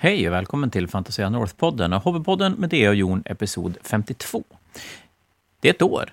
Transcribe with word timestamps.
Hej 0.00 0.28
och 0.28 0.34
välkommen 0.34 0.70
till 0.70 0.88
Fantasia 0.88 1.28
North-podden 1.28 1.96
och 1.96 2.02
Hobbypodden 2.02 2.52
med 2.52 2.70
Dea 2.70 2.88
och 2.88 2.94
Jon, 2.94 3.22
episod 3.24 3.78
52. 3.82 4.44
Det 5.60 5.68
är 5.68 5.74
ett 5.74 5.82
år. 5.82 6.10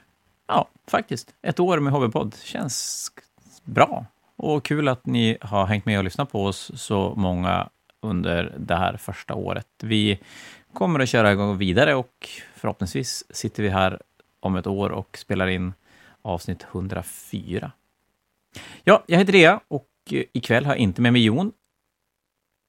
Ja, 0.47 0.69
faktiskt. 0.87 1.33
Ett 1.41 1.59
år 1.59 1.79
med 1.79 1.93
Hobbypodd. 1.93 2.35
Känns 2.43 3.11
bra. 3.63 4.05
Och 4.35 4.65
kul 4.65 4.87
att 4.87 5.05
ni 5.05 5.37
har 5.41 5.65
hängt 5.65 5.85
med 5.85 5.97
och 5.97 6.03
lyssnat 6.03 6.31
på 6.31 6.45
oss 6.45 6.71
så 6.75 7.13
många 7.17 7.69
under 8.01 8.55
det 8.57 8.75
här 8.75 8.97
första 8.97 9.33
året. 9.33 9.67
Vi 9.83 10.19
kommer 10.73 10.99
att 10.99 11.09
köra 11.09 11.31
igång 11.31 11.57
vidare 11.57 11.95
och 11.95 12.29
förhoppningsvis 12.55 13.23
sitter 13.29 13.63
vi 13.63 13.69
här 13.69 14.01
om 14.39 14.55
ett 14.55 14.67
år 14.67 14.89
och 14.89 15.17
spelar 15.17 15.47
in 15.47 15.73
avsnitt 16.21 16.65
104. 16.71 17.71
Ja, 18.83 19.03
jag 19.07 19.17
heter 19.17 19.33
Dea 19.33 19.59
och 19.67 19.87
ikväll 20.09 20.65
har 20.65 20.71
jag 20.71 20.79
inte 20.79 21.01
med 21.01 21.13
mig 21.13 21.25
Jon. 21.25 21.51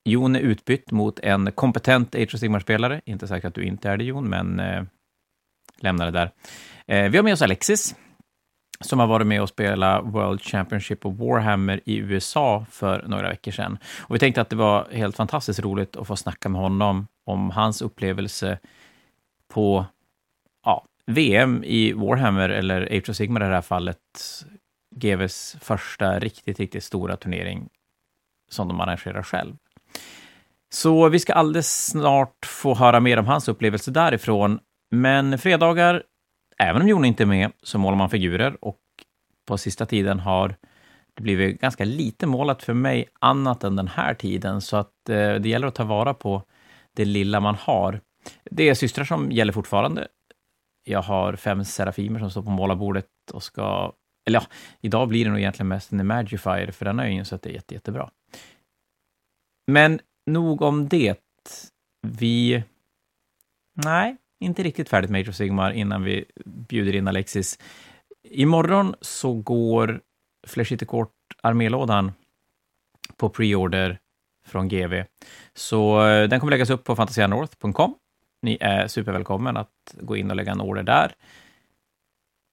Jon 0.07 0.37
är 0.37 0.41
utbytt 0.41 0.91
mot 0.91 1.19
en 1.19 1.53
kompetent 1.53 2.15
Age 2.15 2.35
of 2.35 2.41
Sigmar-spelare. 2.41 3.01
Inte 3.05 3.29
säkert 3.29 3.49
att 3.49 3.55
du 3.55 3.65
inte 3.65 3.91
är 3.91 3.97
det, 3.97 4.05
Jon, 4.05 4.29
men 4.29 4.61
eh, 4.61 4.83
lämna 5.81 6.05
det 6.05 6.11
där. 6.11 6.31
Eh, 6.87 7.11
vi 7.11 7.19
har 7.19 7.25
med 7.25 7.33
oss 7.33 7.43
Alexis, 7.43 7.95
som 8.81 8.99
har 8.99 9.07
varit 9.07 9.27
med 9.27 9.43
och 9.43 9.49
spelat 9.49 10.05
World 10.05 10.43
Championship 10.43 11.07
of 11.07 11.15
Warhammer 11.19 11.81
i 11.85 11.97
USA 11.97 12.67
för 12.71 13.05
några 13.09 13.29
veckor 13.29 13.53
sedan. 13.53 13.79
Och 13.99 14.15
vi 14.15 14.19
tänkte 14.19 14.41
att 14.41 14.51
det 14.51 14.57
var 14.57 14.89
helt 14.93 15.17
fantastiskt 15.17 15.61
roligt 15.61 15.97
att 15.97 16.07
få 16.07 16.17
snacka 16.17 16.49
med 16.49 16.61
honom 16.61 17.07
om 17.25 17.51
hans 17.51 17.83
upplevelse 17.83 18.59
på 19.49 19.87
ja, 20.65 20.85
VM 21.07 21.65
i 21.65 21.93
Warhammer, 21.93 22.49
eller 22.49 22.83
Age 22.83 23.11
of 23.11 23.17
Sigmar 23.17 23.41
i 23.41 23.49
det 23.49 23.55
här 23.55 23.63
fallet, 23.63 23.99
GVs 24.97 25.57
första 25.61 26.19
riktigt, 26.19 26.61
riktigt 26.61 26.85
stora 26.85 27.17
turnering 27.17 27.69
som 28.51 28.69
de 28.69 28.81
arrangerar 28.81 29.23
själv. 29.23 29.57
Så 30.73 31.09
vi 31.09 31.19
ska 31.19 31.33
alldeles 31.33 31.87
snart 31.87 32.47
få 32.47 32.75
höra 32.75 33.01
mer 33.01 33.19
om 33.19 33.27
hans 33.27 33.49
upplevelse 33.49 33.91
därifrån. 33.91 34.59
Men 34.91 35.39
fredagar, 35.39 36.03
även 36.59 36.83
om 36.83 36.89
Jon 36.89 37.05
inte 37.05 37.23
är 37.23 37.27
med, 37.27 37.53
så 37.63 37.79
målar 37.79 37.99
man 37.99 38.11
figurer 38.11 38.65
och 38.65 38.81
på 39.47 39.59
sista 39.59 39.87
tiden 39.87 40.21
har 40.21 40.57
det 41.15 41.23
blivit 41.23 41.61
ganska 41.61 41.85
lite 41.85 42.27
målat 42.27 42.63
för 42.63 42.75
mig 42.75 43.09
annat 43.21 43.65
än 43.65 43.77
den 43.77 43.89
här 43.89 44.15
tiden, 44.15 44.61
så 44.61 44.77
att 44.77 45.09
eh, 45.09 45.35
det 45.35 45.49
gäller 45.49 45.67
att 45.67 45.75
ta 45.75 45.85
vara 45.85 46.15
på 46.15 46.43
det 46.97 47.05
lilla 47.05 47.41
man 47.41 47.55
har. 47.55 48.01
Det 48.51 48.69
är 48.69 48.75
systrar 48.75 49.05
som 49.05 49.33
gäller 49.33 49.53
fortfarande. 49.53 50.09
Jag 50.85 51.03
har 51.03 51.37
fem 51.37 51.65
serafimer 51.65 52.19
som 52.19 52.31
står 52.31 52.43
på 52.43 52.51
målarbordet 52.51 53.07
och 53.33 53.43
ska... 53.43 53.93
Eller 54.27 54.41
ja, 54.41 54.47
idag 54.81 55.09
blir 55.09 55.25
det 55.25 55.31
nog 55.31 55.41
egentligen 55.41 55.69
mest 55.69 55.93
en 55.93 56.01
Imagifier, 56.01 56.71
för 56.71 56.85
den 56.85 56.99
har 56.99 57.05
jag 57.05 57.15
insett 57.15 57.47
är 57.47 57.51
jätte, 57.51 57.75
jättebra. 57.75 58.11
Men 59.67 60.01
nog 60.27 60.63
om 60.63 60.89
det. 60.89 61.21
Vi... 62.07 62.63
Nej, 63.85 64.17
inte 64.41 64.63
riktigt 64.63 64.89
färdigt 64.89 65.11
med 65.11 65.21
Age 65.21 65.29
of 65.29 65.35
Sigmar 65.35 65.71
innan 65.71 66.03
vi 66.03 66.25
bjuder 66.45 66.95
in 66.95 67.09
Alexis. 67.09 67.59
Imorgon 68.31 68.95
så 69.01 69.33
går 69.33 70.01
Flesh 70.47 70.77
Court 70.77 71.11
armélådan 71.43 72.13
på 73.17 73.29
preorder 73.29 73.99
från 74.47 74.69
GV. 74.69 75.03
Så 75.55 76.07
eh, 76.07 76.29
den 76.29 76.41
kommer 76.41 76.51
läggas 76.51 76.71
upp 76.71 76.85
på 76.85 76.97
fantasianorth.com. 76.97 77.95
Ni 78.43 78.59
är 78.61 78.87
supervälkommen 78.87 79.57
att 79.57 79.95
gå 80.01 80.17
in 80.17 80.31
och 80.31 80.37
lägga 80.37 80.53
en 80.53 80.61
order 80.61 80.83
där. 80.83 81.13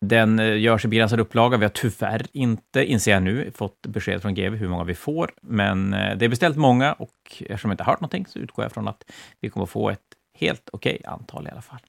Den 0.04 0.40
eh, 0.40 0.58
görs 0.58 0.86
i 0.86 0.88
begränsad 0.88 1.20
upplaga. 1.20 1.58
Vi 1.58 1.66
har 1.66 1.70
tyvärr 1.70 2.26
inte, 2.32 2.86
inser 2.86 3.12
jag 3.12 3.24
nu, 3.24 3.52
fått 3.56 3.82
besked 3.88 4.22
från 4.22 4.34
GV 4.34 4.56
hur 4.56 4.68
många 4.68 4.84
vi 4.84 4.96
får, 4.96 5.32
men 5.42 5.94
eh, 5.94 6.18
det 6.18 6.26
är 6.26 6.30
beställt 6.30 6.58
många 6.58 6.94
och 6.94 7.10
eftersom 7.40 7.72
jag 7.72 7.74
inte 7.74 7.84
hört 7.84 8.02
någonting 8.02 8.26
så 8.26 8.40
utgår 8.40 8.66
jag 8.66 8.72
från 8.72 8.88
att 8.88 9.04
vi 9.40 9.50
kommer 9.50 9.66
få 9.66 9.90
ett 9.90 10.00
helt 10.40 10.70
okej 10.74 10.98
okay 11.00 11.14
antal 11.14 11.48
i 11.48 11.50
alla 11.52 11.62
fall. 11.62 11.80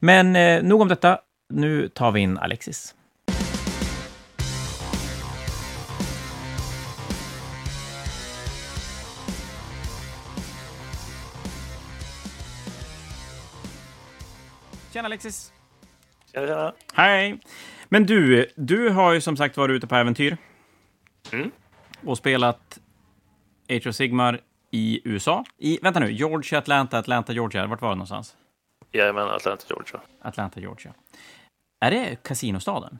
Men 0.00 0.36
eh, 0.36 0.62
nog 0.62 0.80
om 0.80 0.88
detta. 0.88 1.18
Nu 1.54 1.88
tar 1.88 2.12
vi 2.12 2.20
in 2.20 2.38
Alexis. 2.38 2.94
Tjena 14.92 15.06
Alexis! 15.06 15.51
Tjena, 16.34 16.46
tjena. 16.46 16.72
Hej! 16.94 17.38
Men 17.88 18.06
du, 18.06 18.46
du 18.56 18.88
har 18.88 19.12
ju 19.12 19.20
som 19.20 19.36
sagt 19.36 19.56
varit 19.56 19.74
ute 19.74 19.86
på 19.86 19.94
äventyr. 19.94 20.36
Mm. 21.32 21.50
Och 22.06 22.18
spelat 22.18 22.78
Age 23.70 23.86
of 23.86 23.94
Sigmar 23.94 24.40
i 24.70 25.00
USA. 25.04 25.44
I, 25.58 25.78
vänta 25.82 26.00
nu, 26.00 26.12
Georgia, 26.12 26.58
Atlanta, 26.58 26.98
Atlanta, 26.98 27.32
Georgia. 27.32 27.66
Vart 27.66 27.80
var 27.80 27.88
det 27.88 27.94
någonstans? 27.94 28.36
Jajamän, 28.92 29.28
Atlanta, 29.28 29.64
Georgia. 29.68 30.00
Atlanta, 30.22 30.60
Georgia. 30.60 30.94
Är 31.80 31.90
det 31.90 32.22
kasinostaden? 32.22 32.98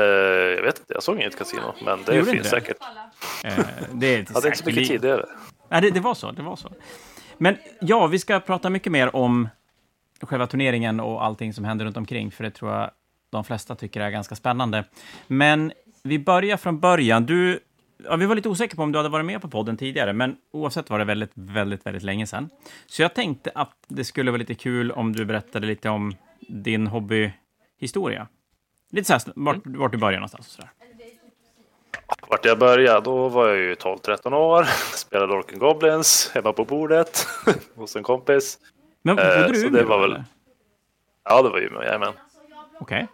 Uh, 0.00 0.06
jag 0.06 0.62
vet 0.62 0.78
inte, 0.78 0.94
jag 0.94 1.02
såg 1.02 1.16
inget 1.16 1.38
kasino, 1.38 1.74
men 1.84 2.02
det 2.06 2.24
finns 2.24 2.42
det? 2.42 2.48
säkert. 2.48 2.76
Uh, 3.44 3.58
det 3.92 4.06
är 4.06 4.34
hade 4.34 4.48
inte 4.48 4.58
så 4.58 4.66
mycket 4.66 4.88
tidigare. 4.88 5.26
Nej, 5.68 5.80
det, 5.80 5.90
det 5.90 6.00
var 6.00 6.14
så. 6.14 6.32
Det 6.32 6.42
var 6.42 6.56
så. 6.56 6.72
Men 7.38 7.56
ja, 7.80 8.06
vi 8.06 8.18
ska 8.18 8.40
prata 8.40 8.70
mycket 8.70 8.92
mer 8.92 9.16
om 9.16 9.48
själva 10.26 10.46
turneringen 10.46 11.00
och 11.00 11.24
allting 11.24 11.54
som 11.54 11.64
händer 11.64 11.84
runt 11.84 11.96
omkring, 11.96 12.30
för 12.30 12.44
det 12.44 12.50
tror 12.50 12.72
jag 12.72 12.90
de 13.30 13.44
flesta 13.44 13.74
tycker 13.74 14.00
är 14.00 14.10
ganska 14.10 14.34
spännande. 14.34 14.84
Men 15.26 15.72
vi 16.02 16.18
börjar 16.18 16.56
från 16.56 16.80
början. 16.80 17.26
Du, 17.26 17.60
ja, 18.04 18.16
vi 18.16 18.26
var 18.26 18.34
lite 18.34 18.48
osäkra 18.48 18.76
på 18.76 18.82
om 18.82 18.92
du 18.92 18.98
hade 18.98 19.08
varit 19.08 19.26
med 19.26 19.42
på 19.42 19.48
podden 19.48 19.76
tidigare, 19.76 20.12
men 20.12 20.36
oavsett 20.52 20.90
var 20.90 20.98
det 20.98 21.04
väldigt, 21.04 21.32
väldigt, 21.34 21.86
väldigt 21.86 22.02
länge 22.02 22.26
sedan. 22.26 22.50
Så 22.86 23.02
jag 23.02 23.14
tänkte 23.14 23.50
att 23.54 23.76
det 23.88 24.04
skulle 24.04 24.30
vara 24.30 24.38
lite 24.38 24.54
kul 24.54 24.92
om 24.92 25.12
du 25.12 25.24
berättade 25.24 25.66
lite 25.66 25.88
om 25.88 26.14
din 26.48 26.86
hobbyhistoria. 26.86 28.28
Lite 28.90 29.06
så 29.06 29.12
här, 29.12 29.22
vart, 29.36 29.58
vart 29.64 29.92
du 29.92 29.98
började 29.98 30.18
någonstans 30.18 30.46
och 30.46 30.52
sådär. 30.52 30.70
Vart 32.28 32.44
jag 32.44 32.58
började, 32.58 33.00
då 33.00 33.28
var 33.28 33.48
jag 33.48 33.58
ju 33.58 33.74
12-13 33.74 34.34
år, 34.34 34.64
spelade 34.96 35.34
Orken 35.34 35.58
Goblins 35.58 36.30
hemma 36.34 36.52
på 36.52 36.64
bordet 36.64 37.26
hos 37.74 37.96
en 37.96 38.02
kompis. 38.02 38.58
Men 39.02 39.16
bodde 39.16 39.44
eh, 39.44 39.50
du 39.50 39.58
i 39.58 39.66
Umeå? 39.66 39.86
Var 39.86 40.00
väl... 40.00 40.22
Ja, 41.24 41.42
det 41.42 41.48
var 41.48 41.58
Umeå, 41.58 41.82
jajamän. 41.82 42.12
Okej. 42.80 42.80
Okay. 42.80 43.06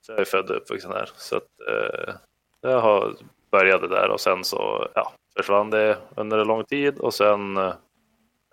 Så 0.00 0.12
jag 0.12 0.20
är 0.20 0.24
född 0.24 0.50
och 0.50 0.56
uppvuxen 0.56 0.90
där. 0.90 1.10
Så 1.16 1.36
att, 1.36 1.42
eh, 1.68 2.14
jag 2.60 2.80
har 2.80 3.16
började 3.50 3.88
där 3.88 4.10
och 4.10 4.20
sen 4.20 4.44
så 4.44 4.88
ja, 4.94 5.12
försvann 5.36 5.70
det 5.70 5.98
under 6.16 6.38
en 6.38 6.46
lång 6.46 6.64
tid 6.64 6.98
och 6.98 7.14
sen 7.14 7.56
eh, 7.56 7.74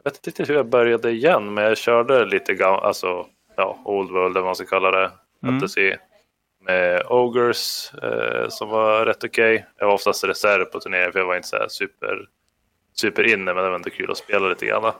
jag 0.03 0.11
vet 0.11 0.27
inte 0.27 0.43
hur 0.43 0.55
jag 0.55 0.69
började 0.69 1.11
igen, 1.11 1.53
men 1.53 1.63
jag 1.63 1.77
körde 1.77 2.25
lite 2.25 2.53
grann, 2.53 2.79
alltså 2.79 3.25
ja, 3.55 3.79
Old 3.85 4.11
World 4.11 4.31
eller 4.31 4.41
vad 4.41 4.47
man 4.47 4.55
ska 4.55 4.65
kalla 4.65 4.91
det, 4.91 5.11
mm. 5.43 5.59
fantasy 5.59 5.95
med 6.59 7.03
Ogres 7.05 7.93
eh, 7.93 8.49
som 8.49 8.69
var 8.69 9.05
rätt 9.05 9.23
okej. 9.23 9.55
Okay. 9.55 9.65
Jag 9.77 9.87
var 9.87 9.93
oftast 9.93 10.23
reserv 10.23 10.65
på 10.65 10.79
turneringen 10.79 11.11
för 11.11 11.19
jag 11.19 11.27
var 11.27 11.35
inte 11.35 11.47
så 11.47 11.65
super, 11.69 12.27
super 12.93 13.33
inne, 13.33 13.53
men 13.53 13.63
det 13.63 13.69
var 13.69 13.75
ändå 13.75 13.89
kul 13.89 14.11
att 14.11 14.17
spela 14.17 14.47
lite 14.47 14.65
grann. 14.65 14.93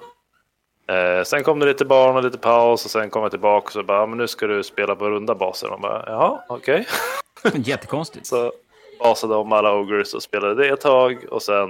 Eh, 0.88 1.24
sen 1.24 1.44
kom 1.44 1.60
det 1.60 1.66
lite 1.66 1.86
barn 1.86 2.16
och 2.16 2.24
lite 2.24 2.38
paus 2.38 2.86
och 2.86 2.92
sen 2.92 3.10
kom 3.10 3.22
jag 3.22 3.32
tillbaka 3.32 3.66
och 3.66 3.72
så 3.72 3.84
bara, 3.84 4.08
men 4.08 4.18
nu 4.18 4.28
ska 4.28 4.48
du 4.48 4.64
spela 4.64 4.96
på 4.96 5.10
runda 5.10 5.36
baser. 5.36 5.70
Och 5.70 5.82
bara, 5.82 6.04
jaha, 6.08 6.44
okej. 6.50 6.86
Okay. 7.44 7.62
Jättekonstigt. 7.64 8.26
så 8.26 8.54
basade 9.00 9.36
om 9.36 9.52
alla 9.52 9.76
Ogres 9.76 10.14
och 10.14 10.24
spelade 10.24 10.56
det 10.56 10.70
ett 10.70 10.82
tag 10.82 11.26
och 11.32 11.42
sen 11.42 11.70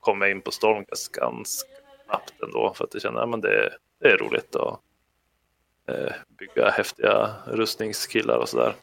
kom 0.00 0.20
jag 0.20 0.30
in 0.30 0.40
på 0.40 0.50
Stormcast 0.50 1.12
ganska 1.12 1.68
snabbt 2.06 2.42
ändå 2.42 2.72
för 2.76 2.84
att 2.84 2.94
jag 2.94 3.02
kände 3.02 3.22
att 3.22 3.42
det, 3.42 3.72
det 4.00 4.08
är 4.08 4.16
roligt 4.16 4.56
att 4.56 4.80
eh, 5.88 6.12
bygga 6.38 6.70
häftiga 6.70 7.30
rustningskillar 7.46 8.36
och 8.36 8.48
sådär. 8.48 8.74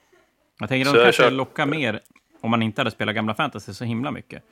Jag 0.59 0.69
tänker 0.69 0.89
att 0.89 0.95
de 0.95 1.03
kanske 1.03 1.23
kört... 1.23 1.33
lockar 1.33 1.65
mer 1.65 2.01
om 2.41 2.51
man 2.51 2.61
inte 2.61 2.81
hade 2.81 2.91
spelat 2.91 3.15
gamla 3.15 3.33
fantasy 3.33 3.73
så 3.73 3.83
himla 3.83 4.11
mycket. 4.11 4.43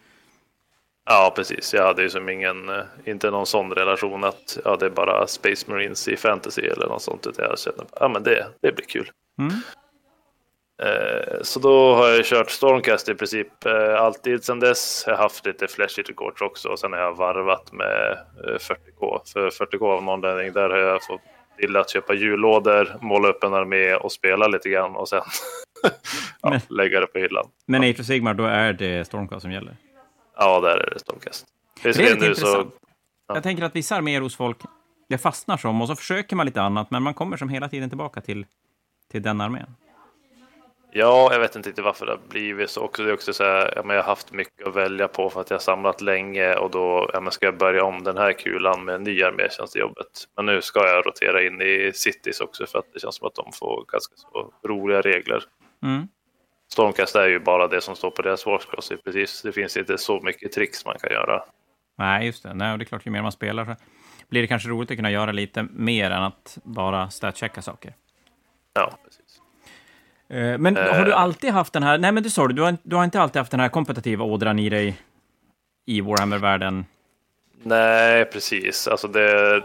Ja, 1.06 1.34
precis. 1.36 1.74
Jag 1.74 1.84
hade 1.84 2.02
ju 2.02 2.10
som 2.10 2.30
ingen, 2.30 2.70
eh, 2.70 2.84
inte 3.06 3.32
någon 3.32 3.46
sån 3.46 3.72
relation 3.72 4.24
att 4.24 4.58
ja, 4.66 4.76
det 4.76 4.86
är 4.86 4.90
bara 4.90 5.28
Space 5.28 5.72
Marines 5.72 6.08
i 6.08 6.18
fantasy 6.18 6.62
eller 6.62 6.88
något 6.88 7.02
sånt. 7.02 7.28
Utan 7.28 7.46
jag 7.46 7.60
kände 7.60 7.82
att 7.82 7.98
ja, 8.00 8.20
det, 8.20 8.48
det 8.62 8.72
blir 8.76 8.86
kul. 8.86 9.10
Mm. 9.40 9.54
Eh, 10.84 11.42
så 11.42 11.60
då 11.60 11.96
har 11.96 12.08
jag 12.08 12.26
kört 12.26 12.52
Stormcast 12.52 13.10
i 13.10 13.16
princip 13.16 13.66
eh, 13.66 14.02
alltid 14.02 14.44
sedan 14.44 14.60
dess. 14.60 15.04
Jag 15.08 15.16
har 15.16 15.24
haft 15.24 15.46
lite 15.46 15.68
Flash 15.68 16.04
Courts 16.18 16.42
också 16.42 16.70
och 16.70 16.80
sen 16.80 16.94
har 16.94 17.00
jag 17.00 17.18
varvat 17.18 17.72
med 17.72 18.18
40K. 18.44 19.22
För 19.34 19.50
40K 19.50 19.92
av 19.92 20.04
någon 20.04 20.26
anledning, 20.26 20.54
där 20.54 20.70
har 20.70 20.78
jag 20.78 21.04
fått 21.04 21.22
till 21.58 21.76
att 21.76 21.90
köpa 21.90 22.14
jullådor, 22.14 22.98
måla 23.02 23.28
upp 23.28 23.44
en 23.44 23.54
armé 23.54 23.96
och 23.96 24.12
spela 24.12 24.48
lite 24.48 24.70
grann 24.70 24.96
och 24.96 25.10
sen 25.10 25.22
ja, 26.42 26.50
men, 26.50 26.60
lägga 26.70 27.00
det 27.00 27.08
på 27.08 27.20
hyllan. 27.20 27.48
Men 27.66 27.82
Age 27.84 28.00
of 28.00 28.06
Sigmar, 28.06 28.34
då 28.34 28.46
är 28.46 28.74
det 28.74 29.06
Stormcast 29.08 29.42
som 29.42 29.52
gäller? 29.52 29.76
Ja, 30.38 30.60
där 30.60 30.78
är 30.78 30.90
det 30.94 31.00
Stormcast. 31.00 31.46
Det 31.84 31.90
är, 31.90 31.94
det 31.94 32.08
är 32.08 32.14
intressant. 32.14 32.40
Så, 32.40 32.72
ja. 33.28 33.36
Jag 33.36 33.44
tänker 33.44 33.64
att 33.64 33.76
vissa 33.76 33.96
arméer 33.96 34.22
hos 34.22 34.36
folk, 34.36 34.58
det 35.10 35.18
fastnar 35.18 35.58
som 35.58 35.82
och 35.82 35.88
så 35.88 35.96
försöker 35.96 36.36
man 36.36 36.46
lite 36.46 36.62
annat, 36.62 36.92
men 36.92 37.04
man 37.04 37.14
kommer 37.14 37.38
som 37.38 37.50
hela 37.50 37.70
tiden 37.70 37.90
tillbaka 37.90 38.22
till, 38.22 38.46
till 39.12 39.22
den 39.22 39.42
armén. 39.42 39.76
Ja, 40.98 41.30
jag 41.32 41.40
vet 41.40 41.56
inte 41.56 41.70
riktigt 41.70 41.86
varför 41.86 42.06
det 42.06 42.12
har 42.12 42.20
blivit 42.30 42.70
så. 42.70 42.82
Också, 42.82 43.04
det 43.04 43.10
är 43.10 43.14
också 43.14 43.34
så 43.34 43.44
här, 43.44 43.74
ja, 43.76 43.84
jag 43.88 43.96
har 43.96 44.10
haft 44.10 44.32
mycket 44.32 44.68
att 44.68 44.76
välja 44.76 45.08
på 45.08 45.30
för 45.30 45.42
att 45.42 45.50
jag 45.50 45.58
har 45.58 45.62
samlat 45.62 46.02
länge 46.02 46.56
och 46.56 46.72
då 46.72 47.10
ja, 47.14 47.32
ska 47.32 47.46
jag 47.46 47.58
börja 47.58 47.84
om 47.84 48.04
den 48.04 48.18
här 48.18 48.34
kulan 48.34 48.86
med 48.86 48.96
en 48.96 49.04
ny 49.04 49.24
armétjänst 49.24 49.76
i 49.76 49.80
jobbet. 49.80 50.28
Men 50.36 50.46
nu 50.46 50.62
ska 50.62 50.88
jag 50.88 51.06
rotera 51.08 51.44
in 51.44 51.62
i 51.62 51.92
Cities 51.94 52.40
också 52.40 52.66
för 52.66 52.80
att 52.80 52.94
det 52.94 53.00
känns 53.00 53.16
som 53.16 53.28
att 53.28 53.36
de 53.36 53.52
får 53.52 53.86
ganska 53.88 54.16
så 54.16 54.54
roliga 54.68 55.02
regler. 55.02 55.44
Mm. 55.84 56.08
Stormcast 56.72 57.16
är 57.16 57.28
ju 57.28 57.40
bara 57.40 57.68
det 57.68 57.82
som 57.82 57.96
står 57.96 58.12
på 58.12 58.22
deras 58.22 58.46
Warscross. 58.46 58.92
Precis. 59.04 59.42
Det 59.42 59.52
finns 59.52 59.78
inte 59.78 59.98
så 59.98 60.22
mycket 60.22 60.52
tricks 60.52 60.86
man 60.86 60.96
kan 61.00 61.12
göra. 61.12 61.44
Nej, 61.98 62.26
just 62.26 62.44
det. 62.44 62.54
Nej, 62.54 62.78
det 62.78 62.84
är 62.84 62.86
klart, 62.86 63.06
ju 63.06 63.12
mer 63.12 63.22
man 63.22 63.32
spelar 63.32 63.66
så 63.66 63.76
blir 64.30 64.42
det 64.42 64.48
kanske 64.48 64.70
roligt 64.70 64.92
att 64.92 64.98
kunna 64.98 65.12
göra 65.12 65.32
lite 65.32 65.68
mer 65.72 66.12
än 66.12 66.24
att 66.24 66.58
bara 66.64 67.10
statchecka 67.10 67.62
saker. 67.62 67.94
Ja, 68.74 68.98
precis. 69.06 69.42
Eh, 70.30 70.58
Men 70.58 70.76
har 70.76 71.06
du 71.06 71.14
alltid 71.14 71.52
haft 71.52 71.74
den 71.74 71.84
här... 71.84 71.98
Nej, 71.98 72.12
men 72.12 72.24
du 72.24 72.30
sa 72.30 72.48
det, 72.48 72.54
du 72.54 72.62
har, 72.62 72.78
du 72.84 72.96
har 72.96 73.04
inte 73.04 73.22
alltid 73.22 73.40
haft 73.40 73.52
den 73.52 73.60
här 73.60 73.70
kompetitiva 73.70 74.26
ådran 74.26 74.60
i 74.60 74.70
dig 74.70 74.98
i 75.86 76.02
Warhammer-världen? 76.02 76.86
Nej, 77.64 78.26
precis. 78.26 78.88
Alltså 78.88 79.08
det, 79.08 79.64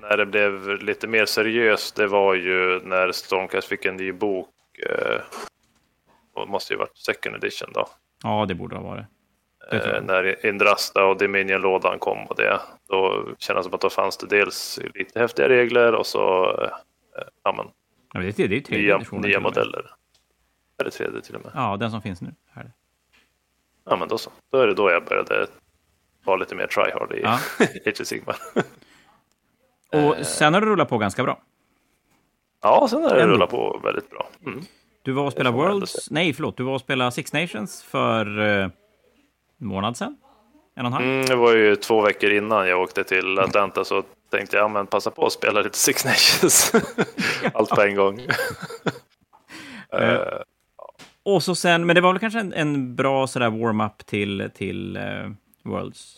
när 0.00 0.16
det 0.16 0.26
blev 0.26 0.82
lite 0.82 1.06
mer 1.06 1.26
seriöst, 1.26 1.96
det 1.96 2.06
var 2.06 2.34
ju 2.34 2.80
när 2.84 3.12
Stormcast 3.12 3.68
fick 3.68 3.84
en 3.84 3.96
ny 3.96 4.12
bok. 4.12 4.48
Eh, 4.88 5.20
och 6.34 6.48
måste 6.48 6.72
ju 6.72 6.78
varit 6.78 6.96
second 6.98 7.36
edition 7.36 7.68
då. 7.74 7.88
Ja, 8.22 8.44
det 8.48 8.54
borde 8.54 8.76
ha 8.76 8.82
varit. 8.82 9.06
Eh, 9.72 10.02
när 10.02 10.46
Indrasta 10.46 11.04
och 11.04 11.16
Dominion-lådan 11.18 11.98
kom 11.98 12.26
och 12.26 12.36
det. 12.36 12.60
Då 12.88 13.24
kändes 13.38 13.64
det 13.64 13.68
som 13.70 13.74
att 13.74 13.80
då 13.80 13.90
fanns 13.90 14.16
det 14.16 14.26
dels 14.26 14.80
lite 14.94 15.20
häftiga 15.20 15.48
regler 15.48 15.92
och 15.94 16.06
så 16.06 16.44
eh, 16.62 16.70
ja, 17.44 17.52
men, 17.56 17.66
Ja, 18.14 18.20
det, 18.20 18.38
är, 18.44 18.48
det 18.48 18.56
är 18.56 18.60
tredje 18.60 18.98
nya, 18.98 19.18
nya 19.20 19.40
modeller. 19.40 19.90
Är 20.78 20.84
det 20.84 20.90
tredje 20.90 21.20
till 21.20 21.34
och 21.36 21.42
med? 21.42 21.52
Ja, 21.54 21.76
den 21.76 21.90
som 21.90 22.02
finns 22.02 22.20
nu. 22.22 22.34
Här. 22.50 22.72
Ja, 23.84 23.96
men 23.96 24.08
då 24.08 24.18
så. 24.18 24.30
Då 24.52 24.58
är 24.58 24.66
det 24.66 24.74
då 24.74 24.90
jag 24.90 25.04
började 25.04 25.46
vara 26.24 26.36
lite 26.36 26.54
mer 26.54 26.66
tryhard 26.66 27.12
i 27.12 27.20
Ja. 27.22 27.38
Age 27.86 28.00
of 28.00 28.06
Sigmar. 28.06 28.36
Och 29.92 30.26
sen 30.26 30.54
har 30.54 30.60
det 30.60 30.66
rullat 30.66 30.88
på 30.88 30.98
ganska 30.98 31.22
bra. 31.22 31.42
Ja, 32.62 32.86
sen 32.90 33.02
har 33.02 33.14
det 33.14 33.22
Ändå. 33.22 33.34
rullat 33.34 33.50
på 33.50 33.80
väldigt 33.84 34.10
bra. 34.10 34.28
Mm. 34.46 34.60
Du 35.02 35.12
var 35.12 35.24
och 35.24 35.32
spelade 35.32 35.56
Worlds... 35.56 36.10
Nej, 36.10 36.32
förlåt. 36.32 36.56
Du 36.56 36.62
var 36.62 36.74
och 36.74 36.80
spelade 36.80 37.12
Six 37.12 37.32
Nations 37.32 37.82
för 37.82 38.40
eh, 38.40 38.64
en 39.60 39.66
månad 39.66 39.96
sedan? 39.96 40.16
En 40.74 40.86
och 40.86 40.86
en 40.86 40.92
halv? 40.92 41.06
Mm, 41.06 41.26
det 41.26 41.36
var 41.36 41.54
ju 41.54 41.76
två 41.76 42.00
veckor 42.00 42.30
innan 42.30 42.68
jag 42.68 42.80
åkte 42.80 43.04
till 43.04 43.38
Atlanta 43.38 43.84
så 43.84 44.02
tänkte 44.30 44.56
jag, 44.56 44.64
ja, 44.64 44.68
men 44.68 44.86
passa 44.86 45.10
på 45.10 45.26
att 45.26 45.32
spela 45.32 45.60
lite 45.60 45.78
Six 45.78 46.04
Nations. 46.04 46.72
Allt 47.54 47.70
på 47.70 47.82
en 47.82 47.94
gång. 47.96 48.20
Eh, 50.00 50.18
Och 51.22 51.42
så 51.42 51.54
sen... 51.54 51.86
Men 51.86 51.94
det 51.94 52.00
var 52.00 52.12
väl 52.12 52.20
kanske 52.20 52.40
en, 52.40 52.52
en 52.52 52.96
bra 52.96 53.26
sådär 53.26 53.50
warm-up 53.50 54.06
till, 54.06 54.50
till 54.54 54.96
eh, 54.96 55.02
Worlds 55.64 56.16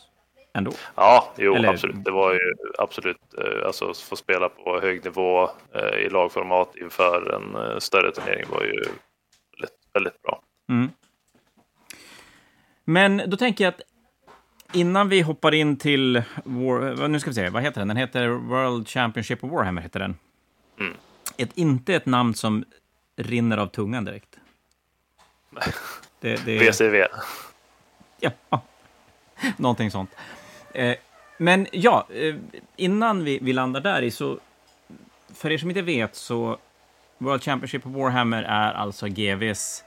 ändå? 0.54 0.72
ja, 0.94 1.32
jo, 1.36 1.54
Eller- 1.54 1.68
absolut. 1.68 2.04
Det 2.04 2.10
var 2.10 2.32
ju 2.32 2.54
absolut, 2.78 3.16
eh, 3.38 3.66
alltså 3.66 3.90
att 3.90 3.98
få 3.98 4.16
spela 4.16 4.48
på 4.48 4.80
hög 4.80 5.04
nivå 5.04 5.50
eh, 5.74 5.98
i 5.98 6.08
lagformat 6.08 6.76
inför 6.76 7.34
en 7.34 7.70
eh, 7.70 7.78
större 7.78 8.12
turnering 8.12 8.44
var 8.50 8.62
ju 8.62 8.84
väldigt, 9.52 9.78
väldigt 9.92 10.22
bra. 10.22 10.42
Mm. 10.68 10.90
Men 12.84 13.22
då 13.26 13.36
tänker 13.36 13.64
jag 13.64 13.74
att 13.74 13.80
innan 14.72 15.08
vi 15.08 15.20
hoppar 15.20 15.54
in 15.54 15.76
till... 15.76 16.22
War, 16.44 17.08
nu 17.08 17.20
ska 17.20 17.30
vi 17.30 17.34
se, 17.34 17.48
vad 17.48 17.62
heter 17.62 17.80
den? 17.80 17.88
Den 17.88 17.96
heter 17.96 18.28
World 18.28 18.88
Championship 18.88 19.44
of 19.44 19.50
Warhammer, 19.50 19.82
heter 19.82 20.00
den. 20.00 20.16
Mm. 20.80 20.94
Ett, 21.36 21.50
inte 21.54 21.94
ett 21.94 22.06
namn 22.06 22.34
som 22.34 22.64
rinner 23.16 23.58
av 23.58 23.66
tungan 23.66 24.04
direkt. 24.04 24.38
Det, 26.20 26.44
det, 26.44 26.58
VCV. 26.58 27.06
Ja, 28.20 28.30
någonting 29.56 29.90
sånt. 29.90 30.10
Eh, 30.74 30.96
men 31.38 31.66
ja, 31.72 32.06
eh, 32.14 32.34
innan 32.76 33.24
vi, 33.24 33.38
vi 33.42 33.52
landar 33.52 33.80
där 33.80 34.02
i 34.02 34.10
så... 34.10 34.38
För 35.34 35.52
er 35.52 35.58
som 35.58 35.70
inte 35.70 35.82
vet 35.82 36.14
så... 36.14 36.58
World 37.18 37.42
Championship 37.42 37.86
of 37.86 37.92
Warhammer 37.92 38.42
är 38.42 38.72
alltså 38.72 39.06
GVs 39.08 39.84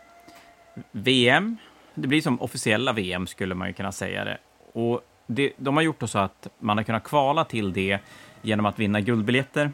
VM. 0.91 1.57
Det 1.93 2.07
blir 2.07 2.21
som 2.21 2.41
officiella 2.41 2.93
VM, 2.93 3.27
skulle 3.27 3.55
man 3.55 3.67
ju 3.67 3.73
kunna 3.73 3.91
säga 3.91 4.25
det. 4.25 4.37
Och 4.73 5.01
det, 5.27 5.53
de 5.57 5.75
har 5.75 5.83
gjort 5.83 5.99
det 5.99 6.07
så 6.07 6.19
att 6.19 6.47
man 6.59 6.77
har 6.77 6.83
kunnat 6.83 7.03
kvala 7.03 7.45
till 7.45 7.73
det 7.73 7.99
genom 8.41 8.65
att 8.65 8.79
vinna 8.79 9.01
guldbiljetter. 9.01 9.71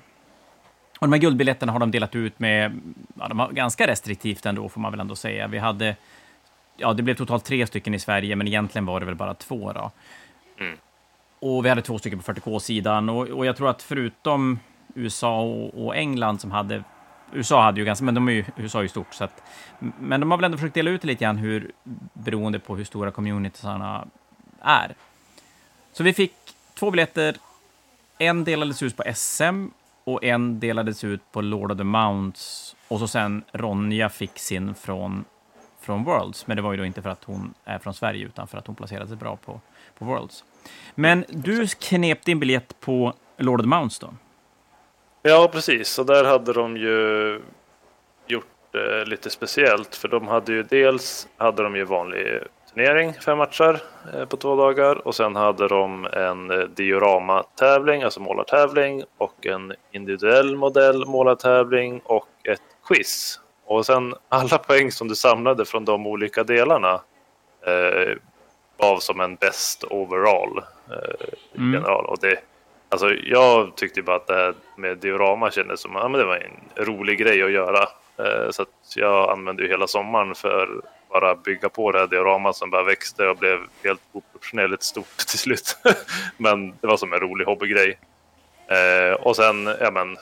Och 0.99 1.07
de 1.07 1.13
här 1.13 1.19
guldbiljetterna 1.19 1.71
har 1.71 1.79
de 1.79 1.91
delat 1.91 2.15
ut 2.15 2.39
med, 2.39 2.81
ja, 3.19 3.27
de 3.27 3.39
har 3.39 3.51
ganska 3.51 3.87
restriktivt 3.87 4.45
ändå, 4.45 4.69
får 4.69 4.81
man 4.81 4.91
väl 4.91 4.99
ändå 4.99 5.15
säga. 5.15 5.47
Vi 5.47 5.57
hade 5.57 5.95
ja, 6.77 6.93
det 6.93 7.03
blev 7.03 7.15
totalt 7.15 7.45
tre 7.45 7.67
stycken 7.67 7.93
i 7.93 7.99
Sverige, 7.99 8.35
men 8.35 8.47
egentligen 8.47 8.85
var 8.85 8.99
det 8.99 9.05
väl 9.05 9.15
bara 9.15 9.33
två. 9.33 9.73
Då. 9.73 9.91
Mm. 10.59 10.77
Och 11.43 11.65
vi 11.65 11.69
hade 11.69 11.81
två 11.81 11.99
stycken 11.99 12.19
på 12.19 12.33
40K-sidan. 12.33 13.09
Och, 13.09 13.27
och 13.27 13.45
jag 13.45 13.57
tror 13.57 13.69
att 13.69 13.81
förutom 13.81 14.59
USA 14.95 15.41
och, 15.41 15.85
och 15.85 15.95
England 15.95 16.41
som 16.41 16.51
hade... 16.51 16.83
USA 17.33 17.63
hade 17.63 17.79
ju 17.79 17.85
ganska, 17.85 18.05
men 18.05 18.15
de 18.15 18.27
är 18.27 18.31
ju, 18.31 18.45
USA 18.57 18.77
är 18.77 18.83
ju 18.83 18.89
stort. 18.89 19.13
Så 19.13 19.23
att, 19.23 19.43
men 19.99 20.19
de 20.19 20.31
har 20.31 20.37
väl 20.37 20.43
ändå 20.43 20.57
försökt 20.57 20.75
dela 20.75 20.91
ut 20.91 21.01
det 21.01 21.07
lite 21.07 21.23
grann 21.23 21.37
hur, 21.37 21.71
beroende 22.13 22.59
på 22.59 22.75
hur 22.75 22.83
stora 22.83 23.11
communitiesarna 23.11 24.07
är. 24.61 24.95
Så 25.93 26.03
vi 26.03 26.13
fick 26.13 26.33
två 26.73 26.91
biljetter. 26.91 27.35
En 28.17 28.43
delades 28.43 28.83
ut 28.83 28.97
på 28.97 29.03
SM 29.15 29.67
och 30.03 30.23
en 30.23 30.59
delades 30.59 31.03
ut 31.03 31.31
på 31.31 31.41
Lord 31.41 31.71
of 31.71 31.77
the 31.77 31.83
Mounts. 31.83 32.75
Och 32.87 32.99
så 32.99 33.07
sen 33.07 33.43
Ronja 33.51 34.09
fick 34.09 34.39
sin 34.39 34.75
från 34.75 35.25
från 35.83 36.03
Worlds, 36.03 36.47
men 36.47 36.57
det 36.57 36.63
var 36.63 36.71
ju 36.71 36.77
då 36.77 36.85
inte 36.85 37.01
för 37.01 37.09
att 37.09 37.23
hon 37.23 37.53
är 37.65 37.79
från 37.79 37.93
Sverige, 37.93 38.25
utan 38.25 38.47
för 38.47 38.57
att 38.57 38.67
hon 38.67 38.75
placerade 38.75 39.07
sig 39.07 39.17
bra 39.17 39.35
på, 39.45 39.61
på 39.97 40.05
Worlds. 40.05 40.43
Men 40.95 41.25
du 41.29 41.67
knep 41.67 42.25
din 42.25 42.39
biljett 42.39 42.79
på 42.79 43.13
Lord 43.37 43.59
of 43.59 43.63
the 43.63 43.69
Mounts 43.69 43.99
då? 43.99 44.13
Ja, 45.21 45.49
precis. 45.51 45.89
Så 45.89 46.03
där 46.03 46.23
hade 46.23 46.53
de 46.53 46.77
ju 46.77 47.41
gjort 48.27 48.75
eh, 48.75 49.05
lite 49.05 49.29
speciellt. 49.29 49.95
För 49.95 50.07
de 50.07 50.27
hade 50.27 50.51
ju 50.51 50.63
dels 50.63 51.27
hade 51.37 51.63
de 51.63 51.75
ju 51.75 51.83
vanlig 51.83 52.39
turnering, 52.73 53.13
fem 53.13 53.37
matcher 53.37 53.81
eh, 54.13 54.25
på 54.25 54.37
två 54.37 54.55
dagar. 54.55 55.07
Och 55.07 55.15
sen 55.15 55.35
hade 55.35 55.67
de 55.67 56.05
en 56.05 56.51
eh, 56.51 56.57
diorama-tävling, 56.57 58.03
alltså 58.03 58.19
målartävling. 58.19 59.03
Och 59.17 59.45
en 59.45 59.73
individuell 59.91 60.55
modell 60.55 61.05
målartävling 61.05 62.01
och 62.03 62.27
ett 62.43 62.61
quiz. 62.87 63.39
Och 63.65 63.85
sen 63.85 64.15
alla 64.29 64.57
poäng 64.57 64.91
som 64.91 65.07
du 65.07 65.15
samlade 65.15 65.65
från 65.65 65.85
de 65.85 66.07
olika 66.07 66.43
delarna 66.43 67.01
eh, 67.65 68.15
gav 68.77 68.99
som 68.99 69.19
en 69.19 69.35
best 69.35 69.83
overall. 69.83 70.57
Eh, 70.89 71.27
Mm. 71.55 71.73
general. 71.73 72.05
Och 72.05 72.17
det, 72.21 72.39
Alltså 72.89 73.09
jag 73.13 73.75
tyckte 73.75 74.01
bara 74.01 74.15
att 74.15 74.27
det 74.27 74.33
här 74.33 74.53
med 74.77 74.97
diorama 74.97 75.51
kändes 75.51 75.79
som 75.81 75.91
ja, 75.95 76.07
men 76.07 76.19
det 76.19 76.25
var 76.25 76.35
en 76.35 76.85
rolig 76.85 77.19
grej 77.19 77.43
att 77.43 77.51
göra. 77.51 77.81
Eh, 78.17 78.49
så 78.51 78.61
att 78.61 78.93
jag 78.95 79.29
använde 79.31 79.63
ju 79.63 79.69
hela 79.69 79.87
sommaren 79.87 80.35
för 80.35 80.81
bara 81.09 81.35
bygga 81.35 81.69
på 81.69 81.91
det 81.91 81.99
här 81.99 82.07
dioramat 82.07 82.55
som 82.55 82.69
bara 82.69 82.83
växte 82.83 83.27
och 83.27 83.37
blev 83.37 83.59
helt 83.83 84.01
oproportionerligt 84.11 84.83
stort 84.83 85.17
till 85.27 85.39
slut. 85.39 85.77
men 86.37 86.73
det 86.81 86.87
var 86.87 86.97
som 86.97 87.13
en 87.13 87.19
rolig 87.19 87.45
hobbygrej. 87.45 87.99
Eh, 88.67 89.13
och 89.13 89.35
sen 89.35 89.65
ja, 89.81 89.91
men, 89.91 90.17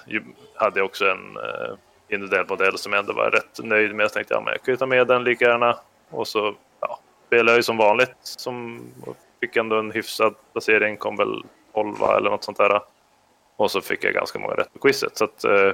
hade 0.56 0.80
jag 0.80 0.86
också 0.86 1.06
en 1.10 1.38
eh, 1.38 1.76
individuell 2.12 2.46
modell 2.50 2.78
som 2.78 2.94
jag 2.94 3.00
ändå 3.00 3.14
var 3.14 3.32
rätt 3.32 3.60
nöjd 3.64 3.96
med. 3.96 4.04
Jag 4.04 4.14
tänkte 4.14 4.34
ja, 4.34 4.42
men 4.42 4.52
jag 4.52 4.62
kan 4.62 4.74
ju 4.74 4.78
ta 4.78 4.86
med 4.86 5.08
den 5.08 5.24
lika 5.24 5.46
gärna. 5.46 5.78
Och 6.10 6.28
så 6.28 6.56
ja, 6.80 7.00
spelade 7.28 7.52
jag 7.52 7.58
ju 7.58 7.64
som 7.64 7.78
vanligt. 7.78 8.16
Som, 8.22 8.82
fick 9.42 9.56
ändå 9.56 9.80
en 9.80 9.92
hyfsad 9.92 10.36
placering, 10.52 10.98
kom 10.98 11.16
väl 11.16 11.44
12 11.74 11.96
eller 12.18 12.30
något 12.30 12.44
sånt 12.44 12.58
där. 12.58 12.82
Och 13.56 13.72
så 13.72 13.82
fick 13.82 14.04
jag 14.04 14.14
ganska 14.14 14.40
många 14.40 14.54
rätt 14.54 14.74
på 14.74 14.80
quizet. 14.80 15.18
Så, 15.18 15.24
att, 15.24 15.44
eh, 15.44 15.72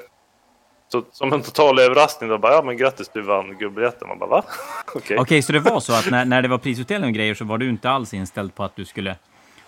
så 0.87 1.03
som 1.11 1.33
en 1.33 1.41
total 1.41 1.79
överraskning, 1.79 2.29
då 2.29 2.37
bara 2.37 2.53
ja 2.53 2.61
men 2.61 2.77
grattis 2.77 3.09
du 3.13 3.21
vann 3.21 3.57
guldbiljetten. 3.57 4.07
Man 4.07 4.19
bara 4.19 4.29
va? 4.29 4.43
Okej. 4.95 5.17
Okej, 5.19 5.41
så 5.41 5.53
det 5.53 5.59
var 5.59 5.79
så 5.79 5.93
att 5.93 6.11
när, 6.11 6.25
när 6.25 6.41
det 6.41 6.47
var 6.47 6.57
prisutdelning 6.57 7.09
och 7.09 7.13
grejer 7.13 7.33
så 7.33 7.45
var 7.45 7.57
du 7.57 7.69
inte 7.69 7.89
alls 7.89 8.13
inställd 8.13 8.55
på 8.55 8.63
att 8.63 8.75
du 8.75 8.85
skulle 8.85 9.15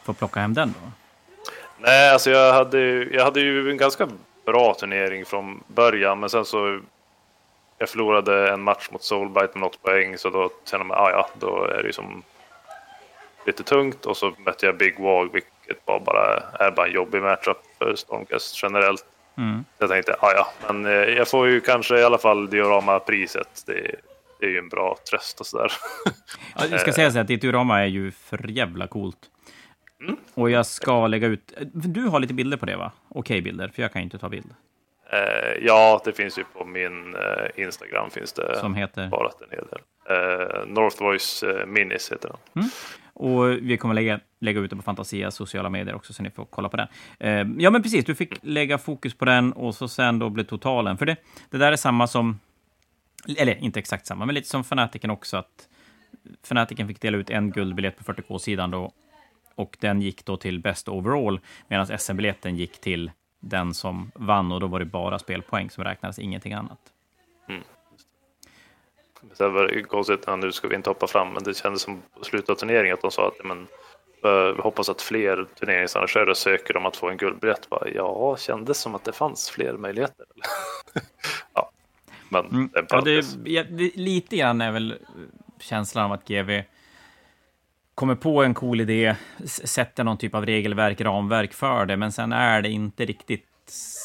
få 0.04 0.14
plocka 0.14 0.40
hem 0.40 0.54
den 0.54 0.74
då? 0.82 0.92
Nej, 1.78 2.10
alltså 2.10 2.30
jag 2.30 2.54
hade, 2.54 2.80
jag 3.04 3.24
hade 3.24 3.40
ju 3.40 3.72
en 3.72 3.78
ganska 3.78 4.08
bra 4.52 4.74
turnering 4.74 5.26
från 5.26 5.64
början, 5.68 6.20
men 6.20 6.30
sen 6.30 6.46
så 6.46 6.80
jag 7.78 7.90
förlorade 7.90 8.50
en 8.50 8.62
match 8.62 8.88
mot 8.92 9.04
Soulbite 9.04 9.50
med 9.54 9.62
något 9.62 9.84
poäng, 9.84 10.18
så 10.18 10.30
då 10.30 10.50
kände 10.72 10.86
man, 10.86 10.98
ah, 10.98 11.10
ja, 11.10 11.30
då 11.40 11.64
är 11.64 11.82
det 11.82 11.88
ju 11.88 11.94
som 11.94 12.24
lite 13.46 13.64
tungt 13.64 14.06
och 14.06 14.18
så 14.18 14.34
mötte 14.38 14.66
jag 14.66 14.78
Big 14.78 15.00
Wog, 15.00 15.34
vilket 15.34 15.78
var 15.86 16.00
bara, 16.00 16.44
är 16.60 16.72
bara 16.72 16.88
en 16.88 16.94
jobbig 16.94 17.22
matchup 17.22 17.58
för 17.78 17.96
Stormcast 17.96 18.64
generellt. 18.64 19.06
Mm. 19.38 19.66
Jag 19.78 19.90
tänkte, 19.90 20.16
ah, 20.20 20.32
ja, 20.36 20.48
men 20.68 20.86
eh, 20.86 20.92
jag 20.92 21.28
får 21.28 21.48
ju 21.48 21.62
kanske 21.62 22.00
i 22.00 22.04
alla 22.04 22.18
fall 22.18 22.50
diorama-priset. 22.50 23.64
Det, 23.66 23.96
det 24.40 24.46
är 24.46 24.50
ju 24.50 24.58
en 24.58 24.70
bra 24.70 24.98
tröst 25.10 25.40
och 25.40 25.46
sådär. 25.46 25.72
Ja, 26.56 26.66
jag 26.72 26.82
ska 26.82 26.94
säga 26.94 27.12
så 27.12 27.20
att 27.20 27.28
ditt 27.28 27.42
diorama 27.42 27.82
är 27.82 27.86
ju 27.86 28.12
för 28.12 28.48
jävla 28.48 28.88
coolt. 28.88 29.18
Och 30.34 30.50
jag 30.50 30.66
ska 30.66 31.08
lägga 31.08 31.28
ut... 31.28 31.54
Du 31.74 32.02
har 32.04 32.20
lite 32.20 32.34
bilder 32.34 32.58
på 32.58 32.66
det, 32.66 32.76
va? 32.78 32.92
Okej 33.10 33.42
bilder, 33.42 33.68
för 33.68 33.82
jag 33.82 33.94
kan 33.94 34.02
ju 34.02 34.04
inte 34.04 34.18
ta 34.18 34.30
bild. 34.30 34.50
Eh, 35.12 35.66
ja, 35.66 36.02
det 36.06 36.14
finns 36.14 36.40
ju 36.40 36.44
på 36.44 36.66
min 36.66 37.16
eh, 37.16 37.64
Instagram 37.64 38.10
finns 38.10 38.34
det 38.34 38.60
Som 38.60 38.76
heter? 38.76 39.08
bara 39.08 39.30
en 39.42 39.50
hel 39.58 39.66
del. 39.68 39.80
Eh, 40.10 40.68
North 40.68 41.04
Voice 41.04 41.44
eh, 41.44 41.66
Minis 41.66 42.12
heter 42.12 42.30
den. 42.54 42.64
Och 43.14 43.50
vi 43.52 43.78
kommer 43.78 43.94
lägga, 43.96 44.20
lägga 44.40 44.60
ut 44.60 44.70
det 44.70 44.76
på 44.76 44.82
Fantasia 44.82 45.32
sociala 45.32 45.70
medier 45.70 45.96
också, 45.96 46.14
så 46.14 46.24
ni 46.24 46.30
får 46.32 46.46
kolla 46.46 46.70
på 46.70 46.78
den. 46.78 46.88
Eh, 47.20 47.48
ja, 47.64 47.70
men 47.70 47.84
precis. 47.84 48.06
Du 48.06 48.16
fick 48.16 48.38
lägga 48.42 48.78
fokus 48.78 49.14
på 49.14 49.26
den 49.26 49.54
och 49.54 49.76
så 49.76 49.88
sen 49.88 50.20
då 50.20 50.30
blev 50.30 50.44
totalen. 50.44 50.98
För 50.98 51.06
det, 51.06 51.16
det 51.50 51.58
där 51.58 51.72
är 51.72 51.76
samma 51.76 52.08
som... 52.08 52.40
Eller 53.38 53.56
inte 53.56 53.80
exakt 53.80 54.06
samma, 54.06 54.26
men 54.26 54.36
lite 54.36 54.48
som 54.50 54.64
Fanatiken 54.64 55.10
också. 55.10 55.38
att 55.38 55.68
Fanatiken 56.44 56.88
fick 56.88 57.02
dela 57.02 57.18
ut 57.18 57.30
en 57.30 57.52
guldbiljett 57.52 57.98
på 58.06 58.14
40K-sidan 58.14 58.72
då. 58.72 58.92
Och 59.56 59.78
den 59.80 60.02
gick 60.02 60.26
då 60.26 60.38
till 60.38 60.60
Best 60.60 60.90
Overall, 60.90 61.40
medan 61.68 62.00
SM-biljetten 62.00 62.56
gick 62.56 62.82
till 62.82 63.12
den 63.40 63.74
som 63.74 64.12
vann. 64.16 64.52
Och 64.52 64.60
då 64.60 64.68
var 64.68 64.80
det 64.80 64.86
bara 64.86 65.20
spelpoäng 65.20 65.70
som 65.70 65.84
räknades, 65.84 66.20
ingenting 66.20 66.54
annat. 66.54 66.80
Sen 69.34 69.54
var 69.54 69.68
det 69.68 69.84
konstigt, 69.84 70.24
ja, 70.28 70.36
nu 70.36 70.52
ska 70.52 70.68
vi 70.68 70.76
inte 70.76 70.90
hoppa 70.90 71.08
fram, 71.08 71.34
men 71.34 71.44
det 71.44 71.58
kändes 71.58 71.82
som 71.82 72.02
på 72.18 72.24
slutet 72.24 72.50
av 72.50 72.56
turneringen 72.56 72.94
att 72.94 73.02
de 73.02 73.12
sa 73.12 73.28
att 73.28 73.46
men, 73.46 73.68
eh, 74.24 74.56
vi 74.56 74.62
hoppas 74.62 74.90
att 74.90 75.02
fler 75.02 75.48
turneringsarrangörer 75.60 76.34
söker 76.34 76.78
om 76.78 76.86
att 76.86 76.96
få 76.96 77.10
en 77.10 77.18
guldbiljett. 77.18 77.70
Bara, 77.70 77.90
ja, 77.90 78.38
kändes 78.38 78.78
som 78.78 78.96
att 78.96 79.04
det 79.04 79.12
fanns 79.12 79.50
fler 79.50 79.74
möjligheter. 79.74 80.26
ja, 81.54 81.72
men 82.30 82.46
Mm. 82.46 82.70
Ja, 82.90 83.02
det, 83.02 83.26
ja, 83.46 83.64
det, 83.64 83.96
lite 83.96 84.38
grann 84.38 84.62
är 84.62 84.72
väl 84.72 84.96
känslan 85.60 86.06
av 86.06 86.12
att 86.12 86.28
GV 86.28 86.62
kommer 88.00 88.16
på 88.16 88.44
en 88.44 88.54
cool 88.54 88.82
idé, 88.82 89.16
sätter 89.46 90.04
någon 90.04 90.18
typ 90.18 90.36
av 90.36 90.46
regelverk, 90.46 91.02
ramverk 91.02 91.54
för 91.54 91.86
det, 91.86 91.98
men 91.98 92.12
sen 92.12 92.32
är 92.32 92.62
det 92.62 92.70
inte 92.70 93.06
riktigt 93.06 93.46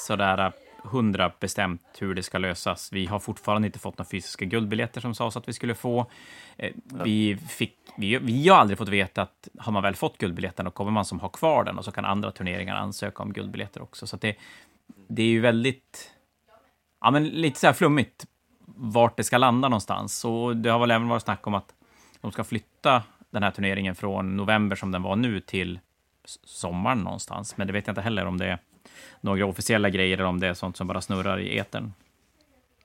sådär 0.06 0.46
äh, 0.46 0.52
hundra 0.84 1.32
bestämt 1.40 1.82
hur 1.98 2.14
det 2.14 2.22
ska 2.22 2.38
lösas. 2.38 2.92
Vi 2.92 3.06
har 3.06 3.18
fortfarande 3.18 3.66
inte 3.66 3.78
fått 3.78 3.98
några 3.98 4.08
fysiska 4.08 4.44
guldbiljetter 4.44 5.00
som 5.00 5.14
sades 5.14 5.36
att 5.36 5.48
vi 5.48 5.52
skulle 5.52 5.74
få. 5.74 6.06
Eh, 6.56 6.72
vi, 7.04 7.36
fick, 7.36 7.78
vi, 7.96 8.18
vi 8.18 8.48
har 8.48 8.56
aldrig 8.56 8.78
fått 8.78 8.88
veta 8.88 9.22
att 9.22 9.48
har 9.58 9.72
man 9.72 9.82
väl 9.82 9.94
fått 9.94 10.18
guldbiljetten, 10.18 10.64
då 10.64 10.70
kommer 10.70 10.90
man 10.90 11.04
som 11.04 11.20
har 11.20 11.28
kvar 11.28 11.64
den 11.64 11.78
och 11.78 11.84
så 11.84 11.92
kan 11.92 12.04
andra 12.04 12.30
turneringar 12.30 12.76
ansöka 12.76 13.22
om 13.22 13.32
guldbiljetter 13.32 13.82
också. 13.82 14.06
Så 14.06 14.16
att 14.16 14.22
det, 14.22 14.36
det 15.08 15.22
är 15.22 15.26
ju 15.26 15.40
väldigt 15.40 16.10
ja, 17.00 17.10
men 17.10 17.28
lite 17.28 17.60
så 17.60 17.66
här 17.66 17.74
flummigt 17.74 18.26
vart 18.66 19.16
det 19.16 19.24
ska 19.24 19.38
landa 19.38 19.68
någonstans. 19.68 20.24
Och 20.24 20.56
det 20.56 20.70
har 20.70 20.78
väl 20.78 20.90
även 20.90 21.08
varit 21.08 21.22
snack 21.22 21.46
om 21.46 21.54
att 21.54 21.74
de 22.20 22.32
ska 22.32 22.44
flytta 22.44 23.02
den 23.34 23.42
här 23.42 23.50
turneringen 23.50 23.94
från 23.94 24.36
november 24.36 24.76
som 24.76 24.92
den 24.92 25.02
var 25.02 25.16
nu 25.16 25.40
till 25.40 25.80
sommaren 26.44 26.98
någonstans. 26.98 27.56
Men 27.56 27.66
det 27.66 27.72
vet 27.72 27.86
jag 27.86 27.92
inte 27.92 28.00
heller 28.00 28.26
om 28.26 28.38
det 28.38 28.46
är 28.46 28.58
några 29.20 29.46
officiella 29.46 29.90
grejer 29.90 30.16
eller 30.16 30.26
om 30.28 30.40
det 30.40 30.46
är 30.46 30.54
sånt 30.54 30.76
som 30.76 30.86
bara 30.86 31.00
snurrar 31.00 31.38
i 31.38 31.58
etern. 31.58 31.92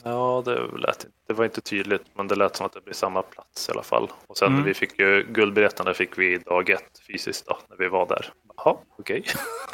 Ja, 0.03 0.41
det, 0.45 0.59
lät, 0.77 1.05
det 1.27 1.33
var 1.33 1.45
inte 1.45 1.61
tydligt, 1.61 2.01
men 2.13 2.27
det 2.27 2.35
lät 2.35 2.55
som 2.55 2.65
att 2.65 2.73
det 2.73 2.81
blir 2.83 2.93
samma 2.93 3.21
plats 3.21 3.69
i 3.69 3.71
alla 3.71 3.83
fall. 3.83 4.07
Och 4.27 4.37
sen 4.37 4.47
Mm. 4.53 4.63
vi 4.63 4.73
fick 4.73 4.99
ju 4.99 5.25
guldbiljetterna 5.29 5.93
fick 5.93 6.17
vi 6.17 6.37
dag 6.37 6.69
ett 6.69 6.99
fysiskt 7.07 7.47
då, 7.47 7.57
när 7.69 7.77
vi 7.77 7.87
var 7.87 8.07
där. 8.07 8.25
Jaha, 8.57 8.77
okej. 8.99 9.23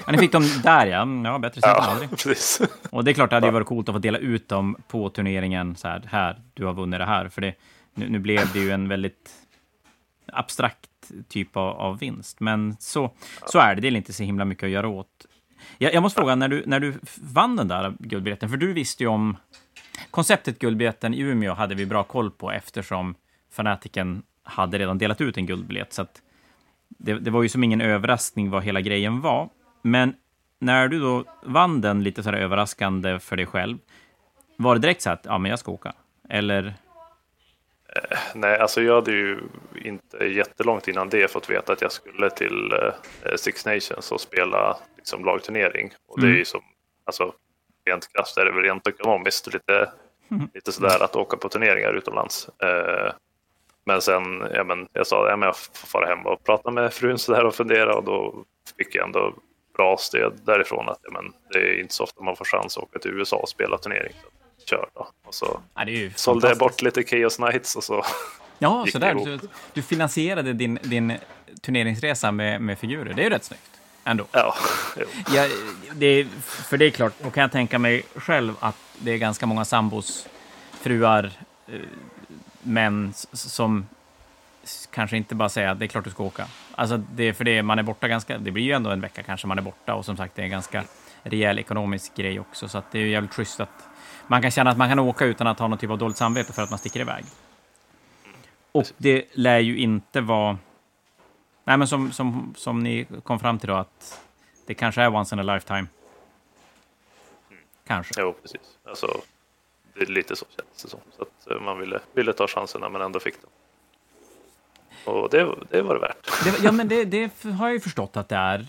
Ja, 0.06 0.12
ni 0.12 0.18
fick 0.18 0.32
dem 0.32 0.44
där 0.64 0.86
ja. 0.86 1.02
Mm, 1.02 1.26
Ja, 1.26 1.40
bättre 1.40 1.62
sent 1.62 1.78
än 1.78 1.84
Ja, 1.84 1.90
aldrig. 1.92 2.10
precis. 2.10 2.62
Och 2.90 3.04
det 3.04 3.12
är 3.12 3.14
klart, 3.14 3.30
det 3.30 3.36
hade 3.36 3.48
ju 3.48 3.54
varit 3.54 3.68
coolt 3.68 3.90
att 3.90 3.96
få 3.96 4.00
dela 4.00 4.18
ut 4.18 4.50
dem 4.50 4.76
på 4.88 5.10
turneringen. 5.10 5.76
Så 5.76 5.88
här, 5.88 6.02
här 6.12 6.42
du 6.54 6.66
har 6.66 6.74
vunnit 6.74 7.00
det 7.00 7.06
här. 7.06 7.30
För 7.30 7.42
det, 7.42 7.54
nu, 7.94 8.10
nu 8.10 8.20
blev 8.20 8.54
det 8.54 8.60
ju 8.60 8.72
en 8.72 8.88
väldigt 8.88 9.32
abstrakt 10.28 10.90
typ 11.28 11.58
av, 11.58 11.78
av 11.78 12.00
vinst. 12.00 12.40
Men 12.40 12.76
så, 12.80 13.12
så 13.46 13.60
är 13.60 13.76
det. 13.76 13.82
Det 13.82 13.88
är 13.88 13.92
inte 13.92 14.14
så 14.14 14.24
himla 14.24 14.46
mycket 14.46 14.64
att 14.64 14.70
göra 14.70 14.88
åt. 14.88 15.26
Jag, 15.78 15.94
jag 15.94 16.04
måste 16.04 16.20
fråga, 16.20 16.36
när 16.36 16.48
du, 16.48 16.64
när 16.66 16.80
du 16.80 16.94
vann 17.22 17.56
den 17.56 17.68
där 17.68 17.94
guldbiljetten, 18.00 18.50
för 18.50 18.58
du 18.58 18.74
visste 18.74 19.04
ju 19.04 19.10
om... 19.10 19.38
Konceptet 20.12 20.60
guldbiljetten 20.60 21.14
i 21.14 21.20
Umeå 21.20 21.54
hade 21.54 21.76
vi 21.76 21.86
bra 21.86 22.04
koll 22.04 22.32
på 22.32 22.52
eftersom 22.52 23.16
Fanatiken 23.52 24.24
hade 24.44 24.78
redan 24.78 24.98
delat 24.98 25.22
ut 25.22 25.38
en 25.38 25.46
guldbiljett. 25.46 25.94
Så 25.94 26.02
att 26.02 26.22
det, 26.88 27.14
det 27.14 27.32
var 27.32 27.44
ju 27.44 27.50
som 27.50 27.64
ingen 27.64 27.82
överraskning 27.82 28.50
vad 28.50 28.64
hela 28.64 28.82
grejen 28.82 29.22
var. 29.22 29.50
Men 29.82 30.14
när 30.60 30.88
du 30.88 31.00
då 31.00 31.24
vann 31.44 31.82
den 31.82 32.04
lite 32.04 32.24
så 32.24 32.30
här 32.30 32.38
överraskande 32.38 33.20
för 33.20 33.36
dig 33.36 33.46
själv, 33.46 33.78
var 34.58 34.76
det 34.76 34.82
direkt 34.82 35.02
så 35.02 35.10
att 35.10 35.26
ja, 35.26 35.38
men 35.38 35.50
jag 35.50 35.60
ska 35.60 35.72
åka? 35.72 35.94
Eller? 36.30 36.74
Nej, 38.36 38.60
alltså 38.60 38.82
jag 38.82 38.96
hade 38.96 39.12
ju 39.12 39.40
inte 39.76 40.18
jättelångt 40.26 40.88
innan 40.88 41.10
det 41.10 41.32
fått 41.32 41.50
veta 41.50 41.74
att 41.74 41.82
jag 41.82 41.92
skulle 41.92 42.30
till 42.30 42.72
eh, 42.74 43.36
Six 43.36 43.66
Nations 43.66 44.12
och 44.12 44.22
spela 44.22 44.78
liksom, 44.98 45.26
lagturnering. 45.26 45.94
Och 46.08 46.20
det 46.20 46.26
är 46.26 46.30
Mm. 46.30 46.38
ju 46.40 46.46
som, 46.46 46.62
alltså 47.06 47.34
rent 47.86 48.14
krasst 48.14 48.38
är 48.38 48.46
det 48.46 48.52
väl 48.52 48.64
rent 48.64 48.88
ekonomiskt 48.88 49.54
lite, 49.54 49.92
lite 50.54 50.72
sådär 50.72 51.04
att 51.04 51.16
åka 51.16 51.38
på 51.38 51.50
turneringar 51.50 51.94
utomlands. 51.94 52.50
Eh, 52.64 53.14
men 53.86 54.02
sen, 54.02 54.44
ja, 54.54 54.64
men 54.64 54.88
jag 54.94 55.08
sa 55.08 55.34
att 55.34 55.40
jag 55.42 55.58
får 55.58 55.88
fara 55.88 56.06
hem 56.08 56.26
och 56.26 56.44
prata 56.44 56.72
med 56.72 56.94
frun 56.94 57.18
sådär 57.18 57.46
och 57.46 57.56
fundera 57.56 57.96
och 57.96 58.04
då 58.04 58.46
fick 58.78 58.96
jag 58.96 59.06
ändå 59.06 59.34
bra 59.78 59.98
stöd 59.98 60.34
därifrån 60.46 60.90
att 60.90 61.00
ja, 61.04 61.12
men, 61.12 61.34
det 61.52 61.60
är 61.60 61.80
inte 61.80 61.94
så 61.94 62.04
ofta 62.04 62.24
man 62.24 62.36
får 62.36 62.46
chans 62.46 62.78
att 62.78 62.84
åka 62.84 63.00
till 63.00 63.12
USA 63.12 63.36
och 63.38 63.50
spela 63.50 63.78
turnering. 63.78 64.14
Så 64.22 64.28
kör 64.66 64.90
då. 64.94 65.08
Och 65.26 65.34
så 65.34 65.60
Ja, 65.74 65.86
det 65.86 65.92
är 65.92 65.96
ju 65.96 66.12
sålde 66.16 66.48
jag 66.48 66.58
bort 66.58 66.82
lite 66.82 67.04
Chaos 67.04 67.40
Nights 67.40 67.76
och 67.76 67.84
så 67.84 68.06
Ja, 68.60 68.86
så 68.92 69.00
där. 69.00 69.14
Du, 69.14 69.40
du 69.74 69.82
finansierade 69.82 70.54
din, 70.54 70.80
din 70.84 71.18
turneringsresa 71.62 72.32
med, 72.32 72.62
med 72.62 72.80
figurer. 72.80 73.14
Det 73.14 73.22
är 73.22 73.24
ju 73.24 73.30
rätt 73.30 73.44
snyggt. 73.44 73.80
Ändå. 74.04 74.26
Ja. 74.32 74.56
Ja, 75.36 75.48
det 75.96 76.06
är, 76.06 76.26
för 76.42 76.78
det 76.78 76.86
är 76.86 76.90
klart, 76.90 77.14
då 77.24 77.30
kan 77.30 77.42
jag 77.42 77.52
tänka 77.52 77.80
mig 77.80 78.04
själv 78.16 78.54
att 78.60 78.76
det 79.00 79.12
är 79.12 79.18
ganska 79.18 79.46
många 79.46 79.66
sambos, 79.66 80.28
fruar, 80.72 81.32
eh, 81.68 81.80
män 82.62 83.14
som 83.34 83.88
kanske 84.92 85.18
inte 85.18 85.36
bara 85.36 85.50
säger 85.50 85.68
att 85.68 85.80
det 85.80 85.86
är 85.86 85.88
klart 85.88 86.04
du 86.04 86.10
ska 86.10 86.24
åka. 86.24 86.48
Alltså, 86.76 86.98
det, 86.98 87.24
är 87.24 87.34
för 87.34 87.44
det, 87.44 87.64
man 87.64 87.80
är 87.80 87.84
borta 87.84 88.08
ganska, 88.08 88.38
det 88.38 88.52
blir 88.52 88.64
ju 88.64 88.72
ändå 88.72 88.90
en 88.90 89.02
vecka 89.02 89.24
kanske 89.24 89.48
man 89.48 89.58
är 89.58 89.62
borta 89.62 89.96
och 89.96 90.06
som 90.06 90.18
sagt 90.18 90.36
det 90.36 90.42
är 90.42 90.44
en 90.44 90.52
ganska 90.52 90.84
rejäl 91.24 91.60
ekonomisk 91.60 92.16
grej 92.16 92.40
också, 92.40 92.68
så 92.68 92.78
att 92.78 92.92
det 92.92 93.00
är 93.00 93.04
ju 93.04 93.10
jävligt 93.10 93.34
schysst 93.34 93.60
att 93.60 93.88
man 94.28 94.42
kan 94.42 94.52
känna 94.52 94.70
att 94.72 94.78
man 94.78 94.90
kan 94.90 95.00
åka 95.00 95.26
utan 95.26 95.48
att 95.48 95.60
ha 95.60 95.68
någon 95.68 95.78
typ 95.78 95.90
av 95.90 95.98
dåligt 95.98 96.18
samvete 96.18 96.54
för 96.54 96.62
att 96.62 96.70
man 96.70 96.80
sticker 96.80 97.00
iväg. 97.00 97.26
Och 98.72 98.86
det 98.98 99.26
lär 99.34 99.60
ju 99.60 99.78
inte 99.78 100.22
vara... 100.22 100.58
Nej, 101.64 101.78
men 101.78 101.88
som, 101.88 102.12
som, 102.12 102.54
som 102.58 102.80
ni 102.80 103.08
kom 103.24 103.40
fram 103.40 103.60
till 103.60 103.70
då, 103.70 103.76
att 103.76 104.22
det 104.66 104.74
kanske 104.74 105.02
är 105.02 105.16
once 105.16 105.36
in 105.36 105.40
a 105.40 105.54
lifetime. 105.54 105.88
Kanske. 107.88 108.14
jo, 108.22 108.36
precis. 108.42 108.78
Alltså, 108.84 109.22
det 109.94 110.02
är 110.02 110.06
lite 110.06 110.36
så 110.36 110.46
känns 110.46 110.84
det 110.84 110.90
som. 110.90 111.00
Så 111.18 111.22
att 111.22 111.52
eh, 111.52 111.62
man 111.62 111.80
ville, 111.80 112.00
ville 112.14 112.34
ta 112.34 112.48
chanserna 112.48 112.90
men 112.90 113.02
ändå 113.02 113.20
fick 113.20 113.36
den. 113.42 113.50
Och 115.14 115.30
det, 115.30 115.56
det 115.70 115.82
var 115.82 115.94
det 115.94 116.00
värt. 116.00 116.44
Det, 116.44 116.64
ja, 116.64 116.72
men 116.72 116.88
det, 116.94 117.06
det 117.06 117.44
har 117.44 117.68
jag 117.68 117.74
ju 117.74 117.80
förstått 117.80 118.18
att 118.18 118.30
det 118.30 118.36
är. 118.36 118.66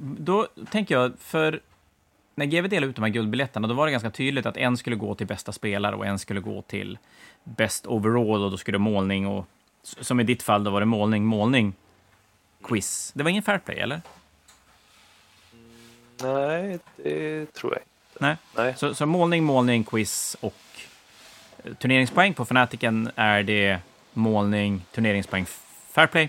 Då 0.00 0.46
tänker 0.70 0.94
jag, 0.94 1.12
för 1.18 1.60
när 2.40 2.46
GW 2.46 2.68
delade 2.68 2.90
ut 2.90 2.96
de 2.96 3.02
här 3.02 3.10
guldbiljetterna, 3.10 3.68
då 3.68 3.74
var 3.74 3.86
det 3.86 3.92
ganska 3.92 4.10
tydligt 4.10 4.46
att 4.46 4.56
en 4.56 4.76
skulle 4.76 4.96
gå 4.96 5.14
till 5.14 5.26
bästa 5.26 5.52
spelare 5.52 5.96
och 5.96 6.06
en 6.06 6.18
skulle 6.18 6.40
gå 6.40 6.62
till 6.62 6.98
best 7.44 7.86
overall 7.86 8.44
och 8.44 8.50
då 8.50 8.56
skulle 8.56 8.78
målning 8.78 9.26
och 9.26 9.46
som 9.82 10.20
i 10.20 10.24
ditt 10.24 10.42
fall, 10.42 10.64
då 10.64 10.70
var 10.70 10.80
det 10.80 10.86
målning, 10.86 11.24
målning, 11.24 11.74
quiz. 12.62 13.12
Det 13.14 13.22
var 13.22 13.30
ingen 13.30 13.42
fair 13.42 13.58
play, 13.58 13.78
eller? 13.78 14.00
Nej, 16.22 16.78
det 16.96 17.52
tror 17.52 17.72
jag 17.72 17.80
inte. 17.80 18.26
Nej. 18.26 18.36
Nej. 18.56 18.74
Så, 18.76 18.94
så 18.94 19.06
målning, 19.06 19.44
målning, 19.44 19.84
quiz 19.84 20.36
och 20.40 20.54
eh, 21.64 21.74
turneringspoäng. 21.74 22.34
På 22.34 22.44
Fanatiken 22.44 23.10
är 23.16 23.42
det 23.42 23.78
målning, 24.12 24.82
turneringspoäng, 24.92 25.46
fair 25.90 26.06
play. 26.06 26.28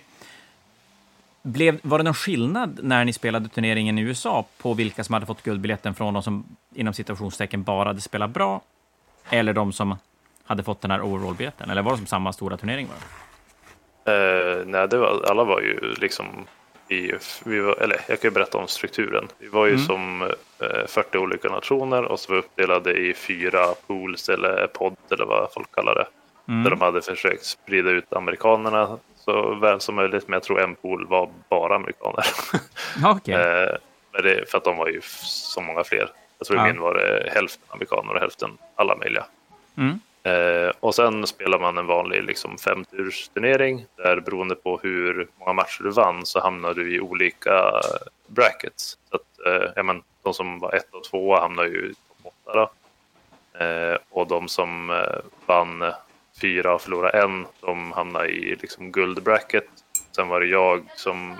Blev, 1.44 1.80
var 1.84 1.98
det 1.98 2.04
någon 2.04 2.14
skillnad 2.14 2.80
när 2.84 3.06
ni 3.06 3.14
spelade 3.14 3.50
turneringen 3.50 3.98
i 3.98 4.02
USA 4.02 4.46
på 4.58 4.74
vilka 4.74 5.04
som 5.04 5.14
hade 5.14 5.26
fått 5.26 5.44
guldbiljetten 5.44 5.94
från 5.96 6.14
de 6.14 6.24
som 6.24 6.44
inom 6.76 6.94
situationstecken 6.94 7.64
bara 7.64 7.90
hade 7.90 8.02
spelat 8.02 8.30
bra 8.30 8.62
eller 9.30 9.54
de 9.54 9.74
som 9.74 9.96
hade 10.46 10.64
fått 10.64 10.82
den 10.82 10.92
här 10.92 11.02
overall-biljetten? 11.02 11.70
Eller 11.70 11.82
var 11.82 11.92
det 11.92 11.98
som 11.98 12.06
samma 12.08 12.34
stora 12.34 12.58
turnering? 12.58 12.88
Var 12.88 12.96
det? 12.96 14.60
Eh, 14.60 14.66
nej, 14.66 14.88
det 14.88 14.98
var, 14.98 15.26
alla 15.30 15.44
var 15.44 15.62
ju 15.62 15.94
liksom 15.98 16.26
i, 16.90 17.12
vi 17.46 17.60
var, 17.60 17.76
eller 17.82 17.98
jag 18.08 18.22
kan 18.22 18.30
ju 18.30 18.34
berätta 18.34 18.58
om 18.58 18.68
strukturen. 18.68 19.28
Vi 19.40 19.48
var 19.48 19.66
ju 19.66 19.74
Mm. 19.74 19.86
som 19.86 20.22
eh, 20.22 20.88
40 20.88 21.18
olika 21.18 21.50
nationer 21.50 22.04
och 22.04 22.20
så 22.20 22.32
var 22.32 22.36
vi 22.36 22.42
uppdelade 22.48 22.92
i 22.94 23.14
fyra 23.14 23.66
pools 23.88 24.30
eller 24.30 24.68
podd 24.68 24.96
eller 25.12 25.26
vad 25.26 25.54
folk 25.54 25.72
kallar 25.76 25.96
det. 25.96 26.08
Mm. 26.48 26.64
Där 26.64 26.70
de 26.72 26.82
hade 26.82 27.02
försökt 27.02 27.46
sprida 27.46 27.90
ut 27.90 28.14
amerikanerna 28.14 28.98
så 29.26 29.56
väl 29.56 29.82
som 29.82 29.96
möjligt. 29.96 30.28
Men 30.28 30.34
jag 30.34 30.44
tror 30.44 30.62
en 30.62 30.76
pool 30.76 31.08
var 31.08 31.30
bara 31.50 31.76
amerikaner. 31.76 32.26
Okej. 33.06 33.34
Eh, 33.36 33.76
men 34.14 34.24
det, 34.24 34.52
för 34.52 34.58
att 34.58 34.64
de 34.64 34.78
var 34.78 34.88
ju 34.88 35.02
så 35.24 35.62
många 35.62 35.84
fler. 35.84 36.10
Jag 36.38 36.48
tror 36.48 36.60
Ja. 36.60 36.68
i 36.70 36.74
min 36.74 36.82
var 36.82 36.94
det 36.94 37.32
hälften 37.34 37.64
amerikaner 37.68 38.14
och 38.14 38.20
hälften 38.20 38.58
alla 38.76 38.96
möjliga. 38.96 39.26
Mm. 39.78 40.00
Eh, 40.24 40.72
och 40.80 40.96
sen 40.96 41.28
spelar 41.28 41.60
man 41.60 41.78
en 41.78 41.86
vanlig 41.88 42.24
liksom, 42.24 42.58
femtursturnering 42.58 43.86
där 43.96 44.20
beroende 44.20 44.56
på 44.56 44.80
hur 44.84 45.28
många 45.40 45.54
matcher 45.54 45.84
du 45.84 45.92
vann 45.92 46.26
så 46.26 46.40
hamnar 46.40 46.74
du 46.74 46.96
i 46.96 47.00
olika 47.00 47.72
brackets. 48.28 48.98
Så 49.10 49.16
att, 49.16 49.48
eh, 49.48 49.70
ja, 49.76 49.84
men, 49.84 50.04
de 50.24 50.34
som 50.34 50.60
var 50.60 50.74
ett 50.74 50.94
och 50.94 51.04
två 51.04 51.36
hamnar 51.40 51.64
ju 51.64 51.92
i 51.92 51.94
topp 51.94 52.34
åtta 52.46 52.52
8. 52.52 52.72
Då. 53.60 53.66
Eh, 53.66 53.98
och 54.10 54.28
de 54.28 54.48
som 54.48 54.90
eh, 54.90 55.20
vann 55.46 55.84
fyra 56.42 56.74
och 56.74 56.82
förlorade 56.82 57.22
en, 57.22 57.46
de 57.62 57.92
hamnade 57.92 58.28
i 58.28 58.56
liksom 58.62 58.92
guldbracket. 58.92 59.66
Sen 60.16 60.28
var 60.28 60.40
det 60.40 60.48
jag 60.48 60.84
som 60.96 61.36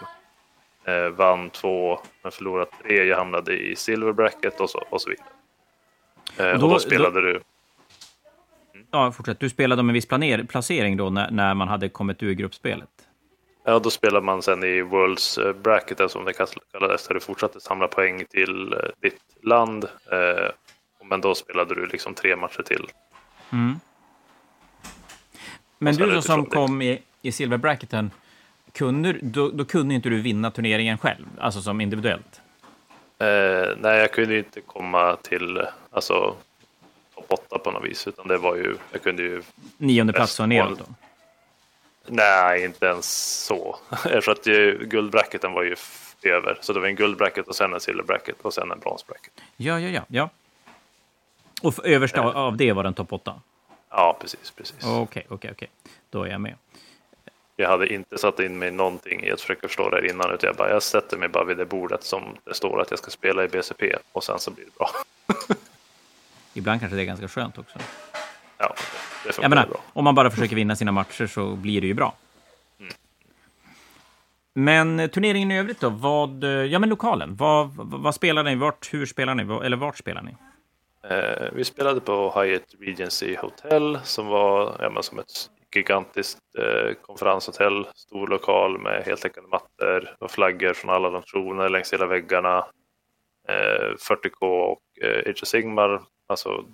eh, 0.86 1.10
vann 1.10 1.50
två 1.50 2.00
men 2.24 2.32
förlorade 2.32 2.72
tre. 2.84 3.04
Jag 3.04 3.18
hamnade 3.18 3.58
i 3.58 3.76
silver 3.76 4.14
bracket 4.14 4.60
och 4.60 4.70
så, 4.70 4.84
och 4.90 5.02
så 5.02 5.10
vidare. 5.10 5.28
Eh, 6.38 6.54
och, 6.54 6.60
då, 6.60 6.66
och 6.66 6.72
då 6.74 6.80
spelade 6.80 7.22
då... 7.22 7.28
du 7.28 7.42
Ja, 8.92 9.12
fortsätt. 9.12 9.40
Du 9.40 9.50
spelade 9.50 9.84
med 9.84 9.90
en 9.90 9.94
viss 9.94 10.06
planer, 10.06 10.44
placering 10.44 10.98
då 10.98 11.10
när, 11.10 11.32
när 11.32 11.54
man 11.54 11.68
hade 11.68 11.90
kommit 11.90 12.24
ur 12.24 12.34
gruppspelet? 12.34 12.90
Ja, 13.64 13.80
då 13.80 13.90
spelar 13.90 14.22
man 14.22 14.42
sen 14.42 14.64
i 14.64 14.82
Worlds 14.82 15.38
eh, 15.38 15.54
Bracket, 15.54 16.12
som 16.12 16.26
det 16.26 16.34
kallades, 16.34 17.08
där 17.08 17.14
du 17.14 17.20
fortsatte 17.20 17.60
samla 17.60 17.88
poäng 17.88 18.26
till 18.30 18.74
eh, 18.74 18.80
ditt 19.02 19.22
land. 19.44 19.84
Eh, 20.12 20.52
men 21.04 21.22
då 21.22 21.36
spelade 21.36 21.76
du 21.76 21.86
liksom 21.86 22.14
tre 22.14 22.36
matcher 22.36 22.64
till. 22.64 22.88
Mm. 23.52 23.80
Men 25.84 25.96
du 25.96 26.22
som 26.22 26.46
kom 26.46 26.82
i, 26.82 27.00
i 27.22 27.32
silverbracketen, 27.32 28.12
kunde, 28.72 29.14
då, 29.22 29.50
då 29.50 29.66
kunde 29.66 29.96
inte 29.96 30.10
du 30.10 30.22
vinna 30.22 30.52
turneringen 30.52 30.98
själv, 30.98 31.26
alltså 31.40 31.62
som 31.62 31.82
individuellt? 31.82 32.42
Eh, 33.20 33.70
nej, 33.78 34.00
jag 34.00 34.12
kunde 34.12 34.38
inte 34.38 34.62
komma 34.62 35.16
till 35.16 35.62
alltså, 35.92 36.36
topp 37.16 37.26
8 37.30 37.60
på 37.60 37.72
något 37.72 37.84
vis, 37.86 38.08
utan 38.08 38.28
det 38.28 38.38
var 38.38 38.56
ju, 38.56 38.76
jag 38.92 39.04
kunde 39.04 39.24
ju... 39.24 39.42
Nionde 39.78 40.14
plats 40.14 40.40
och 40.40 40.50
neråt 40.50 40.80
då? 40.80 40.86
Nej, 42.08 42.66
inte 42.66 42.86
ens 42.86 43.46
så. 43.46 43.80
För 44.22 44.32
att 44.32 44.44
guldbracketen 44.90 45.54
var 45.54 45.64
ju 45.64 45.76
över, 46.24 46.58
så 46.62 46.74
det 46.74 46.80
var 46.80 46.88
en 46.88 46.96
guldbracket 46.96 47.48
och 47.48 47.56
sen 47.56 47.74
en 47.74 47.80
silverbracket 47.80 48.36
och 48.42 48.54
sen 48.54 48.72
en 48.72 48.80
bronsbracket. 48.80 49.34
Ja, 49.58 49.80
ja, 49.80 49.90
ja. 49.90 50.02
ja. 50.08 50.30
Och 51.62 51.86
översta 51.86 52.20
äh. 52.20 52.26
av 52.26 52.58
det 52.58 52.74
var 52.74 52.84
den 52.84 52.94
topp 52.94 53.14
8? 53.14 53.42
Ja, 53.92 54.18
precis. 54.22 54.52
precis. 54.52 54.86
Okej, 54.86 55.26
okej, 55.30 55.52
okej. 55.52 55.70
Då 56.10 56.24
är 56.24 56.30
jag 56.30 56.42
med. 56.42 56.56
Jag 57.56 57.70
hade 57.70 57.94
inte 57.94 58.18
satt 58.18 58.40
in 58.40 58.60
mig 58.60 58.72
någonting 58.72 59.24
i 59.24 59.32
att 59.32 59.42
försöka 59.42 59.68
förstå 59.68 59.90
det 59.90 59.96
här 59.96 60.10
innan, 60.10 60.32
utan 60.32 60.48
jag, 60.48 60.56
bara, 60.56 60.70
jag 60.70 60.84
sätter 60.84 61.18
mig 61.18 61.30
bara 61.30 61.44
vid 61.44 61.58
det 61.58 61.66
bordet 61.66 62.04
som 62.04 62.24
det 62.44 62.54
står 62.54 62.82
att 62.82 62.90
jag 62.90 63.00
ska 63.00 63.12
spela 63.12 63.44
i 63.44 63.48
BCP 63.48 63.96
och 64.12 64.24
sen 64.24 64.40
så 64.40 64.52
blir 64.52 64.66
det 64.66 64.72
bra. 64.78 64.90
Ibland 66.54 66.80
kanske 66.80 66.96
det 66.96 67.02
är 67.02 67.06
ganska 67.06 67.28
skönt 67.28 67.58
också. 67.58 67.80
Ja, 68.58 68.76
det 69.26 69.38
jag 69.42 69.50
menar, 69.50 69.68
bra. 69.68 69.82
Om 69.94 70.04
man 70.04 70.16
bara 70.16 70.32
försöker 70.32 70.56
vinna 70.56 70.76
sina 70.76 70.92
matcher 70.92 71.28
så 71.28 71.56
blir 71.56 71.82
det 71.82 71.88
ju 71.88 71.94
bra. 71.94 72.14
Mm. 72.80 72.94
Men 74.54 75.10
turneringen 75.10 75.52
i 75.52 75.60
övrigt 75.60 75.80
då? 75.80 75.90
Vad, 75.90 76.44
ja, 76.44 76.80
men 76.80 76.90
lokalen. 76.90 77.36
Vad, 77.36 77.72
vad 77.76 78.16
spelar 78.16 78.44
ni? 78.44 78.56
Vart, 78.56 78.94
hur 78.94 79.06
spelar 79.06 79.36
ni? 79.36 79.66
Eller 79.66 79.78
vart 79.78 79.98
spelar 79.98 80.22
ni? 80.22 80.36
Eh, 81.04 81.50
vi 81.54 81.64
spelade 81.64 82.02
på 82.02 82.34
Hyatt 82.36 82.76
Regency 82.80 83.36
Hotel 83.36 84.00
som 84.04 84.28
var 84.28 84.76
ja, 84.80 85.02
som 85.02 85.20
ett 85.20 85.50
gigantiskt 85.76 86.40
eh, 86.58 86.94
konferenshotell. 87.02 87.88
Stor 87.96 88.28
lokal 88.28 88.78
med 88.78 89.04
heltäckande 89.04 89.50
mattor 89.50 90.16
och 90.20 90.32
flaggor 90.32 90.74
från 90.74 90.96
alla 90.96 91.10
nationer 91.10 91.70
längs 91.70 91.94
hela 91.94 92.06
väggarna. 92.06 92.66
Eh, 93.48 93.96
40K 94.10 94.46
och 94.46 94.82
eh, 95.02 95.30
Age 95.30 95.40
of 95.44 95.48
Sigmar 95.48 96.02
alltså, 96.28 96.66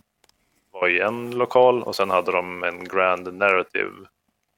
var 0.72 0.88
i 0.88 1.00
en 1.00 1.32
lokal 1.32 1.84
och 1.84 1.96
sen 1.96 2.10
hade 2.10 2.32
de 2.32 2.64
en 2.64 2.84
Grand 2.84 3.34
Narrative 3.34 3.92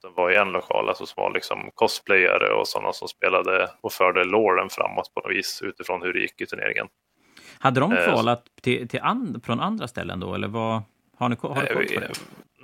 som 0.01 0.13
var 0.13 0.31
i 0.31 0.35
en 0.35 0.51
lokal, 0.51 0.89
alltså 0.89 1.05
som 1.05 1.23
var 1.23 1.33
liksom 1.33 1.71
cosplayare 1.73 2.53
och 2.53 2.67
sådana 2.67 2.93
som 2.93 3.07
spelade 3.07 3.69
och 3.81 3.93
förde 3.93 4.23
låren 4.23 4.69
framåt 4.69 5.13
på 5.13 5.21
något 5.21 5.37
vis 5.37 5.61
utifrån 5.61 6.01
hur 6.01 6.13
det 6.13 6.19
gick 6.19 6.41
i 6.41 6.45
turneringen. 6.45 6.87
Hade 7.59 7.79
de 7.79 7.89
kvalat 7.91 8.39
eh, 8.39 8.61
till, 8.61 8.87
till 8.87 8.99
and, 9.03 9.45
från 9.45 9.59
andra 9.59 9.87
ställen 9.87 10.19
då, 10.19 10.33
eller 10.35 10.47
vad? 10.47 10.81
Har, 11.17 11.29
ni, 11.29 11.37
har 11.41 11.61
du 11.61 11.67
koll 11.67 11.85
på 11.85 11.99
det? 11.99 12.11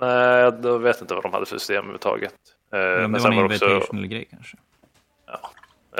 Nej, 0.00 0.38
jag 0.62 0.78
vet 0.78 1.00
inte 1.00 1.14
vad 1.14 1.22
de 1.22 1.32
hade 1.32 1.46
för 1.46 1.58
system 1.58 1.76
överhuvudtaget. 1.76 2.34
Eh, 2.72 2.78
men 2.78 3.12
det 3.12 3.18
var 3.18 3.32
en 3.32 3.38
invitational-grej 3.38 4.28
kanske? 4.30 4.56
Ja. 5.26 5.50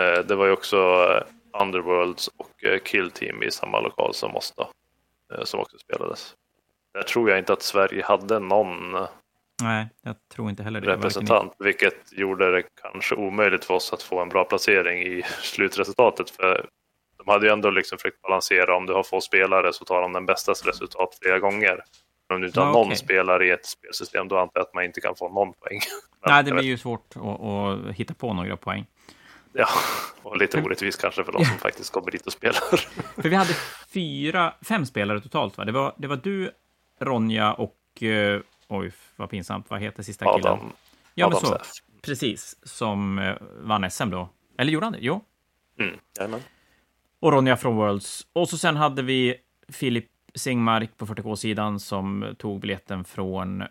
Eh, 0.03 0.25
det 0.25 0.35
var 0.35 0.47
ju 0.47 0.53
också 0.53 0.77
eh, 0.77 1.63
Underworlds 1.63 2.29
och 2.29 2.85
Kill 2.85 3.11
Team 3.11 3.43
i 3.43 3.51
samma 3.51 3.81
lokal 3.81 4.15
som 4.15 4.37
oss 4.37 4.55
då, 4.57 4.69
som 5.45 5.61
också 5.61 5.79
spelades. 5.79 6.35
Jag 6.93 7.07
tror 7.07 7.31
jag 7.31 7.39
inte 7.39 7.53
att 7.53 7.63
Sverige 7.63 8.05
hade 8.05 8.39
någon 8.39 8.97
Nej, 9.63 9.89
jag 10.03 10.17
tror 10.35 10.51
inte 10.51 10.63
heller 10.63 10.81
det. 10.81 10.93
representant, 10.93 11.53
vilket 11.59 12.13
gjorde 12.13 12.53
det 12.53 12.63
kanske 12.83 13.15
omöjligt 13.15 13.65
för 13.65 13.75
oss 13.75 13.93
att 13.93 14.03
få 14.03 14.21
en 14.21 14.29
bra 14.29 14.45
placering 14.45 15.03
i 15.03 15.23
slutresultatet. 15.43 16.31
För 16.31 16.67
de 17.27 17.33
hade 17.33 17.47
ju 17.47 17.53
ändå 17.53 17.71
liksom 17.71 17.99
försökt 17.99 18.23
balansera, 18.23 18.77
om 18.77 18.87
du 18.87 18.93
har 18.93 19.03
få 19.03 19.21
spelare 19.21 19.73
så 19.73 19.85
tar 19.85 20.03
de 20.03 20.13
den 20.13 20.27
bästas 20.27 20.67
resultat 20.67 21.19
flera 21.23 21.39
gånger. 21.39 21.81
Om 22.35 22.41
du 22.41 22.47
inte 22.47 22.61
har 22.61 22.67
ah, 22.67 22.73
någon 22.73 22.87
okay. 22.87 22.97
spelare 22.97 23.47
i 23.47 23.51
ett 23.51 23.67
spelsystem, 23.67 24.29
då 24.29 24.39
antar 24.39 24.61
jag 24.61 24.67
att 24.67 24.75
man 24.75 24.85
inte 24.85 25.01
kan 25.01 25.17
få 25.17 25.29
någon 25.29 25.53
poäng. 25.53 25.81
Nej, 26.27 26.45
det 26.45 26.53
blir 26.53 26.65
ju 26.65 26.79
svårt 26.79 27.17
att, 27.17 27.41
att, 27.41 27.95
hitta 27.95 28.15
på 28.15 28.33
några 28.33 28.57
poäng. 28.57 28.87
Ja, 29.53 29.69
och 30.23 30.37
lite 30.37 30.63
orättvist 30.63 31.01
kanske 31.01 31.25
för 31.25 31.33
de 31.33 31.45
som 31.45 31.59
faktiskt 31.59 31.93
kommer 31.93 32.11
dit 32.11 32.27
och 32.27 32.33
spelar. 32.33 32.77
För 33.23 33.29
vi 33.29 33.37
hade 33.37 33.55
fyra, 33.93 34.55
fem 34.63 34.87
spelare 34.87 35.21
totalt, 35.21 35.59
va? 35.59 35.65
Det 35.65 35.73
var, 35.73 35.95
det 35.97 36.07
var 36.07 36.17
du, 36.17 36.51
Ronja 37.01 37.53
och... 37.53 37.77
Uh, 38.03 38.41
oj, 38.69 38.93
vad 39.17 39.31
pinsamt. 39.31 39.71
Vad 39.71 39.81
heter 39.81 40.03
sista 40.03 40.25
killen? 40.25 40.53
Adam. 40.53 40.73
Ja, 41.15 41.29
men 41.29 41.41
så. 41.41 41.59
Precis, 42.03 42.57
som 42.63 43.19
uh, 43.19 43.37
vann 43.61 43.91
SM 43.91 44.11
då. 44.11 44.29
Eller 44.59 44.73
gjorde 44.73 44.87
han 44.87 44.93
det? 44.93 44.99
Jo. 45.01 45.25
Mm, 45.79 45.97
jajamän 46.19 46.43
och 47.21 47.33
Ronja 47.33 47.57
från 47.57 47.77
Worlds. 47.77 48.27
Och 48.33 48.49
så 48.49 48.59
sen 48.59 48.77
hade 48.77 49.03
vi 49.03 49.37
Filip 49.69 50.11
Singmark 50.35 50.97
på 50.97 51.07
40K-sidan 51.07 51.81
som 51.81 52.35
tog 52.39 52.61
biljetten 52.61 53.05
från 53.05 53.65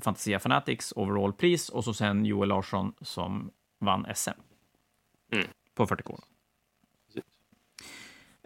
Fantasia 0.00 0.38
Fanatics 0.38 0.92
overallpris 0.96 1.68
och 1.68 1.84
så 1.84 1.94
sen 1.94 2.24
Joel 2.24 2.48
Larsson 2.48 2.94
som 3.00 3.50
vann 3.80 4.06
SM 4.14 4.30
mm. 5.32 5.46
på 5.74 5.86
40K. 5.86 6.20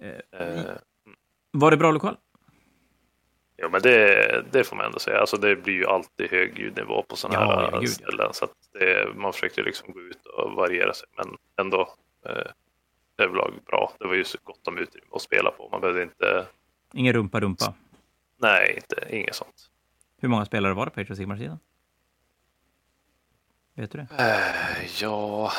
Eh, 0.03 0.77
var 1.51 1.71
det 1.71 1.77
bra 1.77 1.91
lokal? 1.91 2.17
Ja, 3.57 3.69
men 3.69 3.83
det, 3.83 4.45
det 4.51 4.65
får 4.65 4.77
man 4.77 4.87
ändå 4.87 4.99
säga. 4.99 5.19
Alltså, 5.19 5.37
det 5.37 5.57
blir 5.57 5.75
ju 5.75 5.87
alltid 5.87 6.31
hög 6.31 6.59
ljudnivå 6.59 7.03
på 7.03 7.17
sådana 7.17 7.45
ja, 7.45 7.71
här 7.73 7.87
ställen. 7.87 8.29
Så 8.33 8.47
det, 8.73 9.15
man 9.15 9.33
försökte 9.33 9.63
liksom 9.63 9.93
gå 9.93 10.01
ut 10.01 10.27
och 10.27 10.53
variera 10.53 10.95
sig, 10.95 11.09
men 11.17 11.37
ändå 11.61 11.81
eh, 12.27 12.51
överlag 13.23 13.55
bra. 13.67 13.93
Det 13.99 14.07
var 14.07 14.15
ju 14.15 14.25
så 14.25 14.39
gott 14.45 14.69
om 14.69 14.79
utrymme 14.79 15.07
att 15.13 15.23
spela 15.23 15.51
på. 15.51 15.69
Man 15.73 15.81
behövde 15.81 16.03
inte... 16.03 16.47
Ingen 16.93 17.13
rumpa-rumpa? 17.13 17.75
Nej, 18.37 18.75
inte, 18.75 19.17
inget 19.17 19.35
sånt. 19.35 19.71
Hur 20.21 20.29
många 20.29 20.45
spelare 20.45 20.75
var 20.75 20.85
det 20.85 20.91
på 20.91 21.01
Age 21.01 21.11
of 21.11 21.17
Sigmar-sidan? 21.17 21.59
Vet 23.75 23.91
du 23.91 23.99
det? 23.99 24.07
Äh, 24.19 25.03
ja, 25.03 25.53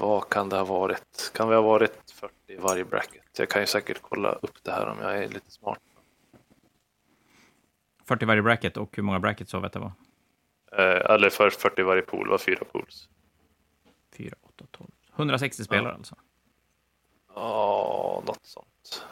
vad 0.00 0.28
kan 0.28 0.48
det 0.48 0.56
ha 0.56 0.64
varit? 0.64 1.32
Kan 1.34 1.48
vi 1.48 1.54
ha 1.54 1.62
varit 1.62 2.10
40 2.10 2.34
i 2.46 2.56
varje 2.56 2.84
bracket? 2.84 3.38
Jag 3.38 3.48
kan 3.48 3.62
ju 3.62 3.66
säkert 3.66 4.02
kolla 4.02 4.32
upp 4.32 4.58
det 4.62 4.70
här 4.70 4.86
om 4.86 4.98
jag 5.00 5.24
är 5.24 5.28
lite 5.28 5.50
smart. 5.50 5.78
40 8.04 8.24
varje 8.24 8.42
bracket 8.42 8.76
och 8.76 8.96
hur 8.96 9.02
många 9.02 9.20
brackets 9.20 9.50
så 9.50 9.60
vet 9.60 9.74
jag 9.74 9.80
var? 9.82 9.92
Eh, 10.72 11.14
eller 11.14 11.30
för 11.30 11.50
40 11.50 11.82
varje 11.82 12.02
pool 12.02 12.28
var 12.28 12.38
fyra 12.38 12.64
pools. 12.72 13.08
4, 14.16 14.34
8, 14.42 14.64
12. 14.70 14.90
160 15.16 15.64
spelare 15.64 15.88
ja. 15.88 15.94
alltså? 15.94 16.16
Ja, 17.34 18.22
något 18.26 18.46
sånt. 18.46 19.06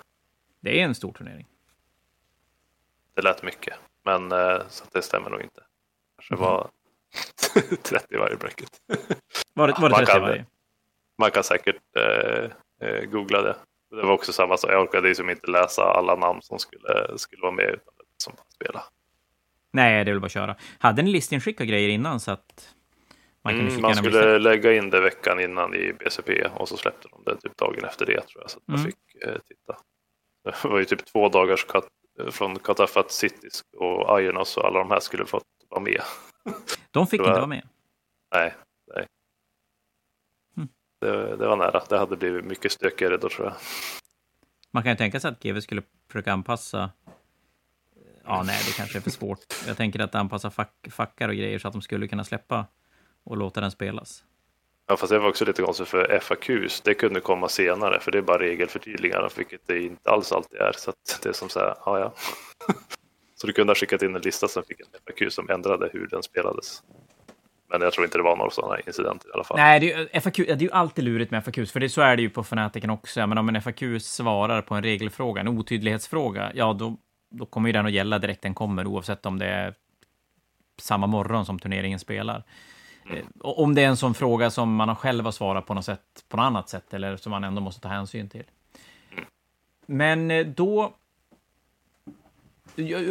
Det 0.61 0.81
är 0.81 0.85
en 0.85 0.95
stor 0.95 1.13
turnering. 1.13 1.47
Det 3.15 3.23
lät 3.23 3.43
mycket, 3.43 3.75
men 4.05 4.33
eh, 4.33 4.63
så 4.69 4.85
det 4.93 5.03
stämmer 5.03 5.31
nog 5.31 5.43
inte. 5.43 5.63
Kanske 6.17 6.35
mm. 6.35 6.47
var 6.47 6.71
30 7.83 8.19
varje 8.19 8.37
bracket. 8.37 8.81
Var 9.55 9.69
det, 9.69 9.75
var 9.81 9.89
det 9.89 10.07
30 10.07 10.21
varje? 10.21 10.47
Man 11.19 11.31
kan 11.31 11.45
säkert 11.45 11.83
eh, 11.97 12.51
eh, 12.89 13.05
googla 13.05 13.43
det. 13.43 13.57
Det 13.91 14.03
var 14.03 14.13
också 14.13 14.33
samma 14.33 14.57
sak. 14.57 14.71
Jag 14.71 14.83
orkade 14.83 15.09
liksom 15.09 15.31
inte 15.31 15.51
läsa 15.51 15.83
alla 15.83 16.17
namn 16.17 16.43
som 16.43 16.59
skulle, 16.59 17.19
skulle 17.19 17.43
vara 17.43 17.53
med 17.53 17.65
utan 17.65 17.95
det 17.97 18.05
som 18.25 18.33
spela. 18.55 18.85
Nej, 19.71 20.05
det 20.05 20.11
väl 20.11 20.21
bara 20.21 20.29
köra. 20.29 20.57
Hade 20.79 21.03
ni 21.03 21.11
listinskick 21.11 21.61
och 21.61 21.67
grejer 21.67 21.89
innan 21.89 22.21
så 22.21 22.31
att 22.31 22.75
man, 23.45 23.61
mm, 23.61 23.81
man 23.81 23.95
skulle 23.95 24.39
lägga 24.39 24.73
in 24.73 24.91
det 24.91 25.01
veckan 25.01 25.41
innan 25.41 25.75
i 25.75 25.93
BCP 25.93 26.45
och 26.55 26.69
så 26.69 26.77
släppte 26.77 27.09
de 27.09 27.25
det 27.25 27.41
typ 27.41 27.57
dagen 27.57 27.85
efter 27.85 28.07
det 28.07 28.21
tror 28.21 28.43
jag. 28.43 28.51
Så 28.51 28.59
att 28.59 28.69
mm. 28.69 28.81
man 28.81 28.87
fick 28.91 29.23
eh, 29.25 29.39
titta. 29.49 29.77
Det 30.45 30.69
var 30.69 30.79
ju 30.79 30.85
typ 30.85 31.05
två 31.05 31.29
dagars 31.29 31.65
kat 31.65 31.89
från 32.31 32.59
Katafat 32.59 33.11
Cities 33.11 33.65
och 33.77 34.23
Ionos 34.23 34.57
och 34.57 34.67
alla 34.67 34.79
de 34.79 34.91
här 34.91 35.01
skulle 35.01 35.27
fått 35.27 35.45
vara 35.69 35.81
med. 35.81 36.01
De 36.91 37.07
fick 37.07 37.21
var... 37.21 37.27
inte 37.27 37.41
vara 37.41 37.47
med? 37.47 37.69
Nej, 38.35 38.55
nej. 38.95 39.07
Mm. 40.57 40.69
Det, 41.01 41.37
det, 41.37 41.47
var 41.47 41.57
nära. 41.57 41.83
Det 41.89 41.99
hade 41.99 42.17
blivit 42.17 42.45
mycket 42.45 42.73
stökigare 42.73 43.17
då 43.17 43.29
tror 43.29 43.47
jag. 43.47 43.57
Man 44.71 44.83
kan 44.83 44.93
ju 44.93 44.97
tänka 44.97 45.21
sig 45.21 45.31
att 45.31 45.43
GW 45.43 45.61
skulle 45.61 45.83
försöka 46.09 46.33
anpassa 46.33 46.91
Ja, 48.25 48.43
nej, 48.47 48.63
det 48.67 48.77
kanske 48.77 48.99
är 48.99 49.01
för 49.01 49.11
svårt. 49.11 49.39
Jag 49.67 49.77
tänker 49.77 50.01
att 50.01 50.15
anpassa 50.15 50.51
fack, 50.51 50.89
fackar 50.91 51.29
och 51.29 51.35
grejer 51.35 51.59
så 51.59 51.69
att 51.69 51.73
de 51.73 51.83
skulle 51.83 52.09
kunna 52.09 52.25
släppa 52.25 52.67
och 53.25 53.37
låta 53.37 53.61
den 53.61 53.71
spelas. 53.71 54.25
Ja, 54.87 54.97
fast 54.97 55.13
det 55.13 55.19
var 55.19 55.29
också 55.29 55.45
lite 55.45 55.63
konstigt 55.63 55.89
för 55.89 56.19
FAQs, 56.21 56.81
det 56.81 56.95
kunde 56.95 57.21
komma 57.21 57.49
senare 57.49 58.01
för 58.01 58.11
det 58.11 58.19
är 58.19 58.23
bara 58.23 58.39
regelförtydlingar, 58.39 59.33
vilket 59.37 59.61
det 59.67 59.83
inte 59.83 60.11
alls 60.11 60.33
alltid 60.33 60.61
är. 60.61 60.73
Så 60.73 60.93
det 61.23 61.29
är 61.29 61.33
som 61.33 61.49
så 61.49 61.59
här, 61.59 61.75
ja 61.85 61.99
ja. 61.99 62.15
Så 63.35 63.47
du 63.47 63.53
kunde 63.53 63.71
ha 63.71 63.75
skickat 63.75 64.03
in 64.03 64.17
en 64.17 64.23
lista 64.23 64.49
som 64.49 64.63
fick 64.63 64.81
en 64.81 64.87
FAQ 65.07 65.33
som 65.33 65.51
ändrade 65.51 65.91
hur 65.93 66.07
den 66.07 66.23
spelades. 66.23 66.83
Men 67.71 67.81
jag 67.81 67.93
tror 67.93 68.05
inte 68.05 68.19
det 68.19 68.23
var 68.23 68.37
några 68.37 68.51
sådana 68.51 68.81
incidenter 68.81 69.29
i 69.29 69.33
alla 69.33 69.45
fall. 69.45 69.57
Nej, 69.57 69.81
det 69.81 69.93
är, 69.93 70.21
FAQ, 70.21 70.37
det 70.37 70.51
är 70.51 70.63
ju 70.63 70.71
alltid 70.71 71.05
lurigt 71.05 71.31
med 71.31 71.45
FAQs, 71.45 71.73
för 71.73 71.81
det, 71.81 71.89
så 71.89 72.01
är 72.01 72.17
det 72.17 72.23
ju 72.23 72.31
på 72.31 72.45
Fanatiken 72.45 72.91
också. 72.91 73.27
Men 73.27 73.39
om 73.39 73.49
en 73.49 73.63
FAQ 73.63 73.83
svarar 74.01 74.63
på 74.63 74.75
en 74.75 74.83
regelfråga, 74.83 75.41
en 75.41 75.49
otydlighetsfråga, 75.49 76.53
ja, 76.55 76.73
då, 76.73 76.97
då 77.31 77.47
kommer 77.47 77.69
ju 77.69 77.73
den 77.73 77.87
att 77.87 77.93
gälla 77.93 78.19
direkt 78.19 78.43
den 78.43 78.55
kommer, 78.55 78.87
oavsett 78.87 79.27
om 79.27 79.39
det 79.39 79.47
är 79.47 79.75
samma 80.81 81.07
morgon 81.07 81.47
som 81.47 81.59
turneringen 81.59 81.99
spelar. 81.99 82.45
Mm. 83.07 83.27
Om 83.41 83.75
det 83.75 83.83
är 83.83 83.87
en 83.87 83.97
sån 83.97 84.15
fråga 84.15 84.51
som 84.51 84.75
man 84.75 84.97
själv 84.97 85.25
har 85.25 85.33
svarat 85.33 85.67
på 85.67 85.75
något, 85.75 85.85
sätt, 85.85 86.25
på 86.29 86.37
något 86.37 86.45
annat 86.45 86.69
sätt, 86.69 86.95
eller 86.95 87.17
som 87.17 87.31
man 87.31 87.45
ändå 87.45 87.61
måste 87.61 87.81
ta 87.81 87.89
hänsyn 87.89 88.29
till. 88.29 88.45
Mm. 89.13 89.25
Men 89.87 90.31
eh, 90.31 90.47
då 90.47 90.93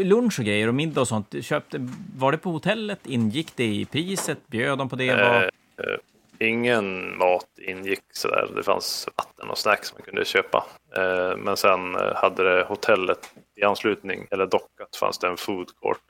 lunch 0.03 0.39
och 0.39 0.45
grejer 0.45 0.67
och 0.67 0.75
middag 0.75 1.01
och 1.01 1.07
sånt, 1.07 1.35
köpte, 1.41 1.87
var 2.17 2.31
det 2.31 2.37
på 2.37 2.51
hotellet? 2.51 2.99
Ingick 3.05 3.55
det 3.55 3.65
i 3.65 3.85
priset? 3.85 4.47
Bjöd 4.47 4.77
de 4.77 4.89
på 4.89 4.95
det? 4.95 5.09
Eh, 5.09 5.41
eh, 5.41 5.99
ingen 6.39 7.17
mat 7.17 7.47
ingick 7.67 8.03
sådär. 8.13 8.51
Det 8.55 8.63
fanns 8.63 9.09
vatten 9.17 9.49
och 9.49 9.57
snacks 9.57 9.93
man 9.93 10.01
kunde 10.01 10.25
köpa. 10.25 10.65
Eh, 10.97 11.37
men 11.37 11.57
sen 11.57 11.95
eh, 11.95 12.15
hade 12.15 12.43
det 12.43 12.63
hotellet 12.63 13.33
i 13.55 13.63
anslutning, 13.63 14.27
eller 14.31 14.45
dockat, 14.45 14.95
fanns 14.95 15.17
det 15.17 15.27
en 15.27 15.37
food 15.37 15.67
court. 15.81 16.01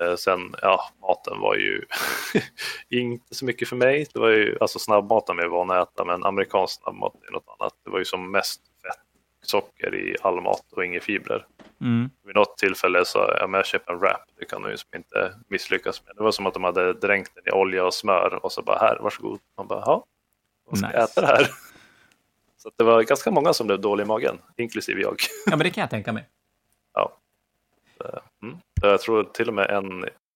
Eh, 0.00 0.16
sen, 0.16 0.54
ja, 0.62 0.80
maten 1.00 1.40
var 1.40 1.54
ju 1.54 1.84
inte 3.00 3.34
så 3.34 3.44
mycket 3.44 3.68
för 3.68 3.76
mig. 3.76 4.06
Det 4.12 4.18
var 4.18 4.28
ju, 4.28 4.58
alltså 4.60 4.78
snabbmaten 4.78 5.38
är 5.38 5.46
van 5.46 5.70
att 5.70 5.92
äta, 5.92 6.04
men 6.04 6.24
amerikansk 6.24 6.82
snabbmat 6.82 7.14
är 7.28 7.32
något 7.32 7.56
annat. 7.58 7.72
Det 7.84 7.90
var 7.90 7.98
ju 7.98 8.04
som 8.04 8.30
mest 8.30 8.60
fett, 8.82 9.02
socker 9.42 9.94
i 9.94 10.16
all 10.22 10.40
mat 10.40 10.72
och 10.72 10.84
inga 10.84 11.00
fibrer. 11.00 11.46
Mm. 11.80 12.10
Vid 12.24 12.34
något 12.34 12.58
tillfälle 12.58 13.04
så 13.04 13.34
ja, 13.40 13.46
men 13.46 13.58
jag 13.58 13.66
köper 13.66 13.92
en 13.92 13.98
wrap, 13.98 14.22
det 14.38 14.44
kan 14.44 14.62
du 14.62 14.68
ju 14.70 14.76
inte 14.96 15.34
misslyckas 15.48 16.02
med. 16.06 16.16
Det 16.16 16.22
var 16.22 16.30
som 16.30 16.46
att 16.46 16.54
de 16.54 16.64
hade 16.64 16.92
dränkt 16.92 17.34
den 17.34 17.48
i 17.48 17.50
olja 17.50 17.84
och 17.84 17.94
smör 17.94 18.38
och 18.42 18.52
så 18.52 18.62
bara 18.62 18.78
här, 18.78 18.98
varsågod. 19.00 19.40
Man 19.56 19.66
bara, 19.66 19.80
ja, 19.80 20.04
vad 20.66 20.78
ska 20.78 20.86
nice. 20.86 20.98
jag 20.98 21.10
äta 21.10 21.20
det 21.20 21.26
här? 21.26 21.50
Så 22.58 22.70
det 22.76 22.84
var 22.84 23.02
ganska 23.02 23.30
många 23.30 23.52
som 23.52 23.66
blev 23.66 23.80
dåliga 23.80 24.04
i 24.04 24.08
magen, 24.08 24.38
inklusive 24.56 25.00
jag. 25.00 25.16
Ja, 25.46 25.56
men 25.56 25.58
det 25.58 25.70
kan 25.70 25.80
jag 25.80 25.90
tänka 25.90 26.12
mig. 26.12 26.28
Ja. 27.98 28.20
Mm. 28.42 28.58
Jag 28.82 29.00
tror 29.00 29.24
till 29.24 29.48
och 29.48 29.54
med 29.54 29.70
en, 29.70 29.86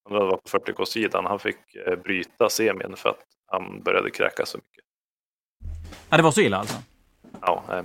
om 0.08 0.16
det 0.16 0.18
var 0.18 0.36
på 0.36 0.58
40K-sidan, 0.58 1.26
han 1.26 1.38
fick 1.38 1.74
eh, 1.86 1.96
bryta 1.96 2.48
semin 2.48 2.94
för 2.96 3.08
att 3.08 3.24
han 3.46 3.82
började 3.82 4.10
kräka 4.10 4.46
så 4.46 4.58
mycket. 4.58 4.84
Ja, 6.10 6.16
det 6.16 6.22
var 6.22 6.30
så 6.30 6.40
illa 6.40 6.56
alltså? 6.56 6.76
Ja, 7.40 7.64
nej, 7.68 7.84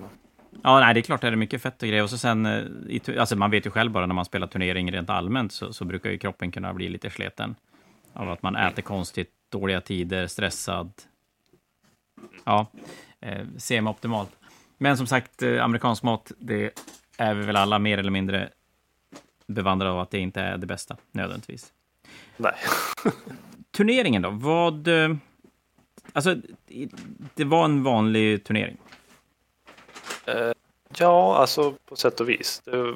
Ja, 0.64 0.80
nej, 0.80 0.94
det 0.94 1.00
är 1.00 1.02
klart 1.02 1.22
det 1.22 1.28
är 1.28 1.36
mycket 1.36 1.62
fett 1.62 1.84
och 1.84 1.90
grejer. 1.90 2.04
Och 2.04 2.10
så 2.10 2.18
sen, 2.18 2.46
eh, 2.46 3.20
alltså 3.20 3.36
man 3.36 3.52
vet 3.52 3.66
ju 3.66 3.72
själv 3.72 3.92
bara 3.92 4.06
när 4.06 4.16
man 4.16 4.26
spelar 4.26 4.48
turnering 4.48 4.92
rent 4.92 5.10
allmänt 5.10 5.52
så, 5.54 5.74
så 5.74 5.86
brukar 5.86 6.10
ju 6.10 6.18
kroppen 6.18 6.52
kunna 6.52 6.74
bli 6.74 6.90
lite 6.90 7.10
sleten. 7.10 7.56
Av 8.14 8.30
att 8.30 8.44
man 8.44 8.56
äter 8.56 8.82
konstigt, 8.82 9.30
dåliga 9.52 9.82
tider, 9.82 10.28
stressad. 10.28 10.92
Ja, 12.44 12.68
eh, 13.22 13.46
semi-optimalt. 13.58 14.30
Men 14.78 14.98
som 14.98 15.08
sagt, 15.08 15.42
eh, 15.42 15.64
amerikansk 15.64 16.04
mat, 16.04 16.32
det 16.38 16.80
är 17.18 17.34
vi 17.34 17.46
väl 17.46 17.56
alla 17.56 17.80
mer 17.80 17.98
eller 17.98 18.12
mindre 18.12 18.50
bevandrade 19.48 19.94
av 19.94 20.00
att 20.00 20.12
det 20.12 20.20
inte 20.20 20.42
är 20.42 20.58
det 20.58 20.68
bästa, 20.68 20.98
nödvändigtvis. 21.12 21.74
Nej. 22.38 22.54
Turneringen 23.72 24.22
då, 24.22 24.30
vad... 24.30 24.88
Eh, 24.88 25.16
alltså, 26.14 26.36
det 27.34 27.44
var 27.44 27.66
en 27.66 27.84
vanlig 27.84 28.44
turnering. 28.44 28.78
Eh, 30.26 30.52
ja, 30.98 31.38
alltså 31.38 31.74
på 31.86 31.96
sätt 31.96 32.20
och 32.20 32.30
vis. 32.30 32.62
Det, 32.66 32.96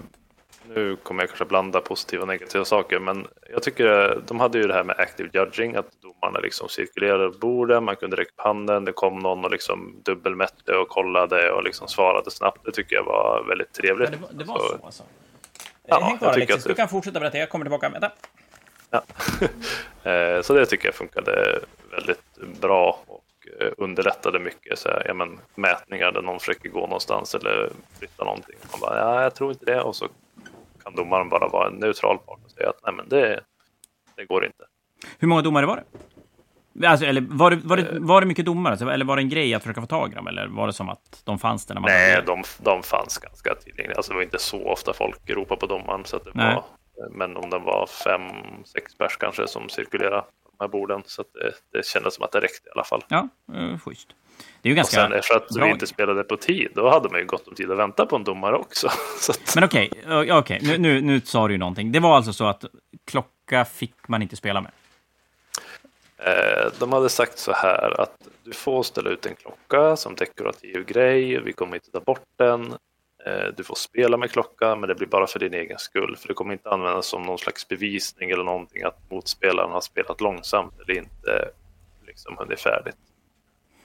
nu 0.75 0.95
kommer 0.95 1.23
jag 1.23 1.29
kanske 1.29 1.45
blanda 1.45 1.81
positiva 1.81 2.21
och 2.21 2.27
negativa 2.27 2.65
saker, 2.65 2.99
men 2.99 3.27
jag 3.51 3.63
tycker 3.63 4.21
de 4.27 4.39
hade 4.39 4.57
ju 4.57 4.67
det 4.67 4.73
här 4.73 4.83
med 4.83 4.99
active 4.99 5.29
judging, 5.33 5.75
att 5.75 6.01
domarna 6.01 6.39
liksom 6.39 6.69
cirkulerade 6.69 7.38
borden, 7.38 7.83
man 7.83 7.95
kunde 7.95 8.17
räcka 8.17 8.31
upp 8.31 8.41
handen, 8.41 8.85
det 8.85 8.91
kom 8.91 9.19
någon 9.19 9.45
och 9.45 9.51
liksom 9.51 10.01
dubbelmätte 10.05 10.73
och 10.73 10.88
kollade 10.88 11.51
och 11.51 11.63
liksom 11.63 11.88
svarade 11.88 12.31
snabbt. 12.31 12.65
Det 12.65 12.71
tycker 12.71 12.95
jag 12.95 13.03
var 13.03 13.45
väldigt 13.47 13.73
trevligt. 13.73 14.09
Ja, 14.12 14.15
det 14.15 14.21
var, 14.21 14.29
det 14.33 14.45
var 14.45 14.59
så, 14.59 14.67
så 14.67 14.85
alltså? 14.85 15.03
Ja, 15.89 15.99
Häng 15.99 16.17
kvar 16.17 16.34
Alexis, 16.34 16.63
du 16.63 16.75
kan 16.75 16.89
fortsätta 16.89 17.19
berätta, 17.19 17.38
jag 17.38 17.49
kommer 17.49 17.65
tillbaka. 17.65 17.89
Vänta. 17.89 18.12
Ja. 18.89 19.02
Eh, 20.04 20.41
så 20.41 20.54
det 20.54 20.65
tycker 20.65 20.88
jag 20.88 20.95
funkade 20.95 21.60
väldigt 21.91 22.60
bra 22.62 22.99
Eh, 23.60 23.71
underlättade 23.78 24.39
mycket. 24.39 24.80
Så 24.80 24.89
här, 24.89 25.04
ja, 25.08 25.13
men, 25.13 25.39
mätningar 25.56 26.12
där 26.12 26.21
någon 26.21 26.39
försöker 26.39 26.69
gå 26.69 26.80
någonstans 26.80 27.36
eller 27.36 27.69
flytta 27.99 28.23
någonting. 28.23 28.56
Man 28.71 28.80
bara, 28.80 28.97
ja, 28.97 29.23
jag 29.23 29.36
tror 29.36 29.52
inte 29.52 29.65
det. 29.65 29.82
Och 29.82 29.95
så 29.95 30.08
kan 30.84 30.95
domaren 30.95 31.30
bara 31.30 31.47
vara 31.47 31.67
en 31.67 31.73
neutral 31.73 32.17
part 32.17 32.39
och 32.45 32.52
säga 32.52 32.69
att 32.69 32.80
nej, 32.84 32.93
men 32.93 33.10
det, 33.10 33.39
det 34.15 34.25
går 34.25 34.45
inte. 34.45 34.63
Hur 35.19 35.28
många 35.28 35.41
domare 35.41 35.65
var 35.65 35.75
det? 35.75 35.84
Alltså, 36.84 37.06
eller 37.06 37.22
var 37.22 37.52
det, 37.52 37.56
var, 37.63 37.78
det, 37.78 37.84
eh. 37.84 38.00
var 38.00 38.22
det 38.22 38.28
mycket 38.28 38.46
domare? 38.46 38.72
Alltså, 38.72 38.89
eller 38.89 39.06
var 39.06 39.15
det 39.15 39.22
en 39.22 39.30
grej 39.30 39.54
att 39.54 39.63
försöka 39.63 39.82
få 39.82 39.88
tag 39.88 40.12
i 40.12 40.15
dem? 40.15 40.28
Eller 40.28 40.48
var 40.48 40.68
det 40.68 40.74
som 40.74 40.89
att 40.89 41.22
de 41.24 41.39
fanns 41.39 41.65
där? 41.65 41.76
När 41.76 41.82
man 41.82 41.92
Nej, 41.92 42.24
de, 42.26 42.44
de 42.58 42.84
fanns 42.84 43.18
ganska 43.18 43.56
tillgängliga. 43.56 43.98
Alltså, 43.98 44.12
det 44.12 44.15
var 44.15 44.24
inte 44.24 44.39
så 44.39 44.65
ofta 44.65 44.94
folk 44.94 45.30
ropade 45.30 45.60
på 45.60 45.65
domaren. 45.65 46.06
Så 46.06 46.18
det 46.18 46.32
var, 46.34 46.63
men 47.12 47.38
om 47.38 47.50
det 47.50 47.60
var 47.60 47.88
fem, 48.04 48.22
sex 48.65 48.98
pers 48.98 49.18
kanske 49.18 49.48
som 49.48 49.70
cirkulerade 49.70 50.24
här 50.60 50.68
borden. 50.68 51.02
Så 51.06 51.24
det, 51.34 51.78
det 51.78 51.86
kändes 51.86 52.15
som 52.15 52.26
att 52.26 52.32
det 52.32 52.39
räckte 52.39 52.70
i 52.70 52.72
alla 52.76 52.84
fall. 52.84 53.04
Ja, 53.08 53.28
uh, 53.56 53.78
schysst. 53.80 54.08
Det 54.62 54.70
är 54.70 54.72
ju 54.72 54.76
ganska 54.76 55.06
och 55.06 55.12
sen 55.12 55.22
för 55.24 55.36
att 55.36 55.65
vi 55.65 55.72
inte 55.72 55.88
spelade 55.88 56.24
på 56.24 56.38
tid, 56.38 56.72
då 56.76 56.89
hade 56.89 57.10
man 57.10 57.20
ju 57.20 57.26
gott 57.26 57.48
om 57.48 57.56
tid 57.56 57.72
att 57.72 57.78
vänta 57.78 58.06
på 58.06 58.15
en 58.15 58.24
domare 58.24 58.56
också. 58.56 58.88
Att... 59.30 59.56
Men 59.56 59.63
okej, 59.63 59.92
okay, 60.06 60.32
okay. 60.32 60.60
Nu, 60.62 60.78
nu, 60.78 61.02
nu 61.02 61.22
sa 61.22 61.48
du 61.48 61.54
ju 61.54 61.58
någonting. 61.58 61.92
Det 61.92 62.00
var 62.00 62.15
alltså 62.15 62.34
så 62.34 62.46
att 62.46 62.65
klocka 63.06 63.65
fick 63.65 64.08
man 64.08 64.22
inte 64.22 64.36
spela 64.36 64.62
med? 64.62 64.72
Eh, 66.19 66.71
de 66.79 66.93
hade 66.93 67.10
sagt 67.10 67.38
så 67.38 67.51
här 67.51 68.01
att 68.01 68.27
du 68.43 68.53
får 68.53 68.84
ställa 68.84 69.10
ut 69.10 69.25
en 69.25 69.36
klocka 69.36 69.95
som 69.95 70.15
dekorativ 70.15 70.86
grej. 70.86 71.41
Vi 71.41 71.53
kommer 71.53 71.75
inte 71.75 71.91
ta 71.91 71.99
bort 71.99 72.27
den. 72.36 72.73
Eh, 73.25 73.47
du 73.58 73.63
får 73.63 73.75
spela 73.75 74.17
med 74.17 74.32
klockan, 74.32 74.79
men 74.79 74.89
det 74.89 74.95
blir 74.95 75.08
bara 75.08 75.27
för 75.27 75.39
din 75.39 75.53
egen 75.53 75.79
skull. 75.79 76.17
För 76.17 76.27
det 76.27 76.34
kommer 76.34 76.53
inte 76.53 76.69
användas 76.69 77.05
som 77.05 77.23
någon 77.23 77.38
slags 77.38 77.67
bevisning 77.67 78.29
eller 78.29 78.43
någonting 78.43 78.84
att 78.84 79.12
motspelaren 79.12 79.71
har 79.71 79.82
spelat 79.82 80.21
långsamt 80.21 80.73
eller 80.79 80.97
inte 80.97 81.49
liksom 82.08 82.38
hunnit 82.38 82.60
färdigt. 82.60 82.97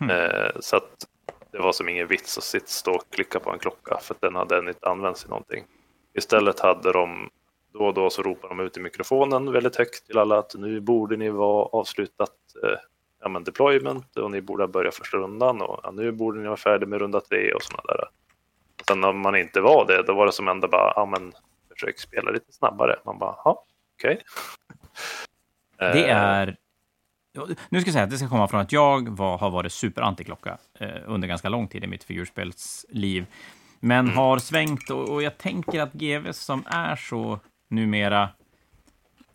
Mm. 0.01 0.53
Så 0.61 0.77
att 0.77 1.07
det 1.51 1.59
var 1.59 1.73
som 1.73 1.89
ingen 1.89 2.07
vits 2.07 2.39
att 2.39 2.45
sitta 2.45 2.67
stå 2.67 2.95
och 2.95 3.11
klicka 3.11 3.41
på 3.41 3.51
en 3.51 3.59
klocka 3.59 3.99
för 4.03 4.15
att 4.15 4.21
den 4.21 4.35
hade 4.35 4.59
inte 4.59 4.89
använts 4.89 5.25
i 5.25 5.29
någonting. 5.29 5.65
Istället 6.15 6.61
hade 6.61 6.93
de 6.93 7.31
då 7.75 7.87
och 7.87 7.95
då 7.95 8.11
så 8.11 8.23
ropar 8.23 8.49
de 8.49 8.61
ut 8.61 8.77
i 8.77 8.81
mikrofonen 8.81 9.53
väldigt 9.53 9.77
högt 9.77 10.07
till 10.07 10.19
alla 10.19 10.39
att 10.39 10.55
nu 10.55 10.81
borde 10.81 11.17
ni 11.17 11.31
vara 11.31 11.65
avslutat 11.65 12.31
eh, 12.63 12.79
ja, 13.21 13.29
men 13.29 13.45
deployment 13.45 14.17
och 14.17 14.31
ni 14.31 14.41
borde 14.41 14.69
börja 14.69 14.91
första 14.91 15.17
rundan 15.17 15.63
och 15.63 15.81
ja, 15.83 15.91
nu 15.91 16.13
borde 16.13 16.41
ni 16.41 16.47
vara 16.47 16.57
färdig 16.57 16.89
med 16.89 16.99
runda 16.99 17.21
tre 17.21 17.53
och 17.53 17.63
sådana 17.63 17.83
där. 17.87 18.05
Sen 18.89 19.05
om 19.05 19.21
man 19.21 19.37
inte 19.37 19.61
var 19.61 19.87
det, 19.87 20.03
då 20.03 20.15
var 20.15 20.27
det 20.27 20.33
som 20.33 20.49
ändå 20.49 20.69
bara, 20.69 20.93
ja 20.97 21.07
men 21.07 21.33
försök 21.73 21.99
spela 21.99 22.31
lite 22.31 22.53
snabbare. 22.53 22.97
Man 23.05 23.19
bara, 23.19 23.35
ja, 23.45 23.65
okej. 23.99 24.13
Okay. 24.13 24.25
Det 25.93 26.11
eh. 26.11 26.17
är... 26.17 26.57
Nu 27.69 27.81
ska 27.81 27.89
jag 27.89 27.93
säga 27.93 28.05
att 28.05 28.11
det 28.11 28.19
ska 28.19 28.29
komma 28.29 28.49
från 28.49 28.61
att 28.61 28.73
jag 28.73 29.09
var, 29.09 29.39
har 29.39 29.51
varit 29.51 29.73
superantiklocka 29.73 30.59
eh, 30.79 30.89
under 31.07 31.29
ganska 31.29 31.49
lång 31.49 31.69
tid 31.69 31.85
i 31.85 31.87
mitt 31.87 32.05
figurspelsliv. 32.05 33.27
Men 33.81 34.05
mm. 34.05 34.17
har 34.17 34.39
svängt 34.39 34.91
och, 34.91 35.09
och, 35.09 35.23
jag 35.23 35.39
tänker 35.39 35.81
att 35.81 35.93
GV 35.93 36.33
som 36.33 36.65
är 36.67 36.97
så 36.97 37.41
numera 37.75 38.29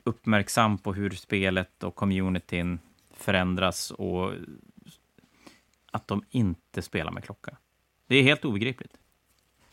uppmärksam 0.04 0.78
på 0.78 0.94
hur 0.94 1.10
spelet 1.10 1.84
och 1.84 1.96
communityn 1.96 2.80
förändras 3.14 3.92
och 3.92 4.32
att 5.92 6.08
de 6.08 6.24
inte 6.30 6.82
spelar 6.82 7.12
med 7.12 7.24
klocka. 7.24 7.58
Det 8.08 8.16
är 8.16 8.24
helt 8.24 8.46
obegripligt. 8.46 8.94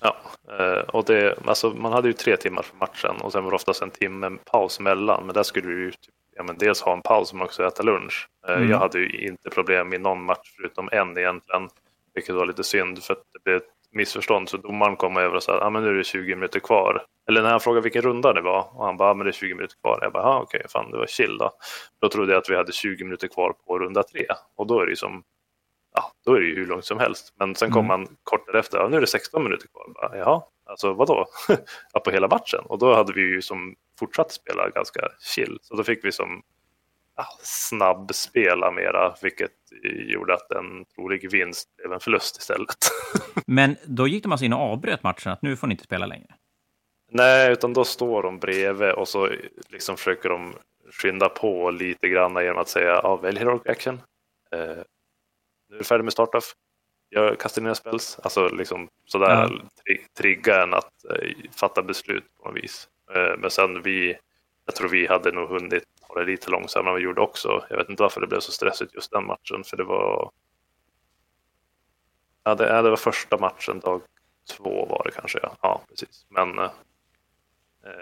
Ja, 0.00 0.16
eh, 0.58 0.80
och 0.80 1.04
det, 1.04 1.38
alltså 1.46 1.70
man 1.70 1.92
hade 1.92 2.08
ju 2.08 2.12
tre 2.12 2.36
timmar 2.36 2.62
för 2.62 2.76
matchen 2.76 3.16
och 3.20 3.32
sen 3.32 3.44
var 3.44 3.50
det 3.50 3.54
oftast 3.54 3.82
en 3.82 3.90
timme 3.90 4.30
paus 4.44 4.80
mellan. 4.80 5.26
Men 5.26 5.34
där 5.34 5.42
skulle 5.42 5.68
du 5.68 5.84
ju 5.84 5.90
typ, 5.90 6.14
ja, 6.36 6.42
men 6.42 6.58
dels 6.58 6.80
ha 6.80 6.92
en 6.92 7.02
paus 7.02 7.32
men 7.32 7.42
också 7.42 7.66
äta 7.66 7.82
lunch. 7.82 8.28
Eh, 8.48 8.56
mm. 8.56 8.70
Jag 8.70 8.78
hade 8.78 8.98
ju 8.98 9.28
inte 9.28 9.50
problem 9.50 9.92
i 9.92 9.98
någon 9.98 10.24
match 10.24 10.54
förutom 10.56 10.88
en 10.92 11.18
egentligen, 11.18 11.68
vilket 12.14 12.34
var 12.34 12.46
lite 12.46 12.64
synd 12.64 13.02
för 13.02 13.12
att 13.12 13.22
det 13.32 13.44
blev 13.44 13.56
ett 13.56 13.72
missförstånd. 13.90 14.48
Så 14.48 14.56
domaren 14.56 14.96
kom 14.96 15.16
över 15.16 15.34
och 15.34 15.42
sa 15.42 15.56
att 15.56 15.62
ah, 15.62 15.70
nu 15.70 15.88
är 15.88 15.94
det 15.94 16.04
20 16.04 16.34
minuter 16.34 16.60
kvar. 16.60 17.04
Eller 17.28 17.42
när 17.42 17.50
han 17.50 17.60
frågade 17.60 17.82
vilken 17.82 18.02
runda 18.02 18.32
det 18.32 18.40
var 18.40 18.76
och 18.76 18.84
han 18.84 18.96
bara, 18.96 19.10
ah, 19.10 19.14
men 19.14 19.24
det 19.24 19.30
är 19.30 19.32
20 19.32 19.54
minuter 19.54 19.76
kvar. 19.82 19.98
Jag 20.02 20.12
bara, 20.12 20.22
ah, 20.22 20.40
okej, 20.40 20.58
okay, 20.58 20.68
fan 20.68 20.90
det 20.90 20.98
var 20.98 21.06
chill 21.06 21.38
då. 21.38 21.50
Då 22.00 22.08
trodde 22.08 22.32
jag 22.32 22.40
att 22.40 22.50
vi 22.50 22.56
hade 22.56 22.72
20 22.72 23.04
minuter 23.04 23.28
kvar 23.28 23.52
på 23.66 23.78
runda 23.78 24.02
tre 24.02 24.26
och 24.56 24.66
då 24.66 24.80
är 24.80 24.86
det 24.86 24.90
ju 24.90 24.96
som 24.96 25.22
ja, 25.96 26.12
då 26.24 26.34
är 26.34 26.40
det 26.40 26.46
ju 26.46 26.54
hur 26.54 26.66
långt 26.66 26.84
som 26.84 26.98
helst. 26.98 27.34
Men 27.38 27.54
sen 27.54 27.70
kommer 27.70 27.94
mm. 27.94 28.00
man 28.00 28.16
kort 28.22 28.46
därefter, 28.46 28.78
ja, 28.78 28.88
nu 28.88 28.96
är 28.96 29.00
det 29.00 29.06
16 29.06 29.44
minuter 29.44 29.68
kvar. 29.68 29.92
Bara, 29.94 30.18
Jaha, 30.18 30.42
alltså 30.64 30.92
vadå? 30.92 31.26
ja, 31.92 32.00
på 32.00 32.10
hela 32.10 32.28
matchen. 32.28 32.60
Och 32.64 32.78
då 32.78 32.94
hade 32.94 33.12
vi 33.12 33.20
ju 33.20 33.42
som 33.42 33.74
fortsatt 33.98 34.32
spela 34.32 34.68
ganska 34.68 35.00
chill. 35.20 35.58
Så 35.62 35.76
då 35.76 35.84
fick 35.84 36.04
vi 36.04 36.12
som 36.12 36.42
ja, 37.16 37.24
snabbspela 37.42 38.70
mera, 38.70 39.14
vilket 39.22 39.52
gjorde 39.82 40.34
att 40.34 40.50
en 40.50 40.84
trolig 40.84 41.30
vinst 41.30 41.76
blev 41.76 41.92
en 41.92 42.00
förlust 42.00 42.38
istället. 42.38 42.76
Men 43.46 43.76
då 43.86 44.08
gick 44.08 44.22
de 44.22 44.32
alltså 44.32 44.44
in 44.44 44.52
och 44.52 44.60
avbröt 44.60 45.02
matchen, 45.02 45.32
att 45.32 45.42
nu 45.42 45.56
får 45.56 45.66
ni 45.66 45.72
inte 45.72 45.84
spela 45.84 46.06
längre? 46.06 46.34
Nej, 47.16 47.52
utan 47.52 47.72
då 47.72 47.84
står 47.84 48.22
de 48.22 48.38
bredvid 48.38 48.92
och 48.92 49.08
så 49.08 49.30
liksom 49.68 49.96
försöker 49.96 50.28
de 50.28 50.54
skynda 50.90 51.28
på 51.28 51.70
lite 51.70 52.08
grann 52.08 52.44
genom 52.44 52.58
att 52.58 52.68
säga 52.68 53.00
ja, 53.02 53.16
välj 53.16 53.38
heroic 53.38 53.62
action. 53.66 54.00
Eh, 54.52 54.60
nu 55.68 55.74
är 55.74 55.78
du 55.78 55.84
färdig 55.84 56.04
med 56.04 56.12
startup. 56.12 56.42
Jag 57.08 57.38
kastar 57.38 57.62
dina 57.62 57.74
spells. 57.74 58.18
Alltså 58.22 58.48
liksom 58.48 58.88
sådär 59.04 59.30
ja. 59.30 59.48
tri 59.84 60.06
trigga 60.18 60.62
en 60.62 60.74
att 60.74 61.04
eh, 61.10 61.30
fatta 61.50 61.82
beslut 61.82 62.24
på 62.38 62.48
något 62.48 62.64
vis. 62.64 62.88
Eh, 63.14 63.38
men 63.38 63.50
sen 63.50 63.82
vi, 63.82 64.16
jag 64.64 64.74
tror 64.74 64.88
vi 64.88 65.06
hade 65.06 65.32
nog 65.32 65.48
hunnit 65.48 65.84
ha 66.00 66.14
det 66.14 66.24
lite 66.24 66.50
långsammare 66.50 66.92
än 66.92 66.96
vi 66.96 67.04
gjorde 67.04 67.20
också. 67.20 67.64
Jag 67.70 67.76
vet 67.76 67.88
inte 67.90 68.02
varför 68.02 68.20
det 68.20 68.26
blev 68.26 68.40
så 68.40 68.52
stressigt 68.52 68.94
just 68.94 69.10
den 69.10 69.26
matchen, 69.26 69.64
för 69.64 69.76
det 69.76 69.84
var 69.84 70.30
Ja, 72.44 72.54
det, 72.54 72.82
det 72.82 72.90
var 72.90 72.96
första 72.96 73.38
matchen, 73.38 73.80
dag 73.80 74.02
två 74.56 74.86
var 74.86 75.02
det 75.04 75.20
kanske. 75.20 75.38
Ja, 75.42 75.56
ja 75.62 75.80
precis. 75.88 76.26
Men 76.28 76.58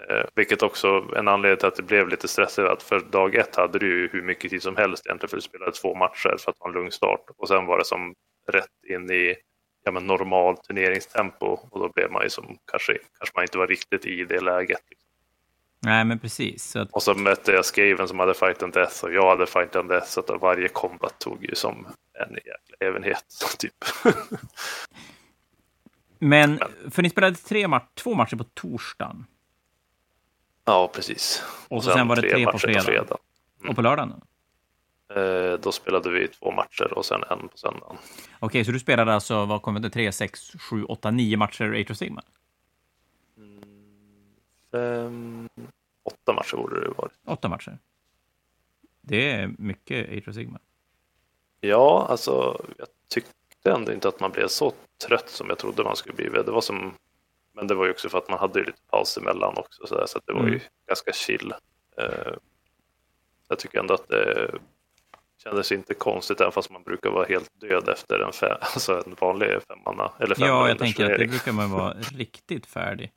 eh, 0.09 0.25
vilket 0.35 0.63
också 0.63 1.05
en 1.15 1.27
anledning 1.27 1.57
till 1.57 1.67
att 1.67 1.75
det 1.75 1.83
blev 1.83 2.09
lite 2.09 2.27
stressigt. 2.27 2.83
För 2.83 2.99
dag 2.99 3.35
ett 3.35 3.55
hade 3.55 3.79
du 3.79 4.01
ju 4.01 4.09
hur 4.11 4.21
mycket 4.21 4.51
tid 4.51 4.63
som 4.63 4.75
helst 4.75 5.05
egentligen 5.05 5.29
för 5.29 5.37
du 5.37 5.41
spelade 5.41 5.71
två 5.71 5.95
matcher 5.95 6.35
för 6.39 6.51
att 6.51 6.59
ha 6.59 6.67
en 6.67 6.73
lugn 6.73 6.91
start. 6.91 7.25
Och 7.37 7.47
sen 7.47 7.65
var 7.65 7.77
det 7.77 7.85
som 7.85 8.15
rätt 8.47 8.83
in 8.89 9.11
i 9.11 9.35
ja, 9.83 9.91
men 9.91 10.07
normal 10.07 10.57
turneringstempo 10.57 11.45
och 11.45 11.79
då 11.79 11.91
blev 11.95 12.11
man 12.11 12.23
ju 12.23 12.29
som 12.29 12.57
kanske, 12.71 12.97
kanske 13.17 13.35
man 13.35 13.43
inte 13.43 13.57
var 13.57 13.67
riktigt 13.67 14.05
i 14.05 14.25
det 14.25 14.39
läget. 14.39 14.81
Nej, 15.79 16.05
men 16.05 16.19
precis. 16.19 16.75
Att... 16.75 16.91
Och 16.91 17.03
så 17.03 17.13
mötte 17.13 17.51
jag 17.51 17.65
Skaven 17.65 18.07
som 18.07 18.19
hade 18.19 18.33
fight 18.33 18.63
and 18.63 18.73
death 18.73 19.03
och 19.03 19.13
jag 19.13 19.29
hade 19.29 19.45
fight 19.45 19.75
and 19.75 19.89
death 19.89 20.07
så 20.07 20.19
att 20.19 20.41
varje 20.41 20.67
combat 20.67 21.19
tog 21.19 21.45
ju 21.45 21.55
som 21.55 21.87
en 22.13 22.33
jäkla 22.33 22.87
ävenhet. 22.87 23.25
Typ. 23.59 23.73
men, 26.19 26.59
för 26.91 27.01
ni 27.01 27.09
spelade 27.09 27.35
tre 27.35 27.67
match, 27.67 27.89
två 27.95 28.13
matcher 28.13 28.35
på 28.35 28.43
torsdagen. 28.43 29.25
Ja, 30.65 30.89
precis. 30.93 31.43
Och, 31.67 31.83
så 31.83 31.91
sen, 31.91 32.07
var 32.07 32.15
det 32.15 32.21
tre 32.21 32.45
på 32.45 32.59
fredag. 32.59 32.79
På 32.79 32.85
fredag. 32.85 33.17
Mm. 33.59 33.69
Och 33.69 33.75
på 33.75 33.81
lördagen? 33.81 34.21
Eh, 35.15 35.59
då 35.59 35.71
spelade 35.71 36.11
vi 36.11 36.27
två 36.27 36.51
matcher 36.51 36.93
och 36.93 37.05
sen 37.05 37.23
en 37.29 37.47
på 37.47 37.57
söndagen. 37.57 37.97
Okej, 37.97 38.47
okay, 38.47 38.65
så 38.65 38.71
du 38.71 38.79
spelade 38.79 39.13
alltså, 39.13 39.45
vad 39.45 39.61
kommer 39.61 39.79
det, 39.79 39.89
tre, 39.89 40.11
sex, 40.11 40.51
sju, 40.59 40.83
åtta, 40.83 41.11
nio 41.11 41.37
matcher 41.37 41.91
of 41.91 41.97
Sigma? 41.97 42.21
Mm, 43.37 43.61
fem, 44.71 45.49
åtta 46.03 46.33
matcher 46.33 46.57
borde 46.57 46.81
det 46.81 46.89
varit. 46.89 47.13
Åtta 47.25 47.49
matcher? 47.49 47.79
Det 49.01 49.31
är 49.31 49.51
mycket 49.57 50.27
of 50.27 50.35
Sigma. 50.35 50.59
Ja, 51.61 52.07
alltså 52.09 52.65
jag 52.77 52.87
tyckte 53.09 53.71
ändå 53.71 53.93
inte 53.93 54.07
att 54.07 54.19
man 54.19 54.31
blev 54.31 54.47
så 54.47 54.73
trött 55.07 55.29
som 55.29 55.49
jag 55.49 55.57
trodde 55.57 55.83
man 55.83 55.95
skulle 55.95 56.15
bli. 56.15 56.29
Det 56.29 56.51
var 56.51 56.61
som 56.61 56.93
men 57.55 57.67
det 57.67 57.75
var 57.75 57.85
ju 57.85 57.91
också 57.91 58.09
för 58.09 58.17
att 58.17 58.29
man 58.29 58.39
hade 58.39 58.59
lite 58.59 58.81
paus 58.91 59.17
emellan 59.17 59.57
också 59.57 59.87
så, 59.87 59.95
där, 59.95 60.05
så 60.05 60.19
det 60.25 60.33
var 60.33 60.41
ju 60.41 60.47
mm. 60.47 60.61
ganska 60.87 61.11
chill. 61.13 61.53
Uh, 62.01 62.33
jag 63.49 63.59
tycker 63.59 63.79
ändå 63.79 63.93
att 63.93 64.07
det 64.07 64.51
kändes 65.43 65.71
inte 65.71 65.93
konstigt 65.93 66.41
även 66.41 66.51
fast 66.51 66.71
man 66.71 66.83
brukar 66.83 67.09
vara 67.09 67.25
helt 67.25 67.49
död 67.61 67.89
efter 67.89 68.19
en, 68.19 68.33
fem, 68.33 68.57
alltså 68.61 69.03
en 69.05 69.15
vanlig 69.19 69.49
femmanna. 69.67 70.11
Eller 70.19 70.35
ja, 70.39 70.67
jag 70.67 70.79
tänker 70.79 71.11
att 71.11 71.19
det 71.19 71.27
brukar 71.27 71.51
man 71.51 71.71
vara 71.71 71.93
riktigt 72.15 72.65
färdig. 72.65 73.11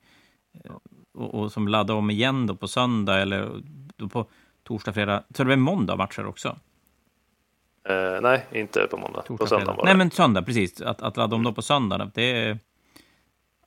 Och, 1.14 1.34
och, 1.34 1.52
som 1.52 1.68
laddar 1.68 1.94
om 1.94 2.10
igen 2.10 2.46
då 2.46 2.56
på 2.56 2.68
söndag 2.68 3.20
eller 3.20 3.50
då 3.96 4.08
på 4.08 4.26
torsdag, 4.62 4.92
fredag. 4.92 5.24
Så 5.34 5.42
det 5.42 5.44
blir 5.44 5.56
måndag 5.56 5.96
matcher 5.96 6.26
också? 6.26 6.48
Uh, 7.90 8.20
nej, 8.20 8.46
inte 8.52 8.86
på 8.90 8.96
måndag. 8.96 9.22
Torsdag, 9.22 9.44
på 9.44 9.46
söndag 9.46 9.80
Nej, 9.84 9.96
men 9.96 10.10
söndag, 10.10 10.42
precis. 10.42 10.80
Att, 10.80 11.02
att 11.02 11.16
ladda 11.16 11.36
om 11.36 11.42
då 11.42 11.52
på 11.52 11.62
söndag, 11.62 12.10
det 12.14 12.58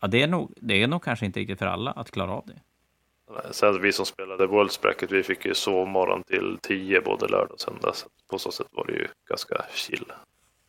Ja, 0.01 0.07
det 0.07 0.21
är, 0.21 0.27
nog, 0.27 0.53
det 0.61 0.83
är 0.83 0.87
nog 0.87 1.03
kanske 1.03 1.25
inte 1.25 1.39
riktigt 1.39 1.59
för 1.59 1.65
alla 1.65 1.91
att 1.91 2.11
klara 2.11 2.31
av 2.31 2.45
det. 2.45 2.61
Sen 3.51 3.81
vi 3.81 3.93
som 3.93 4.05
spelade 4.05 4.47
Worlds 4.47 4.81
Bracket, 4.81 5.11
vi 5.11 5.23
fick 5.23 5.45
ju 5.45 5.53
sovmorgon 5.53 6.23
till 6.23 6.57
10 6.61 7.01
både 7.01 7.27
lördag 7.27 7.51
och 7.51 7.59
söndag. 7.59 7.95
Så 7.95 8.07
på 8.29 8.39
så 8.39 8.51
sätt 8.51 8.67
var 8.71 8.85
det 8.85 8.93
ju 8.93 9.07
ganska 9.29 9.65
chill, 9.73 10.05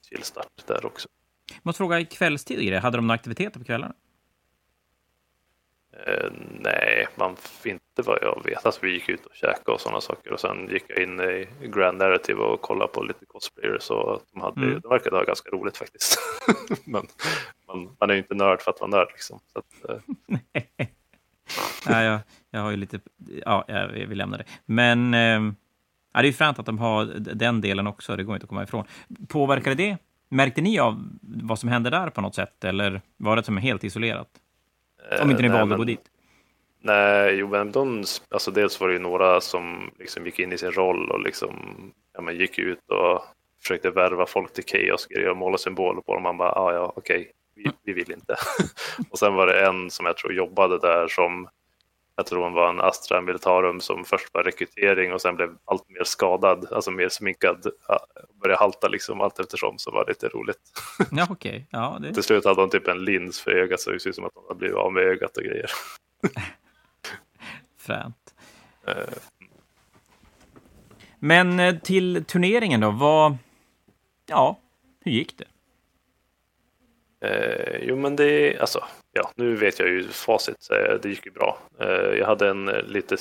chill 0.09 0.23
start 0.23 0.67
där 0.67 0.87
också. 0.87 1.09
Jag 1.49 1.61
måste 1.63 1.79
fråga, 1.79 2.01
i 2.01 2.05
kvällstid, 2.05 2.75
hade 2.75 2.97
de 2.99 3.07
några 3.07 3.15
aktiviteter 3.15 3.59
på 3.61 3.65
kvällarna? 3.65 3.95
Eh, 5.93 6.31
nej, 6.61 7.07
man 7.15 7.37
inte 7.65 8.03
vad 8.03 8.19
jag 8.23 8.43
vet. 8.45 8.67
Alltså, 8.67 8.81
vi 8.83 8.93
gick 8.93 9.09
ut 9.09 9.27
och 9.27 9.35
käkade 9.35 9.73
och 9.73 9.81
sådana 9.81 10.01
saker 10.01 10.33
och 10.33 10.41
sen 10.41 10.69
gick 10.71 10.85
jag 10.89 11.03
in 11.03 11.21
i 11.21 11.49
Grand 11.63 11.99
Narrative 11.99 12.41
och 12.41 12.61
kollade 12.61 12.93
på 12.93 13.03
lite 13.03 13.27
cosplayers 13.27 13.91
och 13.91 14.23
de, 14.33 14.41
hade, 14.41 14.61
mm. 14.61 14.81
de 14.81 14.89
verkade 14.89 15.17
ha 15.17 15.25
ganska 15.25 15.51
roligt 15.51 15.77
faktiskt. 15.77 16.19
Men 16.85 17.07
man, 17.67 17.97
man, 18.01 18.11
är 18.11 18.15
ju 18.15 18.21
inte 18.21 18.35
nörd 18.35 18.61
för 18.61 18.71
att 18.71 18.81
vara 18.81 18.91
nörd 18.91 19.09
liksom. 19.13 19.41
Så 19.53 19.59
att, 19.59 19.91
eh. 19.91 20.37
ja, 21.87 22.03
jag, 22.03 22.21
jag 22.51 22.61
har 22.61 22.71
ju 22.71 22.77
lite, 22.77 23.01
ja, 23.45 23.65
jag 23.69 23.89
vill 23.89 24.19
lämna 24.19 24.37
det. 24.37 24.45
Men 24.67 25.15
eh, 25.15 25.53
det 26.13 26.19
är 26.19 26.25
ju 26.25 26.33
fränt 26.33 26.59
att 26.59 26.67
de 26.67 26.79
har 26.79 27.05
den 27.19 27.61
delen 27.61 27.87
också, 27.87 28.17
det 28.17 28.25
går 28.25 28.35
inte 28.35 28.45
att 28.45 28.49
komma 28.49 28.63
ifrån. 28.63 28.85
Påverkade 29.29 29.77
det? 29.77 29.97
Märkte 30.29 30.61
ni 30.61 30.79
av 30.79 31.05
vad 31.21 31.59
som 31.59 31.69
hände 31.69 31.91
där 31.91 32.11
på 32.11 32.21
något 32.21 32.35
sätt 32.35 32.65
eller 32.65 33.01
var 33.17 33.37
det 33.37 33.43
som 33.43 33.57
helt 33.57 33.85
isolerat? 33.85 34.29
Om 35.23 35.31
inte 35.31 35.43
ni 35.43 35.49
eh, 35.49 35.55
valde 35.55 35.75
att 35.75 35.79
gå 35.79 35.85
dit. 35.85 36.05
Nej, 36.85 37.35
jo, 37.35 37.49
men 37.49 37.73
de, 37.73 38.05
alltså 38.31 38.51
dels 38.51 38.81
var 38.81 38.89
det 38.89 38.95
ju 38.95 39.01
några 39.01 39.41
som 39.41 39.91
liksom 39.99 40.27
gick 40.27 40.39
in 40.39 40.53
i 40.53 40.59
sin 40.59 40.73
roll 40.73 41.11
och 41.11 41.21
liksom, 41.21 41.55
ja, 42.15 42.21
men 42.21 42.37
gick 42.37 42.59
ut 42.59 42.91
och 42.91 43.25
försökte 43.63 43.91
värva 43.91 44.27
folk 44.27 44.53
till 44.53 44.65
Chaos 44.65 45.09
och 45.31 45.37
måla 45.37 45.59
symboler 45.59 46.01
på 46.01 46.15
dem. 46.15 46.23
Man 46.23 46.37
bara, 46.37 46.53
ah, 46.53 46.75
ja, 46.75 46.93
okej, 46.97 47.21
okay, 47.21 47.33
vi, 47.55 47.71
vi, 47.83 47.93
vill 47.93 48.13
inte. 48.13 48.37
och 49.11 49.19
sen 49.19 49.35
var 49.35 49.47
det 49.47 49.67
en 49.67 49.91
som 49.91 50.07
jag 50.07 50.17
tror 50.17 50.33
jobbade 50.33 50.79
där 50.79 51.09
som, 51.09 51.49
jag 52.17 52.27
tror 52.27 52.43
hon 52.43 52.53
var 52.53 52.69
en 52.69 52.81
Astra 52.81 53.21
Militarum 53.21 53.81
som 53.81 54.05
först 54.05 54.35
var 54.35 54.43
rekrytering 54.43 55.13
och 55.13 55.21
sen 55.21 55.37
blev 55.37 55.57
allt 55.65 55.89
mer 55.89 56.05
skadad, 56.05 56.73
alltså 56.73 56.91
mer 56.91 57.09
sminkad, 57.09 57.67
började 58.43 58.59
halta 58.59 58.89
liksom 58.89 59.21
allt 59.21 59.39
eftersom 59.41 59.79
så 59.79 59.91
var 59.91 60.05
det 60.05 60.11
lite 60.11 60.29
roligt. 60.29 60.59
ja. 61.11 61.27
Okay. 61.31 61.63
Ja, 61.71 61.99
det... 62.01 62.15
Till 62.15 62.23
slut 62.23 62.45
hade 62.45 62.61
hon 62.61 62.71
typ 62.71 62.89
en 62.89 63.05
lins 63.05 63.41
för 63.41 63.51
ögat 63.51 63.81
så 63.81 63.91
det 63.91 64.01
ser 64.01 64.11
ut 64.11 64.17
som 64.17 64.25
att 64.25 64.33
hon 64.35 64.45
hade 64.49 64.59
blivit 64.59 64.77
av 64.77 64.93
med 64.93 65.03
ögat 65.03 65.37
och 65.37 65.43
grejer. 65.43 65.71
Fränt. 67.79 68.35
Uh. 68.89 68.95
Men 71.19 71.61
eh, 71.61 71.79
till 71.79 72.25
turneringen 72.25 72.81
då, 72.81 72.91
vad... 72.91 73.37
Ja, 74.27 74.59
hur 75.05 75.13
gick 75.13 75.39
det? 75.39 75.45
Eh, 77.23 77.79
jo, 77.83 77.97
men 77.97 78.17
det 78.17 78.59
alltså, 78.59 78.85
ja, 79.13 79.31
nu 79.35 79.55
vet 79.57 79.79
jag 79.79 79.89
ju 79.89 80.09
facit, 80.09 80.57
så 80.59 80.75
det 80.75 81.09
gick 81.09 81.27
ju 81.27 81.33
bra. 81.33 81.59
Eh, 81.81 82.19
jag 82.19 82.27
hade 82.27 82.49
en 82.49 82.69
eh, 82.69 82.83
lite 82.83 83.17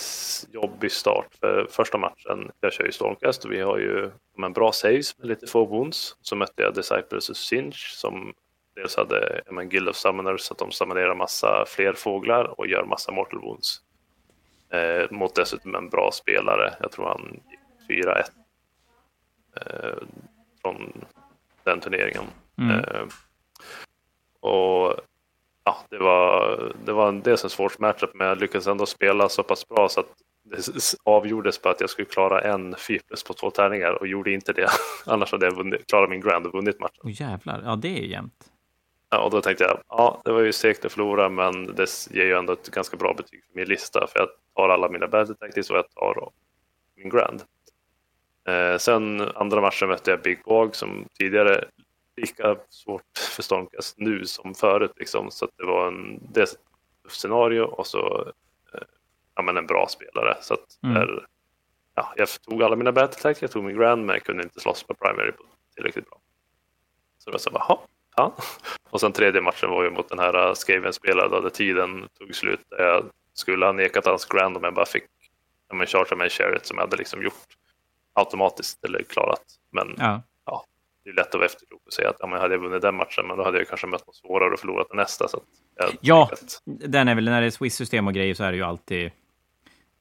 jobbig 0.52 0.92
start 0.92 1.28
för 1.40 1.68
första 1.72 1.98
matchen. 1.98 2.52
Jag 2.60 2.74
kör 2.74 2.86
ju 2.86 2.92
Stormcast 2.92 3.46
och 3.46 3.52
vi 3.52 3.62
har 3.62 3.78
ju 3.78 4.12
en 4.46 4.54
bra 4.54 4.72
saves 4.72 5.18
med 5.18 5.28
lite 5.28 5.48
få 5.48 5.66
wounds. 5.66 6.16
Så 6.22 6.36
mötte 6.36 6.62
jag 6.62 6.74
Disciples 6.74 7.30
och 7.30 7.38
Sinch 7.38 7.94
som 7.96 8.34
dels 8.76 8.98
hade 8.98 9.42
en 9.46 9.70
Guild 9.70 9.90
of 9.90 9.96
Summoners 9.96 10.42
så 10.42 10.54
att 10.54 10.60
de 10.60 10.72
summonerar 10.72 11.16
massa 11.16 11.66
fler 11.68 11.94
fåglar 11.94 12.60
och 12.60 12.68
gör 12.68 12.86
massa 12.86 13.12
mortal 13.12 13.40
wounds. 13.40 13.82
Eh, 14.70 15.12
mot 15.12 15.36
dessutom 15.36 15.76
en 15.76 15.90
bra 15.90 16.12
spelare. 16.14 16.74
Jag 16.80 16.92
tror 16.92 17.06
han 17.06 17.40
gick 17.88 18.06
4-1 18.06 18.24
eh, 19.56 20.08
från 20.62 21.06
den 21.64 21.80
turneringen. 21.80 22.24
Mm. 22.58 22.80
Eh, 22.80 23.06
och 24.40 24.96
ja, 25.64 25.78
det 25.90 25.98
var, 25.98 26.74
det 26.86 26.94
var 26.94 27.12
dels 27.12 27.44
en 27.44 27.50
svår 27.50 27.72
matchup, 27.80 28.14
men 28.14 28.28
jag 28.28 28.38
lyckades 28.38 28.68
ändå 28.68 28.86
spela 28.86 29.30
så 29.30 29.44
pass 29.44 29.70
bra 29.70 29.90
så 29.90 30.00
att 30.00 30.08
det 30.44 30.96
avgjordes 31.04 31.58
på 31.58 31.70
att 31.70 31.82
jag 31.82 31.90
skulle 31.90 32.06
klara 32.06 32.42
en 32.42 32.76
fyrplus 32.76 33.24
på 33.24 33.34
två 33.34 33.50
tärningar 33.50 33.92
och 33.92 34.08
gjorde 34.08 34.32
inte 34.32 34.54
det. 34.54 34.68
Annars 35.06 35.32
hade 35.32 35.46
jag 35.46 35.56
vunnit, 35.56 35.88
klarat 35.88 36.10
min 36.10 36.22
grand 36.22 36.46
och 36.46 36.54
vunnit 36.54 36.80
matchen. 36.80 37.02
Oh, 37.04 37.22
jävlar, 37.22 37.62
ja 37.66 37.76
det 37.76 38.00
är 38.00 38.04
jämnt. 38.04 38.52
Ja, 39.10 39.20
och 39.24 39.32
då 39.32 39.42
tänkte 39.42 39.64
jag, 39.64 39.80
ja 39.90 40.22
det 40.26 40.32
var 40.32 40.42
ju 40.42 40.54
segt 40.54 40.86
att 40.86 40.92
förlora 40.92 41.30
men 41.30 41.76
det 41.76 42.08
ger 42.12 42.26
ju 42.26 42.34
ändå 42.34 42.54
ett 42.54 42.72
ganska 42.72 42.98
bra 42.98 43.14
betyg 43.14 43.44
för 43.46 43.60
min 43.60 43.68
lista 43.68 44.08
för 44.08 44.20
jag 44.20 44.30
tar 44.56 44.70
alla 44.70 44.90
mina 44.90 45.08
battle 45.08 45.36
tactics 45.36 45.70
och 45.70 45.78
jag 45.78 45.90
tar 45.90 46.30
min 46.96 47.10
grand. 47.10 47.44
Eh, 48.48 48.78
sen 48.78 49.22
andra 49.36 49.62
matchen 49.62 49.88
mötte 49.88 50.12
jag 50.12 50.22
Big 50.22 50.44
Bog 50.44 50.76
som 50.76 51.06
tidigare 51.20 51.66
lika 52.22 52.58
svårt 52.70 53.18
för 53.36 53.44
Stormcast 53.44 53.98
nu 53.98 54.26
som 54.26 54.56
förut. 54.56 54.92
Liksom. 54.96 55.32
Så 55.32 55.48
det 55.58 55.66
var 55.66 55.88
en 55.88 56.20
det 56.34 56.56
scenario 57.10 57.62
och 57.62 57.88
så 57.88 58.34
eh, 58.74 58.82
ja, 59.36 59.42
men 59.42 59.58
en 59.58 59.68
bra 59.68 59.88
spelare. 59.88 60.38
Så 60.42 60.54
att 60.54 60.84
mm. 60.84 60.96
där, 60.96 61.26
ja, 61.96 62.14
jag 62.18 62.28
tog 62.42 62.64
alla 62.64 62.76
mina 62.76 62.92
battle 62.92 63.36
jag 63.40 63.52
tog 63.52 63.64
min 63.64 63.78
grand, 63.78 64.06
men 64.06 64.14
jag 64.14 64.24
kunde 64.24 64.44
inte 64.44 64.60
slåss 64.60 64.84
på 64.84 64.94
primary 64.94 65.32
tillräckligt 65.76 66.10
bra. 66.10 66.20
Så 67.18 67.30
det 67.30 67.32
var 67.32 67.40
så 67.40 67.52
bara, 67.52 67.78
ja. 68.16 68.36
Och 68.90 69.00
sen 69.00 69.12
tredje 69.12 69.42
matchen 69.42 69.70
var 69.70 69.84
ju 69.84 69.90
mot 69.90 70.10
den 70.10 70.20
här 70.20 70.48
uh, 70.48 70.54
Skaven-spelaren 70.54 71.44
där 71.44 71.50
tiden 71.50 72.08
tog 72.20 72.36
slut. 72.36 72.66
Jag 72.70 73.06
skulle 73.34 73.66
ha 73.66 73.74
nekat 73.74 74.06
hans 74.06 74.26
grand 74.26 74.58
om 74.58 74.64
jag 74.64 74.74
bara 74.74 74.86
fick 74.86 75.06
ja, 75.70 75.76
men 75.76 75.88
charge 75.88 76.16
med 76.16 76.24
en 76.24 76.30
chariot 76.30 76.66
som 76.66 76.78
jag 76.78 76.84
hade 76.84 76.98
liksom 76.98 77.24
gjort 77.24 77.58
automatiskt 78.14 78.84
eller 78.84 79.04
klarat. 79.04 79.44
Men 79.72 79.96
ja 79.98 80.22
det 81.04 81.10
är 81.10 81.14
lätt 81.14 81.28
att 81.28 81.34
vara 81.34 81.46
efterklok 81.46 81.82
och 81.86 81.94
säga 81.94 82.10
att 82.10 82.16
ja, 82.20 82.28
men 82.28 82.40
hade 82.40 82.54
jag 82.54 82.62
vunnit 82.62 82.82
den 82.82 82.96
matchen, 82.96 83.28
men 83.28 83.38
då 83.38 83.44
hade 83.44 83.58
jag 83.58 83.68
kanske 83.68 83.88
mött 83.88 84.08
något 84.08 84.16
svårare 84.16 84.54
och 84.54 84.60
förlorat 84.60 84.88
den 84.90 84.98
nästa. 84.98 85.28
Så 85.28 85.42
Ja, 86.02 86.30
den 86.66 87.08
är 87.08 87.16
väl, 87.16 87.26
när 87.26 87.42
det 87.42 87.48
är 87.48 87.52
Swiss-system 87.52 88.08
och 88.08 88.14
grejer 88.14 88.34
så 88.34 88.44
är 88.44 88.52
det 88.52 88.58
ju 88.58 88.64
alltid 88.64 89.12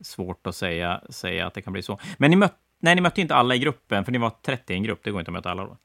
svårt 0.00 0.46
att 0.46 0.56
säga, 0.56 1.00
säga 1.10 1.46
att 1.46 1.54
det 1.54 1.62
kan 1.62 1.72
bli 1.72 1.82
så. 1.82 1.98
Men 2.18 2.30
ni, 2.30 2.36
mött, 2.36 2.54
nej, 2.78 2.94
ni 2.94 3.00
mötte 3.00 3.20
inte 3.20 3.34
alla 3.34 3.54
i 3.54 3.58
gruppen, 3.58 4.04
för 4.04 4.12
ni 4.12 4.18
var 4.18 4.30
30 4.42 4.72
i 4.72 4.76
en 4.76 4.82
grupp. 4.82 5.00
Det 5.02 5.10
går 5.10 5.20
inte 5.20 5.28
att 5.28 5.32
möta 5.32 5.50
alla 5.50 5.64
då? 5.64 5.76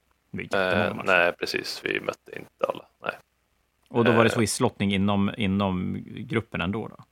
Eh, 0.58 0.96
nej, 1.06 1.34
precis. 1.34 1.82
Vi 1.84 2.00
mötte 2.00 2.36
inte 2.36 2.66
alla. 2.68 2.86
Nej. 3.04 3.14
Och 3.90 4.06
då 4.06 4.12
var 4.12 4.24
det 4.24 4.30
eh. 4.30 4.36
Swiss-lottning 4.36 4.94
inom, 4.94 5.32
inom 5.38 6.04
gruppen 6.06 6.62
ändå? 6.62 6.88
Då? 6.88 7.04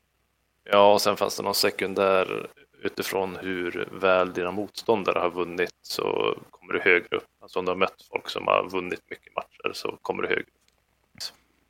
Ja, 0.64 0.94
och 0.94 1.02
sen 1.02 1.18
fanns 1.18 1.38
det 1.38 1.44
någon 1.44 1.56
sekundär 1.56 2.48
utifrån 2.84 3.38
hur 3.42 3.90
väl 3.92 4.34
dina 4.34 4.52
motståndare 4.52 5.20
har 5.20 5.32
vunnit 5.32 5.76
så 5.82 6.38
kommer 6.52 6.74
du 6.74 6.80
högre 6.80 7.18
upp. 7.18 7.28
Alltså 7.42 7.60
om 7.60 7.66
du 7.66 7.72
har 7.72 7.78
mött 7.78 8.02
folk 8.12 8.30
som 8.30 8.48
har 8.48 8.70
vunnit 8.70 9.02
mycket 9.10 9.36
matcher 9.36 9.74
så 9.74 9.98
kommer 10.02 10.24
du 10.24 10.30
högre 10.30 10.42
upp. 10.42 10.48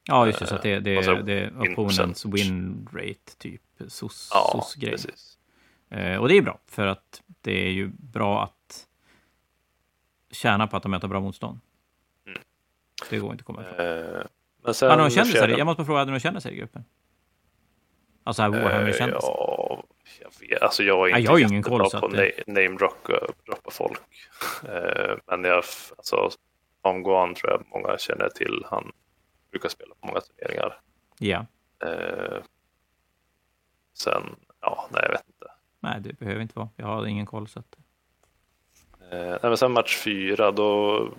Ja, 0.06 0.26
just 0.26 0.39
det. 0.39 0.47
Så 0.47 0.56
att 0.56 0.62
det, 0.62 0.80
det, 0.80 0.97
alltså, 0.97 1.15
det 1.15 1.34
är 1.34 1.71
opponents 1.71 2.26
win 2.26 2.88
rate, 2.93 3.38
typ. 3.38 3.62
SOS, 3.88 4.30
ja, 4.34 4.49
SOS 4.52 4.76
grej. 4.76 4.91
Precis. 4.91 5.38
Eh, 5.89 6.17
och 6.17 6.28
det 6.28 6.38
är 6.38 6.41
bra, 6.41 6.60
för 6.67 6.88
att 6.88 7.21
det 7.41 7.67
är 7.67 7.71
ju 7.71 7.91
bra 7.97 8.43
att 8.43 8.88
tjäna 10.32 10.67
på 10.67 10.78
att 10.78 10.84
de 10.84 10.91
möter 10.91 11.08
bra 11.08 11.19
motstånd. 11.19 11.60
Mm. 12.28 12.41
Det 13.10 13.19
går 13.19 13.32
inte 13.32 13.41
att 13.41 13.45
komma 13.45 13.62
ifrån. 13.62 13.86
Eh, 13.86 14.23
men 14.63 14.73
sen, 14.73 14.89
hade 14.89 15.04
de 15.04 15.10
kändisar, 15.10 15.47
jag 15.47 15.65
måste 15.65 15.86
fråga, 15.86 15.99
hade 15.99 16.12
de 16.12 16.19
kändisar 16.19 16.49
i 16.49 16.56
gruppen? 16.56 16.86
Alltså 18.24 18.42
här 18.42 18.50
Warhammer-kändisar? 18.50 19.30
Eh, 19.30 19.36
ja, 19.38 19.84
jag 20.22 20.50
vet, 20.50 20.62
alltså 20.62 20.84
jag 20.84 21.06
är 21.06 21.08
inte 21.08 21.22
jag 21.22 21.32
har 21.32 21.40
ingen 21.40 21.64
koll, 21.64 21.80
på 21.80 22.06
att 22.06 22.12
det... 22.12 22.48
namedroppa 22.48 23.72
folk. 23.72 24.02
Eh, 24.64 25.18
men 25.28 25.44
jag, 25.44 25.64
alltså, 25.98 26.30
Tom 26.84 27.04
Guan 27.04 27.36
tror 27.36 27.52
jag 27.52 27.64
många 27.74 27.98
känner 27.98 28.30
till. 28.30 28.66
Han 28.70 28.92
brukar 29.52 29.70
spela 29.70 29.96
på 30.02 30.08
många 30.08 30.22
turneringar. 30.22 30.80
Ja. 31.18 31.46
Eh, 31.86 32.44
sen, 33.94 34.36
ja, 34.62 34.90
nej 34.92 35.02
jag 35.04 35.12
vet 35.12 35.28
inte. 35.28 35.46
Nej, 35.80 36.02
det 36.02 36.20
behöver 36.20 36.42
inte 36.42 36.60
vara. 36.60 36.70
Jag 36.76 36.86
har 36.86 37.06
ingen 37.06 37.26
koll. 37.26 37.48
Så 37.48 37.60
att... 37.60 37.76
nej, 39.12 39.40
men 39.42 39.58
sen 39.58 39.72
match 39.72 39.98
fyra, 39.98 40.52
då 40.52 41.10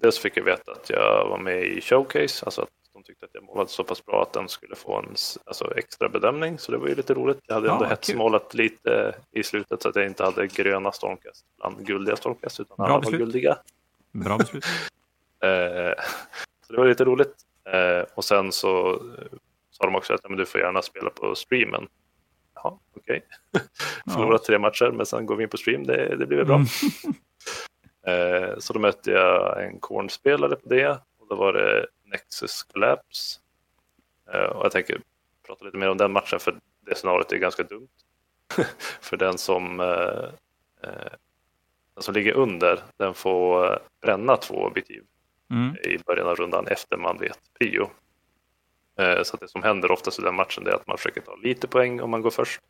dels 0.00 0.18
fick 0.18 0.36
jag 0.36 0.44
veta 0.44 0.72
att 0.72 0.90
jag 0.90 1.28
var 1.28 1.38
med 1.38 1.62
i 1.62 1.80
showcase, 1.80 2.44
alltså 2.44 2.62
att 2.62 2.79
de 2.92 3.02
tyckte 3.02 3.24
att 3.24 3.30
jag 3.34 3.44
målade 3.44 3.70
så 3.70 3.84
pass 3.84 4.06
bra 4.06 4.22
att 4.22 4.32
den 4.32 4.48
skulle 4.48 4.76
få 4.76 4.98
en 4.98 5.14
alltså, 5.44 5.76
extra 5.76 6.08
bedömning. 6.08 6.58
Så 6.58 6.72
det 6.72 6.78
var 6.78 6.88
ju 6.88 6.94
lite 6.94 7.14
roligt. 7.14 7.38
Jag 7.46 7.54
hade 7.54 7.66
ja, 7.66 7.72
ändå 7.72 7.84
hetsmålat 7.84 8.54
lite 8.54 9.14
i 9.30 9.42
slutet 9.42 9.82
så 9.82 9.88
att 9.88 9.96
jag 9.96 10.06
inte 10.06 10.24
hade 10.24 10.46
gröna 10.46 10.92
stormkast 10.92 11.44
bland 11.56 11.86
guldiga 11.86 12.16
stormkast 12.16 12.60
utan 12.60 12.76
alla 12.78 12.98
var 12.98 13.10
guldiga. 13.10 13.58
Bra 14.12 14.38
beslut. 14.38 14.64
Eh, 15.42 15.94
så 16.66 16.72
det 16.72 16.78
var 16.78 16.88
lite 16.88 17.04
roligt. 17.04 17.34
Eh, 17.64 18.04
och 18.14 18.24
sen 18.24 18.52
så 18.52 18.90
eh, 18.92 19.38
sa 19.70 19.84
de 19.84 19.94
också 19.96 20.14
att 20.14 20.28
men 20.28 20.38
du 20.38 20.46
får 20.46 20.60
gärna 20.60 20.82
spela 20.82 21.10
på 21.10 21.34
streamen. 21.34 21.88
Ja, 22.54 22.80
okej. 22.96 23.22
Okay. 24.06 24.14
Förlora 24.14 24.38
tre 24.38 24.58
matcher, 24.58 24.90
men 24.90 25.06
sen 25.06 25.26
går 25.26 25.36
vi 25.36 25.42
in 25.42 25.48
på 25.48 25.56
stream. 25.56 25.86
Det, 25.86 26.16
det 26.16 26.26
blir 26.26 26.38
väl 26.38 26.46
bra. 26.46 26.56
Mm. 26.56 26.66
så 28.60 28.72
då 28.72 28.80
mötte 28.80 29.10
jag 29.10 29.64
en 29.64 29.80
kornspelare 29.80 30.56
på 30.56 30.68
det. 30.68 30.90
Och 30.90 31.26
då 31.28 31.34
var 31.34 31.52
det 31.52 31.86
Nexus 32.10 32.62
Collapse. 32.62 33.40
och 34.26 34.64
jag 34.64 34.72
tänker 34.72 35.00
prata 35.46 35.64
lite 35.64 35.76
mer 35.76 35.88
om 35.88 35.96
den 35.96 36.12
matchen, 36.12 36.40
för 36.40 36.58
det 36.80 36.94
scenariot 36.94 37.32
är 37.32 37.36
ganska 37.36 37.62
dumt. 37.62 37.88
för 39.00 39.16
den 39.16 39.38
som, 39.38 39.76
den 41.94 42.02
som 42.02 42.14
ligger 42.14 42.32
under, 42.32 42.82
den 42.96 43.14
får 43.14 43.78
bränna 44.00 44.36
två 44.36 44.54
objektiv 44.54 45.02
mm. 45.50 45.76
i 45.76 45.98
början 45.98 46.28
av 46.28 46.36
rundan 46.36 46.66
efter 46.66 46.96
man 46.96 47.18
vet 47.18 47.38
prio. 47.58 47.90
Eh, 49.00 49.22
så 49.22 49.34
att 49.34 49.40
det 49.40 49.48
som 49.48 49.62
händer 49.62 49.90
oftast 49.90 50.18
i 50.18 50.22
den 50.22 50.34
matchen 50.34 50.66
är 50.66 50.70
att 50.70 50.86
man 50.86 50.96
försöker 50.96 51.20
ta 51.20 51.36
lite 51.36 51.68
poäng 51.68 52.00
om 52.00 52.10
man 52.10 52.22
går 52.22 52.30
först. 52.30 52.60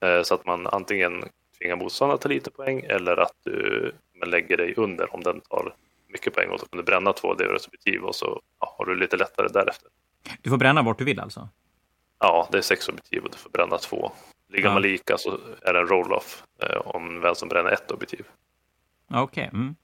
Eh, 0.00 0.22
så 0.22 0.34
att 0.34 0.46
man 0.46 0.66
antingen 0.66 1.24
tvingar 1.58 1.76
motståndaren 1.76 2.14
att 2.14 2.20
ta 2.20 2.28
lite 2.28 2.50
poäng 2.50 2.80
eller 2.88 3.16
att 3.16 3.36
du 3.44 3.92
lägger 4.26 4.56
dig 4.56 4.74
under 4.76 5.14
om 5.14 5.22
den 5.22 5.40
tar 5.40 5.74
mycket 6.12 6.34
poäng 6.34 6.50
och 6.50 6.60
så 6.60 6.66
kan 6.66 6.76
du 6.76 6.82
bränna 6.82 7.12
två 7.12 7.28
objektiv 7.28 8.02
och 8.02 8.14
så 8.14 8.40
ja, 8.60 8.74
har 8.78 8.84
du 8.84 8.94
lite 8.94 9.16
lättare 9.16 9.48
därefter. 9.48 9.88
Du 10.42 10.50
får 10.50 10.56
bränna 10.56 10.82
vart 10.82 10.98
du 10.98 11.04
vill 11.04 11.20
alltså? 11.20 11.48
Ja, 12.18 12.48
det 12.52 12.58
är 12.58 12.62
sex 12.62 12.88
objektiv 12.88 13.24
och 13.24 13.30
du 13.30 13.36
får 13.36 13.50
bränna 13.50 13.78
två. 13.78 14.12
Ligger 14.48 14.68
ja. 14.68 14.72
man 14.72 14.82
lika 14.82 15.18
så 15.18 15.38
är 15.62 15.72
det 15.72 15.80
en 15.80 15.86
roll-off 15.86 16.44
eh, 16.62 16.76
om 16.76 17.20
vem 17.20 17.34
som 17.34 17.48
bränner 17.48 17.70
ett 17.70 17.90
objektiv. 17.90 18.24
Okej. 19.10 19.22
Okay. 19.22 19.60
Mm. 19.60 19.74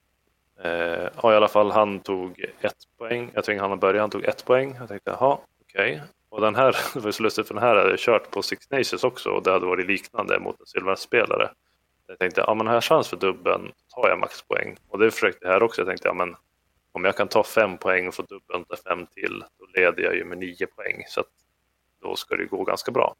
Eh, 0.63 1.09
ja, 1.23 1.33
i 1.33 1.35
alla 1.35 1.47
fall 1.47 1.71
han 1.71 1.99
tog 1.99 2.39
ett 2.61 2.77
poäng. 2.97 3.31
Jag 3.33 3.43
tänkte 3.43 3.65
han 3.65 3.79
började, 3.79 3.99
han 3.99 4.09
tog 4.09 4.23
ett 4.23 4.45
poäng. 4.45 4.75
Jag 4.79 4.87
tänkte, 4.87 5.11
jaha, 5.19 5.37
okej. 5.61 5.93
Okay. 5.93 5.99
Och 6.29 6.41
den 6.41 6.55
här, 6.55 6.77
det 6.93 6.99
var 6.99 7.11
så 7.11 7.23
lustigt 7.23 7.47
för 7.47 7.53
den 7.53 7.63
här 7.63 7.75
hade 7.75 7.89
jag 7.89 7.99
kört 7.99 8.31
på 8.31 8.41
Six 8.41 8.69
Nations 8.69 9.03
också 9.03 9.29
och 9.29 9.43
det 9.43 9.51
hade 9.51 9.65
varit 9.65 9.87
liknande 9.87 10.39
mot 10.39 10.59
en 10.59 10.65
silverspelare. 10.65 11.49
Jag 12.09 12.19
tänkte, 12.19 12.43
ja 12.47 12.53
men 12.53 12.67
har 12.67 12.73
jag 12.73 12.83
chans 12.83 13.07
för 13.07 13.17
dubben 13.17 13.71
tar 13.95 14.09
jag 14.09 14.19
maxpoäng. 14.19 14.77
Och 14.87 14.99
det 14.99 15.11
försökte 15.11 15.45
jag 15.45 15.51
här 15.51 15.63
också. 15.63 15.81
Jag 15.81 15.87
tänkte, 15.87 16.07
ja 16.07 16.13
men 16.13 16.35
om 16.91 17.05
jag 17.05 17.17
kan 17.17 17.27
ta 17.27 17.43
fem 17.43 17.77
poäng 17.77 18.07
och 18.07 18.13
få 18.13 18.21
dubbeln 18.21 18.65
till 18.65 18.77
fem 18.77 19.05
till, 19.05 19.43
då 19.59 19.65
leder 19.79 20.03
jag 20.03 20.15
ju 20.15 20.25
med 20.25 20.37
nio 20.37 20.67
poäng. 20.67 21.03
Så 21.07 21.23
då 22.01 22.15
ska 22.15 22.35
det 22.35 22.45
gå 22.45 22.63
ganska 22.63 22.91
bra. 22.91 23.15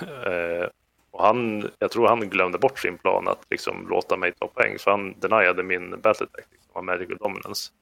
eh, 0.02 0.68
och 1.10 1.22
han, 1.22 1.70
jag 1.78 1.90
tror 1.90 2.08
han 2.08 2.20
glömde 2.20 2.58
bort 2.58 2.78
sin 2.78 2.98
plan 2.98 3.28
att 3.28 3.46
liksom 3.50 3.88
låta 3.88 4.16
mig 4.16 4.32
ta 4.32 4.46
poäng, 4.46 4.78
för 4.78 4.90
han 4.90 5.20
deniade 5.20 5.62
min 5.62 5.90
battle 5.90 6.26
tactic 6.26 6.60
som 6.60 6.70
var 6.72 6.82
magical 6.82 7.16
dominance. 7.16 7.72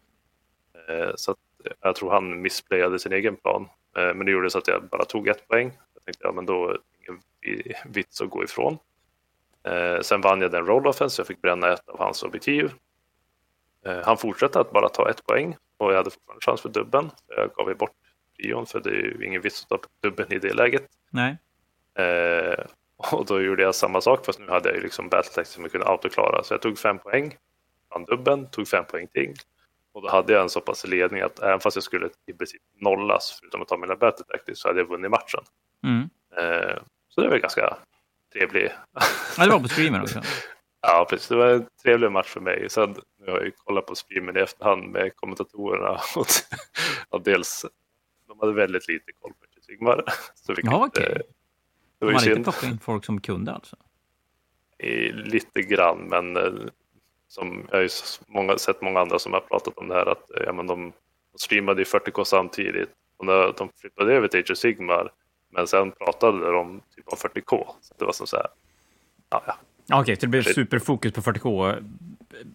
Eh, 0.88 1.10
så 1.14 1.36
jag 1.80 1.96
tror 1.96 2.10
han 2.10 2.42
missplayade 2.42 2.98
sin 2.98 3.12
egen 3.12 3.36
plan. 3.36 3.68
Eh, 3.96 4.14
men 4.14 4.26
det 4.26 4.32
gjorde 4.32 4.50
så 4.50 4.58
att 4.58 4.68
jag 4.68 4.88
bara 4.88 5.04
tog 5.04 5.28
ett 5.28 5.48
poäng. 5.48 5.72
Jag 5.94 6.04
tänkte, 6.04 6.24
ja 6.24 6.32
men 6.32 6.46
då 6.46 6.68
är 6.68 6.72
det 6.72 6.78
ingen 7.06 7.92
vits 7.92 8.20
att 8.20 8.30
gå 8.30 8.44
ifrån. 8.44 8.78
Eh, 9.64 10.00
sen 10.00 10.20
vann 10.20 10.40
jag 10.40 10.50
den 10.50 10.66
roll 10.66 10.86
offense, 10.86 11.20
jag 11.20 11.26
fick 11.26 11.42
bränna 11.42 11.72
ett 11.72 11.88
av 11.88 11.98
hans 11.98 12.22
objektiv. 12.22 12.72
Eh, 13.86 14.00
han 14.04 14.16
fortsatte 14.16 14.60
att 14.60 14.72
bara 14.72 14.88
ta 14.88 15.10
ett 15.10 15.26
poäng 15.26 15.56
och 15.76 15.92
jag 15.92 15.96
hade 15.96 16.10
fortfarande 16.10 16.44
chans 16.44 16.60
för 16.60 16.68
dubben. 16.68 17.10
Jag 17.36 17.50
gav 17.54 17.68
ju 17.68 17.74
bort 17.74 17.90
prion 18.36 18.66
för 18.66 18.80
det 18.80 18.90
är 18.90 18.94
ju 18.94 19.26
ingen 19.26 19.42
vits 19.42 19.62
att 19.62 19.68
ta 19.68 19.88
dubben 20.02 20.32
i 20.32 20.38
det 20.38 20.54
läget. 20.54 20.86
Nej. 21.10 21.38
Eh, 21.98 22.64
och 22.96 23.26
då 23.26 23.40
gjorde 23.40 23.62
jag 23.62 23.74
samma 23.74 24.00
sak 24.00 24.26
fast 24.26 24.40
nu 24.40 24.48
hade 24.48 24.68
jag 24.68 24.76
ju 24.76 24.82
liksom 24.82 25.08
battletext 25.08 25.52
som 25.52 25.62
jag 25.62 25.72
kunde 25.72 25.86
autoklara. 25.86 26.42
Så 26.42 26.54
jag 26.54 26.62
tog 26.62 26.78
fem 26.78 26.98
poäng, 26.98 27.36
vann 27.90 28.04
dubben, 28.04 28.46
tog 28.50 28.68
fem 28.68 28.84
poäng 28.84 29.06
till. 29.06 29.34
Och 29.92 30.02
då 30.02 30.08
hade 30.08 30.32
jag 30.32 30.42
en 30.42 30.48
så 30.48 30.60
pass 30.60 30.86
ledning 30.86 31.20
att 31.20 31.38
även 31.40 31.60
fast 31.60 31.76
jag 31.76 31.84
skulle 31.84 32.10
i 32.26 32.32
princip 32.32 32.62
nollas 32.80 33.38
förutom 33.40 33.62
att 33.62 33.68
ta 33.68 33.76
mina 33.76 33.96
battletactics 33.96 34.60
så 34.60 34.68
hade 34.68 34.80
jag 34.80 34.88
vunnit 34.88 35.10
matchen. 35.10 35.40
Mm. 35.84 36.08
Eh, 36.36 36.78
så 37.08 37.20
det 37.20 37.28
var 37.28 37.38
ganska 37.38 37.76
trevlig. 38.34 38.72
Ja, 39.36 39.44
det 39.44 39.50
var 39.50 39.60
på 39.60 39.68
streamen 39.68 40.00
också. 40.02 40.20
ja, 40.82 41.06
precis. 41.10 41.28
Det 41.28 41.36
var 41.36 41.46
en 41.46 41.66
trevlig 41.82 42.12
match 42.12 42.28
för 42.28 42.40
mig. 42.40 42.70
Sen 42.70 42.96
nu 43.20 43.26
har 43.26 43.38
jag 43.38 43.44
ju 43.44 43.50
kollat 43.50 43.86
på 43.86 43.94
streamen 43.94 44.36
i 44.36 44.40
efterhand 44.40 44.92
med 44.92 45.16
kommentatorerna. 45.16 46.00
Och, 47.08 47.22
dels, 47.22 47.66
de 48.28 48.40
hade 48.40 48.52
väldigt 48.52 48.88
lite 48.88 49.12
koll 49.20 49.32
på 49.32 49.44
Sigmar. 49.66 50.04
Så 50.34 50.54
ja, 50.62 50.86
okej. 50.86 51.04
Okay. 51.04 51.22
Det 51.98 52.04
var 52.04 52.12
Man 52.12 52.28
inte 52.28 52.42
plockat 52.42 52.62
in 52.62 52.78
folk 52.78 53.04
som 53.04 53.20
kunde 53.20 53.52
alltså? 53.52 53.76
I, 54.78 55.12
lite 55.12 55.62
grann, 55.62 55.98
men 55.98 56.36
eh, 56.36 56.52
som 57.28 57.66
jag 57.70 57.78
har 57.78 57.82
ju 57.82 57.88
många, 58.26 58.58
sett 58.58 58.82
många 58.82 59.00
andra 59.00 59.18
som 59.18 59.32
har 59.32 59.40
pratat 59.40 59.78
om 59.78 59.88
det 59.88 59.94
här 59.94 60.06
att 60.06 60.30
ja, 60.46 60.52
men 60.52 60.66
de, 60.66 60.92
de 61.32 61.38
streamade 61.38 61.82
i 61.82 61.84
40K 61.84 62.24
samtidigt 62.24 62.90
och 63.16 63.26
när 63.26 63.54
de 63.58 63.68
flippade 63.80 64.14
över 64.14 64.28
till 64.28 64.40
Age 64.40 64.50
of 64.50 64.58
Sigmar 64.58 65.12
men 65.54 65.66
sen 65.66 65.92
pratade 65.92 66.52
de 66.52 66.80
typ 66.96 67.08
om 67.08 67.18
40K. 67.18 67.66
Så 67.80 67.94
det 67.98 68.04
var 68.04 68.12
som 68.12 68.26
så 68.26 68.36
här, 68.36 68.46
ja, 69.30 69.42
ja. 69.46 69.56
Okej, 69.84 70.00
okay, 70.00 70.16
så 70.16 70.20
det 70.20 70.26
blev 70.26 70.42
superfokus 70.42 71.12
på 71.12 71.20
40K 71.20 71.82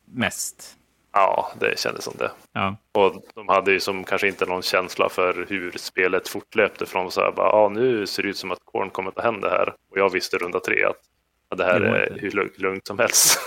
mest? 0.05 0.75
Ja, 1.11 1.51
det 1.59 1.79
kändes 1.79 2.03
som 2.03 2.13
det. 2.17 2.31
Ja. 2.53 2.75
Och 2.91 3.23
de 3.35 3.47
hade 3.47 3.71
ju 3.71 3.79
som 3.79 4.03
kanske 4.03 4.27
inte 4.27 4.45
någon 4.45 4.61
känsla 4.61 5.09
för 5.09 5.45
hur 5.49 5.71
spelet 5.77 6.27
fortlöpte 6.27 6.85
från 6.85 7.11
så 7.11 7.21
här 7.21 7.31
bara, 7.31 7.47
ja 7.47 7.69
nu 7.69 8.07
ser 8.07 8.23
det 8.23 8.29
ut 8.29 8.37
som 8.37 8.51
att 8.51 8.59
Korn 8.63 8.89
kommer 8.89 9.11
ta 9.11 9.21
hem 9.21 9.41
det 9.41 9.49
här. 9.49 9.73
Och 9.91 9.97
jag 9.97 10.11
visste 10.11 10.37
runda 10.37 10.59
tre 10.59 10.83
att 10.83 10.95
ja, 11.49 11.55
det 11.55 11.63
här 11.63 11.79
det 11.79 11.87
är 11.87 12.19
hur 12.19 12.61
lugnt 12.61 12.87
som 12.87 12.99
helst. 12.99 13.39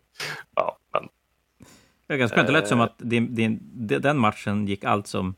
ja, 0.56 0.78
men. 0.92 1.08
Det 2.06 2.14
är 2.14 2.18
ganska 2.18 2.36
skönt. 2.36 2.46
Det 2.46 2.52
lät 2.52 2.68
som 2.68 2.80
att 2.80 2.94
din, 2.98 3.34
din, 3.34 3.58
den 4.00 4.18
matchen 4.18 4.66
gick 4.66 4.84
allt 4.84 5.06
som 5.06 5.34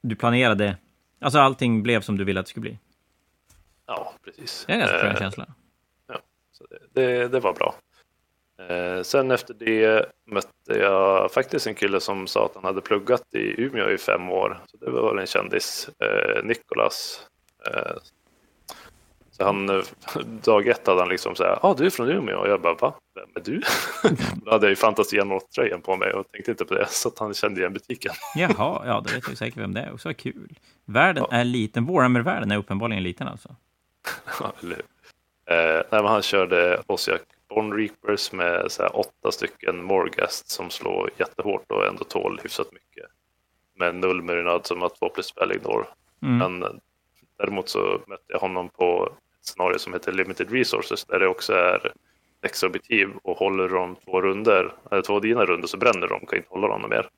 du 0.00 0.16
planerade. 0.16 0.76
Alltså 1.18 1.38
allting 1.38 1.82
blev 1.82 2.00
som 2.00 2.16
du 2.16 2.24
ville 2.24 2.40
att 2.40 2.46
det 2.46 2.50
skulle 2.50 2.62
bli. 2.62 2.78
Ja, 3.86 4.12
precis. 4.24 4.64
Det 4.66 4.72
är 4.72 4.74
en 4.74 4.80
ganska 4.80 4.98
skön 4.98 5.16
känsla. 5.16 5.46
Ja, 6.06 6.18
så 6.52 6.64
det, 6.70 6.78
det, 6.92 7.28
det 7.28 7.40
var 7.40 7.52
bra. 7.52 7.74
Eh, 8.58 9.02
sen 9.02 9.30
efter 9.30 9.54
det 9.54 10.06
mötte 10.26 10.78
jag 10.78 11.32
faktiskt 11.32 11.66
en 11.66 11.74
kille 11.74 12.00
som 12.00 12.26
sa 12.26 12.44
att 12.46 12.54
han 12.54 12.64
hade 12.64 12.80
pluggat 12.80 13.34
i 13.34 13.62
Umeå 13.62 13.90
i 13.90 13.98
fem 13.98 14.30
år. 14.30 14.60
Så 14.66 14.76
det 14.76 14.90
var 14.90 15.16
en 15.16 15.26
kändis, 15.26 15.90
eh, 15.98 16.44
Nikolas. 16.44 17.26
Eh, 17.66 17.96
så 19.36 19.44
han, 19.44 19.82
dag 20.44 20.68
ett 20.68 20.86
hade 20.86 21.00
han 21.00 21.08
liksom 21.08 21.34
så 21.34 21.42
här, 21.42 21.58
ah, 21.62 21.74
du 21.74 21.86
är 21.86 21.90
från 21.90 22.10
Umeå? 22.10 22.38
Och 22.38 22.48
jag 22.48 22.60
bara, 22.60 22.74
va? 22.74 22.94
Vem 23.14 23.28
men 23.34 23.42
du? 23.42 23.62
Då 24.44 24.50
hade 24.50 24.66
jag 24.66 24.70
ju 24.70 24.76
Fantasy 24.76 25.20
tröjan 25.54 25.80
på 25.80 25.96
mig 25.96 26.12
och 26.12 26.32
tänkte 26.32 26.50
inte 26.50 26.64
på 26.64 26.74
det, 26.74 26.86
så 26.88 27.08
att 27.08 27.18
han 27.18 27.34
kände 27.34 27.60
igen 27.60 27.72
butiken. 27.72 28.12
Jaha, 28.36 28.82
ja, 28.86 29.02
då 29.06 29.14
vet 29.14 29.28
jag 29.28 29.38
säkert 29.38 29.58
vem 29.58 29.74
det 29.74 29.80
är. 29.80 29.92
Också 29.92 30.14
kul. 30.14 30.58
Världen 30.84 31.24
ja. 31.30 31.36
är 31.36 31.44
liten. 31.44 31.86
Warhammer-världen 31.86 32.50
är 32.50 32.56
uppenbarligen 32.56 33.02
liten 33.02 33.28
alltså. 33.28 33.56
ja, 34.40 34.52
eller 34.62 34.82
eh, 35.46 35.82
nej, 35.90 36.02
han 36.02 36.22
körde 36.22 36.82
Osiak 36.86 37.22
Born 37.48 37.72
Reapers 37.72 38.32
med 38.32 38.72
så 38.72 38.82
här, 38.82 38.96
åtta 38.96 39.32
stycken 39.32 39.84
Morgast 39.84 40.50
som 40.50 40.70
slår 40.70 41.10
jättehårt 41.16 41.70
och 41.70 41.86
ändå 41.86 42.04
tål 42.04 42.40
hyfsat 42.42 42.72
mycket. 42.72 43.10
Med 43.74 43.94
null 43.94 44.22
Murinad 44.22 44.66
som 44.66 44.82
har 44.82 44.88
två 44.88 45.08
plus 45.08 45.26
spell 45.26 45.52
ignore. 45.52 45.86
Mm. 46.22 46.38
Men 46.38 46.80
däremot 47.38 47.68
så 47.68 48.00
mötte 48.06 48.24
jag 48.26 48.38
honom 48.38 48.68
på 48.68 49.12
scenario 49.48 49.78
som 49.78 49.92
heter 49.92 50.12
Limited 50.12 50.50
Resources 50.50 51.04
där 51.04 51.18
det 51.18 51.28
också 51.28 51.52
är 51.52 51.92
exorbitiv 52.42 53.08
och 53.22 53.36
håller 53.36 53.68
de 53.68 53.96
två 54.04 54.20
runder, 54.20 54.74
eller 54.90 55.02
två 55.02 55.20
dina 55.20 55.44
runder 55.44 55.68
så 55.68 55.76
bränner 55.76 56.08
de, 56.08 56.26
kan 56.26 56.38
inte 56.38 56.48
hålla 56.50 56.68
dem 56.68 56.90
mer. 56.90 57.08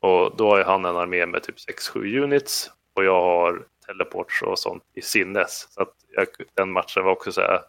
Och 0.00 0.36
då 0.36 0.50
har 0.50 0.64
han 0.64 0.84
en 0.84 0.96
armé 0.96 1.26
med 1.26 1.42
typ 1.42 1.56
6-7 1.94 2.22
units 2.22 2.70
och 2.94 3.04
jag 3.04 3.20
har 3.20 3.66
teleports 3.86 4.42
och 4.42 4.58
sånt 4.58 4.82
i 4.94 5.02
sinnes. 5.02 5.68
Så 5.70 5.82
att 5.82 5.94
jag, 6.10 6.26
den 6.54 6.72
matchen 6.72 7.04
var 7.04 7.12
också 7.12 7.32
så 7.32 7.40
här, 7.40 7.60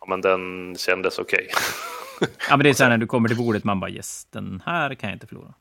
ja 0.00 0.06
men 0.08 0.20
den 0.20 0.74
kändes 0.78 1.18
okej. 1.18 1.48
Okay. 1.50 2.34
ja 2.48 2.56
men 2.56 2.64
det 2.64 2.70
är 2.70 2.74
så 2.74 2.82
här 2.82 2.90
när 2.90 2.98
du 2.98 3.06
kommer 3.06 3.28
till 3.28 3.38
bordet, 3.38 3.64
man 3.64 3.80
bara 3.80 3.90
yes, 3.90 4.24
den 4.30 4.62
här 4.66 4.94
kan 4.94 5.10
jag 5.10 5.16
inte 5.16 5.26
förlora. 5.26 5.54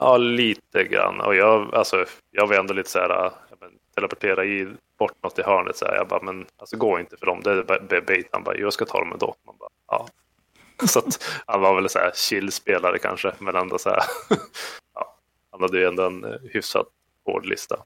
Ja, 0.00 0.16
lite 0.16 0.84
grann. 0.84 1.20
Och 1.20 1.34
jag, 1.34 1.74
alltså, 1.74 2.04
jag 2.30 2.46
var 2.46 2.56
ändå 2.56 2.74
lite 2.74 2.90
så 2.90 2.98
här, 2.98 3.30
men, 3.60 3.70
teleportera 3.94 4.44
i, 4.44 4.68
bort 5.04 5.22
något 5.22 5.38
i 5.38 5.42
hörnet. 5.42 5.76
Så 5.76 5.84
här. 5.84 5.94
Jag 5.94 6.08
bara, 6.08 6.22
men 6.22 6.46
alltså, 6.56 6.76
gå 6.76 7.00
inte 7.00 7.16
för 7.16 7.26
dem, 7.26 7.40
det 7.42 7.96
är 7.96 8.06
bait. 8.06 8.28
Han 8.32 8.42
bara, 8.42 8.56
jag 8.56 8.72
ska 8.72 8.84
ta 8.84 8.98
dem 8.98 9.12
ändå. 9.12 9.34
Man 9.46 9.56
bara, 9.58 9.70
ja. 9.88 10.08
Så 10.86 10.98
att, 10.98 11.24
han 11.46 11.60
var 11.60 11.74
väl 11.74 11.88
så 11.88 11.98
här 11.98 12.12
chill-spelare 12.14 12.98
kanske, 12.98 13.32
men 13.38 13.56
ändå 13.56 13.78
så 13.78 13.90
här. 13.90 14.02
ja, 14.94 15.16
han 15.50 15.60
hade 15.60 15.78
ju 15.78 15.84
ändå 15.84 16.06
en 16.06 16.38
hyfsat 16.52 16.86
hård 17.24 17.46
lista. 17.46 17.76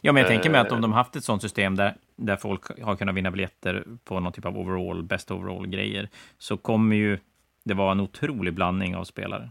Ja, 0.00 0.12
men 0.12 0.20
jag 0.20 0.30
tänker 0.30 0.50
mig 0.50 0.60
att 0.60 0.72
om 0.72 0.78
eh. 0.78 0.82
de 0.82 0.92
haft 0.92 1.16
ett 1.16 1.24
sånt 1.24 1.42
system 1.42 1.76
där, 1.76 1.94
där 2.16 2.36
folk 2.36 2.82
har 2.82 2.96
kunnat 2.96 3.14
vinna 3.14 3.30
biljetter 3.30 3.84
på 4.04 4.20
någon 4.20 4.32
typ 4.32 4.44
av 4.44 4.58
overall, 4.58 5.02
best 5.02 5.30
overall-grejer, 5.30 6.08
så 6.38 6.56
kommer 6.56 6.96
ju 6.96 7.18
det 7.64 7.74
vara 7.74 7.92
en 7.92 8.00
otrolig 8.00 8.54
blandning 8.54 8.96
av 8.96 9.04
spelare. 9.04 9.50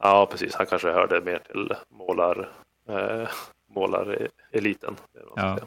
Ja, 0.00 0.28
precis. 0.30 0.54
Han 0.54 0.66
kanske 0.66 0.90
hörde 0.90 1.20
mer 1.20 1.38
till 1.38 1.72
målar, 1.88 2.48
eh, 2.88 3.28
målareliten. 3.74 4.96
Ja. 5.36 5.58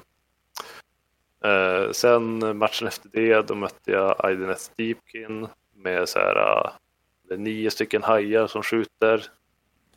Eh, 1.44 1.92
sen 1.92 2.58
matchen 2.58 2.88
efter 2.88 3.10
det, 3.14 3.42
då 3.42 3.56
mötte 3.56 3.92
jag 3.92 4.16
Aidenet 4.26 4.72
Deepkin 4.78 5.48
med 5.76 6.10
så 6.10 6.20
här, 6.20 6.66
uh, 7.32 7.38
nio 7.38 7.72
stycken 7.72 8.04
hajar 8.04 8.48
som 8.48 8.64
skjuter 8.64 9.26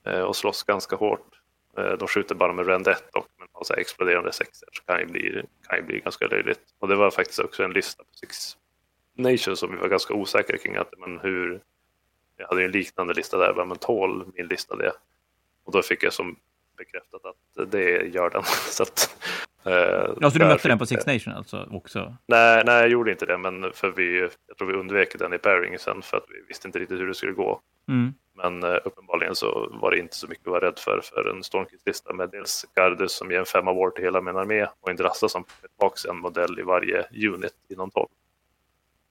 eh, 0.05 0.21
och 0.21 0.37
slåss 0.37 0.63
ganska 0.63 0.97
hårt. 0.97 1.41
Eh, 1.79 1.93
de 1.93 2.09
skjuter 2.09 2.35
bara 2.35 2.53
med 2.53 2.67
rend 2.67 2.89
1 2.89 3.15
och 3.15 3.27
men 3.39 3.49
har 3.53 3.65
så 3.65 3.75
här 3.75 3.81
exploderande 3.81 4.33
sexer 4.33 4.69
så 4.73 4.83
kan 4.83 5.01
ju 5.01 5.07
bli, 5.07 5.43
kan 5.69 5.79
ju 5.79 5.85
bli 5.85 6.01
ganska 6.01 6.27
löjligt. 6.27 6.61
Och 6.79 6.89
det 6.89 6.97
var 6.97 7.11
faktiskt 7.11 7.39
också 7.39 7.65
en 7.65 7.73
lista 7.73 8.03
på 8.03 8.15
Six 8.15 8.57
Nations 9.15 9.59
som 9.59 9.71
vi 9.71 9.77
var 9.77 9.89
ganska 9.89 10.15
osäkra 10.15 10.59
kring. 10.59 10.77
Att, 10.77 10.95
men 10.99 11.21
hur, 11.21 11.61
jag 12.37 12.47
hade 12.47 12.61
ju 12.61 12.67
en 12.67 12.73
liknande 12.73 13.15
lista 13.15 13.39
där, 13.39 13.65
men 13.65 13.79
tål 13.79 14.33
min 14.35 14.47
lista 14.47 14.77
det? 14.77 14.93
Och 15.65 15.73
då 15.73 15.83
fick 15.83 16.03
jag 16.03 16.13
som 16.13 16.37
bekräftat 16.77 17.25
att 17.25 17.71
det 17.71 18.07
gör 18.07 18.31
den. 18.31 18.43
så 18.71 18.83
att, 18.83 19.17
eh, 19.67 20.15
ja, 20.21 20.31
så 20.31 20.39
du 20.39 20.45
mötte 20.45 20.69
den 20.69 20.79
på 20.79 20.87
Six 20.87 21.07
Nation 21.07 21.35
alltså 21.35 21.69
också? 21.71 22.17
Nej, 22.27 22.63
nej, 22.67 22.81
jag 22.81 22.89
gjorde 22.89 23.11
inte 23.11 23.27
det, 23.27 23.39
men 23.39 23.73
för 23.73 23.91
vi, 23.91 24.21
jag 24.49 24.59
tror 24.59 24.69
vi 24.69 24.75
undvek 24.75 25.19
den 25.19 25.33
i 25.33 25.39
pairing 25.39 25.79
sen 25.79 26.03
för 26.03 26.17
att 26.17 26.25
vi 26.29 26.49
visste 26.49 26.69
inte 26.69 26.79
riktigt 26.79 27.01
hur 27.01 27.07
det 27.07 27.15
skulle 27.15 27.33
gå. 27.33 27.61
Mm. 27.89 28.15
Men 28.35 28.63
eh, 28.63 28.79
uppenbarligen 28.85 29.35
så 29.35 29.69
var 29.81 29.91
det 29.91 29.99
inte 29.99 30.17
så 30.17 30.29
mycket 30.29 30.47
att 30.47 30.51
vara 30.51 30.67
rädd 30.67 30.79
för 30.79 31.01
för 31.05 31.31
en 31.31 31.43
Stormkit-lista 31.43 32.13
med 32.13 32.31
dels 32.31 32.67
Gardus 32.75 33.13
som 33.13 33.31
ger 33.31 33.39
en 33.39 33.47
femma 33.47 33.73
war 33.73 33.91
till 33.91 34.05
hela 34.05 34.21
min 34.21 34.37
armé 34.37 34.67
och 34.81 34.91
en 34.91 34.97
Drassa 34.97 35.29
som 35.29 35.45
får 35.45 35.69
tillbaka 35.69 36.11
en 36.11 36.19
modell 36.19 36.59
i 36.59 36.63
varje 36.63 37.07
unit 37.13 37.55
inom 37.69 37.91
12. 37.91 38.07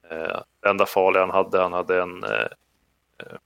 Eh, 0.10 0.42
det 0.62 0.70
enda 0.70 0.86
farliga 0.86 1.22
han 1.22 1.30
hade, 1.30 1.62
han 1.62 1.74
hade 1.74 2.02
en 2.02 2.24
eh, 2.24 2.48
eh, 3.20 3.38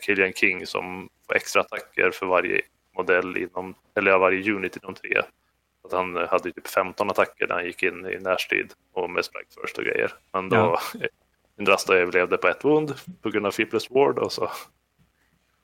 Killian 0.00 0.32
King 0.32 0.66
som 0.66 1.08
får 1.26 1.36
extra 1.36 1.60
attacker 1.60 2.10
för 2.10 2.26
varje 2.26 2.60
modell 2.96 3.36
inom, 3.36 3.74
eller 3.94 4.18
varje 4.18 4.52
unit 4.52 4.76
inom 4.76 4.94
tre. 4.94 5.22
Att 5.84 5.92
han 5.92 6.16
hade 6.16 6.52
typ 6.52 6.68
15 6.68 7.10
attacker 7.10 7.46
när 7.46 7.54
han 7.54 7.64
gick 7.64 7.82
in 7.82 8.06
i 8.06 8.18
närstrid 8.20 8.72
och 8.92 9.10
med 9.10 9.24
strike 9.24 9.60
first 9.62 9.78
och 9.78 9.84
grejer. 9.84 10.12
Men 10.32 10.48
då 10.48 10.56
ja. 10.56 10.80
Indrasta 11.58 11.94
överlevde 11.94 12.36
på 12.36 12.48
ett 12.48 12.64
wound 12.64 12.94
på 13.22 13.30
grund 13.30 13.46
av 13.46 13.50
Fiples 13.50 13.90
Ward 13.90 14.18
och 14.18 14.32
så 14.32 14.50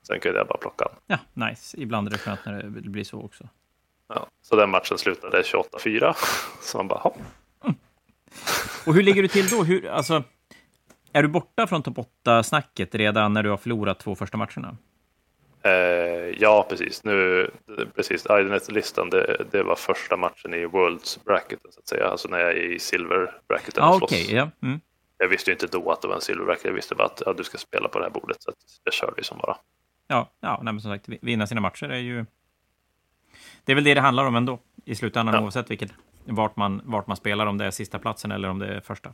sen 0.07 0.19
kunde 0.19 0.37
jag 0.37 0.47
bara 0.47 0.57
plocka 0.57 0.85
han. 0.89 1.19
Ja, 1.33 1.47
nice. 1.47 1.77
Ibland 1.81 2.07
är 2.07 2.11
det 2.11 2.17
skönt 2.17 2.39
när 2.45 2.63
det 2.63 2.89
blir 2.89 3.03
så 3.03 3.21
också. 3.21 3.49
Ja, 4.07 4.27
så 4.41 4.55
den 4.55 4.69
matchen 4.69 4.97
slutade 4.97 5.41
28-4. 5.41 6.13
Så 6.61 6.77
man 6.77 6.87
bara, 6.87 6.99
hopp. 6.99 7.17
Mm. 7.63 7.75
Och 8.85 8.93
hur 8.93 9.03
ligger 9.03 9.21
du 9.21 9.27
till 9.27 9.47
då? 9.47 9.63
Hur, 9.63 9.87
alltså, 9.87 10.23
är 11.11 11.23
du 11.23 11.27
borta 11.27 11.67
från 11.67 11.83
topp 11.83 11.97
8-snacket 12.25 12.95
redan 12.95 13.33
när 13.33 13.43
du 13.43 13.49
har 13.49 13.57
förlorat 13.57 13.99
två 13.99 14.15
första 14.15 14.37
matcherna? 14.37 14.77
Eh, 15.63 15.71
ja, 16.37 16.65
precis. 16.69 17.03
Nu, 17.03 17.49
precis, 17.95 18.25
Idonet-listan, 18.25 19.09
det, 19.09 19.45
det, 19.51 19.63
var 19.63 19.75
första 19.75 20.17
matchen 20.17 20.53
i 20.53 20.65
Worlds 20.65 21.23
bracketen, 21.25 21.71
så 21.71 21.79
att 21.79 21.87
säga. 21.87 22.07
Alltså 22.07 22.27
när 22.27 22.39
jag 22.39 22.51
är 22.51 22.71
i 22.71 22.79
silver 22.79 23.37
bracketen 23.47 23.83
ah, 23.83 23.95
okay, 23.95 24.33
yeah. 24.33 24.49
mm. 24.61 24.79
Jag 25.17 25.27
visste 25.27 25.51
ju 25.51 25.53
inte 25.53 25.67
då 25.67 25.91
att 25.91 26.01
det 26.01 26.07
var 26.07 26.15
en 26.15 26.21
silver 26.21 26.45
bracket. 26.45 26.65
Jag 26.65 26.73
visste 26.73 26.95
bara 26.95 27.07
att 27.07 27.21
ja, 27.25 27.33
du 27.33 27.43
ska 27.43 27.57
spela 27.57 27.87
på 27.87 27.99
det 27.99 28.05
här 28.05 28.11
bordet, 28.11 28.43
så 28.43 28.51
jag 28.83 28.93
kör 28.93 29.13
liksom 29.17 29.37
bara. 29.37 29.57
Ja, 30.07 30.31
ja 30.39 30.59
nej, 30.63 30.73
men 30.73 30.81
som 30.81 30.91
sagt, 30.91 31.09
vinna 31.21 31.47
sina 31.47 31.61
matcher 31.61 31.89
är 31.89 31.97
ju... 31.97 32.25
Det 33.65 33.71
är 33.71 33.75
väl 33.75 33.83
det 33.83 33.93
det 33.93 34.01
handlar 34.01 34.25
om 34.25 34.35
ändå, 34.35 34.59
i 34.85 34.95
slutändan, 34.95 35.35
ja. 35.35 35.41
oavsett 35.41 35.71
vilket, 35.71 35.93
vart, 36.25 36.55
man, 36.55 36.81
vart 36.85 37.07
man 37.07 37.17
spelar, 37.17 37.45
om 37.45 37.57
det 37.57 37.65
är 37.65 37.71
sista 37.71 37.99
platsen 37.99 38.31
eller 38.31 38.49
om 38.49 38.59
det 38.59 38.67
är 38.67 38.79
första. 38.79 39.13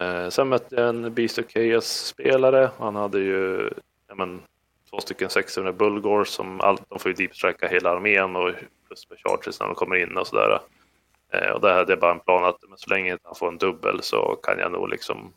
Eh, 0.00 0.28
sen 0.28 0.48
mötte 0.48 0.74
jag 0.74 0.88
en 0.88 1.14
Beast 1.14 1.38
of 1.38 1.44
Chaos-spelare. 1.48 2.70
Han 2.78 2.96
hade 2.96 3.18
ju 3.18 3.70
ja, 4.10 4.16
men, 4.16 4.42
två 4.90 5.00
stycken 5.00 5.30
600 5.30 5.72
Bulgor 5.72 6.24
som 6.24 6.60
allt, 6.60 6.82
de 6.88 6.98
får 6.98 7.10
ju 7.10 7.14
deepstracka 7.14 7.68
hela 7.68 7.90
armén 7.90 8.36
och 8.36 8.52
plus 8.86 9.10
med 9.10 9.18
charges 9.18 9.60
när 9.60 9.66
de 9.66 9.74
kommer 9.74 9.96
in 9.96 10.16
och 10.16 10.26
sådär. 10.26 10.60
Eh, 11.32 11.50
och 11.50 11.60
där 11.60 11.74
hade 11.74 11.92
jag 11.92 12.00
bara 12.00 12.12
en 12.12 12.20
plan 12.20 12.44
att 12.44 12.58
men 12.68 12.78
så 12.78 12.90
länge 12.90 13.18
han 13.22 13.34
får 13.34 13.48
en 13.48 13.58
dubbel 13.58 14.02
så 14.02 14.38
kan 14.42 14.58
jag 14.58 14.72
nog 14.72 14.88
liksom 14.88 15.32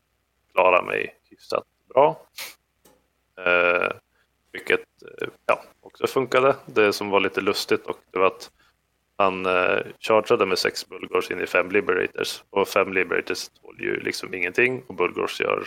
klara 0.53 0.81
mig 0.81 1.15
hyfsat 1.29 1.63
bra. 1.93 2.21
Eh, 3.37 3.91
vilket 4.51 4.81
eh, 5.21 5.27
ja, 5.45 5.63
också 5.81 6.07
funkade. 6.07 6.55
Det 6.65 6.93
som 6.93 7.09
var 7.09 7.19
lite 7.19 7.41
lustigt 7.41 7.85
och 7.85 7.97
det 8.11 8.19
var 8.19 8.27
att 8.27 8.51
han 9.17 9.45
eh, 9.45 9.79
chargeade 9.99 10.45
med 10.45 10.59
sex 10.59 10.89
Bulgors 10.89 11.31
in 11.31 11.39
i 11.39 11.47
fem 11.47 11.71
Liberators 11.71 12.43
och 12.49 12.67
fem 12.67 12.93
Liberators 12.93 13.49
tål 13.49 13.75
ju 13.79 13.99
liksom 13.99 14.33
ingenting 14.33 14.83
och 14.87 14.95
Bulgors 14.95 15.41
gör 15.41 15.63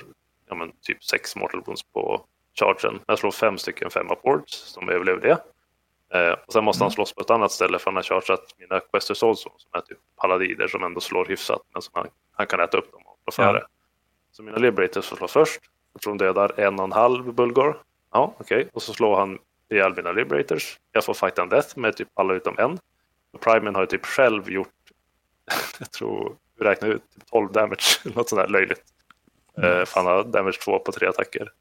ja, 0.49 0.55
men, 0.55 0.73
typ 0.83 1.05
sex 1.05 1.37
Mortal 1.37 1.63
Wounds 1.67 1.83
på 1.83 2.27
chargen. 2.59 3.01
Jag 3.07 3.19
slår 3.19 3.31
fem 3.31 3.59
stycken 3.59 3.91
fem 3.91 4.11
upwards 4.11 4.53
som 4.53 4.89
överlever 4.89 5.21
det. 5.21 5.39
Eh, 6.15 6.33
och 6.47 6.53
sen 6.53 6.65
måste 6.65 6.81
mm. 6.81 6.85
han 6.85 6.91
slåss 6.91 7.13
på 7.13 7.21
ett 7.21 7.31
annat 7.31 7.53
ställe 7.53 7.79
för 7.79 7.91
han 7.91 7.97
har 7.97 8.03
chargat 8.03 8.55
mina 8.59 8.81
Quester 8.81 9.15
Souls 9.15 9.41
som 9.41 9.53
är 9.73 9.81
typ 9.81 9.99
paladider 10.17 10.69
som 10.69 10.85
ändå 10.85 11.01
slår 11.01 11.25
hyfsat 11.25 11.63
men 11.73 11.83
som 11.83 11.93
han, 11.95 12.07
han 12.33 12.47
kan 12.47 12.61
äta 12.61 12.79
upp 12.79 12.93
dem 12.93 13.03
och 13.07 13.35
slå 13.35 13.45
före. 13.45 13.63
Så 14.33 14.43
mina 14.43 14.57
Liberators 14.57 15.07
får 15.07 15.17
slå 15.17 15.29
först. 15.29 15.61
Jag 15.93 16.03
tror 16.03 16.15
de 16.15 16.25
dödar 16.25 16.61
en 16.61 16.79
och 16.79 16.85
en 16.85 16.93
halv 16.93 17.35
Bulgor. 17.35 17.83
Ja, 18.13 18.35
okej. 18.39 18.59
Okay. 18.59 18.71
Och 18.73 18.83
så 18.83 18.93
slår 18.93 19.17
han 19.17 19.39
ihjäl 19.69 19.97
mina 19.97 20.13
Liberators. 20.13 20.79
Jag 20.93 21.05
får 21.05 21.15
fight 21.15 21.39
and 21.39 21.51
death 21.51 21.79
med 21.79 21.97
typ 21.97 22.09
alla 22.15 22.35
utom 22.35 22.59
en. 22.59 22.79
Och 23.33 23.41
Primen 23.41 23.75
har 23.75 23.83
ju 23.83 23.87
typ 23.87 24.07
själv 24.07 24.51
gjort, 24.51 24.69
jag 25.79 25.91
tror, 25.91 26.37
vi 26.59 26.65
räknar 26.65 26.89
ut, 26.89 27.03
typ 27.15 27.27
12 27.27 27.53
damage, 27.53 28.01
något 28.15 28.29
sånt 28.29 28.43
där 28.43 28.49
löjligt. 28.49 28.83
Mm. 29.59 29.87
för 29.87 30.01
han 30.01 30.07
har 30.07 30.25
damage 30.25 30.61
2 30.65 30.79
på 30.79 30.93
tre 30.93 31.09
attacker. 31.09 31.53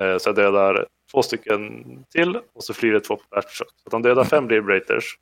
Eh, 0.00 0.18
så 0.18 0.28
jag 0.28 0.36
dödar 0.36 0.86
två 1.12 1.22
stycken 1.22 1.84
till 2.10 2.36
och 2.36 2.64
så 2.64 2.74
flyr 2.74 2.92
det 2.92 3.00
två 3.00 3.16
på 3.16 3.22
batch. 3.30 3.56
Så 3.58 3.64
han 3.92 4.02
dödar 4.02 4.24
fem 4.24 4.48
Liberators 4.48 5.18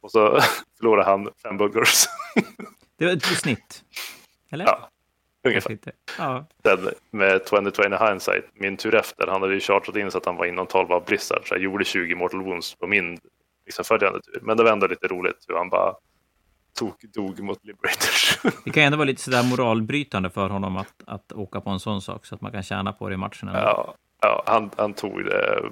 och 0.00 0.10
så 0.10 0.40
förlorar 0.78 1.04
han 1.04 1.28
fem 1.42 1.56
buggers. 1.56 2.04
det 2.98 3.04
var 3.04 3.12
ett 3.12 3.24
snitt, 3.24 3.84
eller? 4.50 4.64
Ja, 4.64 4.88
ungefär. 5.44 5.78
Ja. 6.18 6.46
Sen 6.62 6.88
med 7.10 7.44
2020 7.44 7.82
hindsight, 7.82 8.44
min 8.54 8.76
tur 8.76 8.94
efter, 8.94 9.26
han 9.26 9.42
hade 9.42 9.54
ju 9.54 9.60
chartat 9.60 9.96
in 9.96 10.10
så 10.10 10.18
att 10.18 10.26
han 10.26 10.36
var 10.36 10.46
inom 10.46 10.66
12 10.66 10.92
av 10.92 11.04
Blizzard, 11.04 11.48
så 11.48 11.54
jag 11.54 11.62
gjorde 11.62 11.84
20 11.84 12.14
mortal 12.14 12.42
wounds 12.42 12.74
på 12.74 12.86
min 12.86 13.18
liksom, 13.66 13.84
följande 13.84 14.20
tur. 14.22 14.40
Men 14.42 14.56
det 14.56 14.64
var 14.64 14.72
ändå 14.72 14.86
lite 14.86 15.08
roligt 15.08 15.44
hur 15.48 15.56
han 15.56 15.68
bara 15.68 15.94
tog, 16.78 16.94
dog 17.14 17.40
mot 17.40 17.64
Liberators. 17.64 18.38
det 18.64 18.70
kan 18.70 18.82
ändå 18.82 18.98
vara 18.98 19.06
lite 19.06 19.22
sådär 19.22 19.42
moralbrytande 19.42 20.30
för 20.30 20.48
honom 20.48 20.76
att, 20.76 20.94
att 21.06 21.32
åka 21.32 21.60
på 21.60 21.70
en 21.70 21.80
sån 21.80 22.02
sak 22.02 22.26
så 22.26 22.34
att 22.34 22.40
man 22.40 22.52
kan 22.52 22.62
tjäna 22.62 22.92
på 22.92 23.08
det 23.08 23.14
i 23.14 23.16
matchen. 23.16 23.48
Ja, 23.52 23.94
ja, 24.20 24.42
han, 24.46 24.70
han, 24.76 24.94
tog 24.94 25.24
det, 25.24 25.70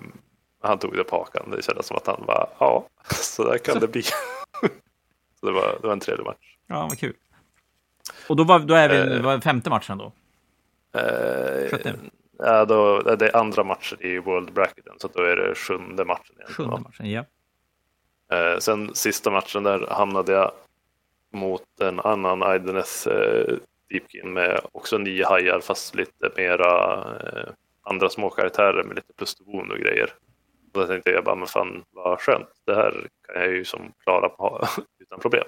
han 0.63 0.79
tog 0.79 0.97
det 0.97 1.05
på 1.05 1.17
hakan. 1.17 1.51
Det 1.51 1.63
kändes 1.63 1.87
som 1.87 1.97
att 1.97 2.07
han 2.07 2.25
var, 2.27 2.49
ja, 2.59 2.87
så 3.11 3.51
där 3.51 3.59
kan 3.59 3.75
så. 3.75 3.81
det 3.81 3.89
bli. 3.89 4.03
så 5.41 5.47
det 5.47 5.53
var, 5.53 5.79
det 5.81 5.87
var 5.87 5.93
en 5.93 6.01
trevlig 6.01 6.25
match. 6.25 6.57
Ja, 6.67 6.87
vad 6.91 6.99
kul. 6.99 7.15
Och 8.29 8.37
då, 8.37 8.45
var, 8.45 8.59
då 8.59 8.75
är 8.75 8.89
vi 8.89 9.17
uh, 9.17 9.23
var 9.23 9.41
femte 9.41 9.71
matchen 9.71 9.99
då? 9.99 10.13
Sjätte? 11.71 11.95
Ja, 12.39 12.65
då, 12.65 13.01
det 13.01 13.29
är 13.29 13.37
andra 13.37 13.65
matchen 13.65 13.99
i 14.01 14.19
World 14.19 14.53
Bracketen, 14.53 14.95
så 14.99 15.09
då 15.15 15.23
är 15.23 15.37
det 15.37 15.55
sjunde 15.55 16.05
matchen. 16.05 16.37
Igen, 16.37 16.49
sjunde 16.49 16.81
matchen, 16.81 17.11
ja. 17.11 17.25
Uh, 18.33 18.59
sen 18.59 18.95
sista 18.95 19.31
matchen 19.31 19.63
där 19.63 19.87
hamnade 19.91 20.33
jag 20.33 20.53
mot 21.33 21.81
en 21.81 22.01
annan 22.01 22.55
Ideneth 22.55 23.09
uh, 23.09 23.59
Deepkin 23.91 24.33
med 24.33 24.61
också 24.73 24.99
nio 24.99 25.27
hajar 25.27 25.61
fast 25.61 25.95
lite 25.95 26.31
mera 26.37 27.05
uh, 27.05 27.51
andra 27.91 28.11
små 28.11 28.31
karaktärer 28.31 28.85
med 28.85 28.97
lite 28.97 29.13
plus 29.13 29.37
och 29.71 29.79
grejer. 29.79 30.13
Då 30.73 30.87
tänkte 30.87 31.11
jag 31.11 31.25
bara, 31.25 31.35
men 31.35 31.47
fan 31.47 31.85
vad 31.91 32.21
skönt, 32.21 32.49
det 32.67 32.75
här 32.75 33.09
kan 33.27 33.43
jag 33.43 33.53
ju 33.53 33.65
som 33.65 33.93
klara 34.05 34.29
på, 34.29 34.67
utan 34.99 35.21
problem. 35.21 35.47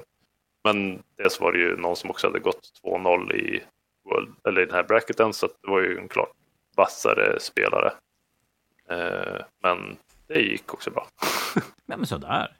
Men 0.64 1.02
dels 1.16 1.40
var 1.40 1.52
det 1.52 1.58
ju 1.58 1.76
någon 1.76 1.96
som 1.96 2.10
också 2.10 2.26
hade 2.26 2.38
gått 2.38 2.70
2-0 2.84 3.32
i, 3.32 3.62
World, 4.04 4.34
eller 4.48 4.62
i 4.62 4.64
den 4.64 4.74
här 4.74 4.82
bracketen 4.82 5.32
så 5.32 5.46
det 5.46 5.70
var 5.70 5.80
ju 5.80 5.98
en 5.98 6.08
klart 6.08 6.32
vassare 6.76 7.40
spelare. 7.40 7.92
Eh, 8.90 9.40
men 9.62 9.96
det 10.26 10.40
gick 10.40 10.74
också 10.74 10.90
bra. 10.90 11.06
Nej 11.86 11.98
men 11.98 12.06
sådär. 12.06 12.56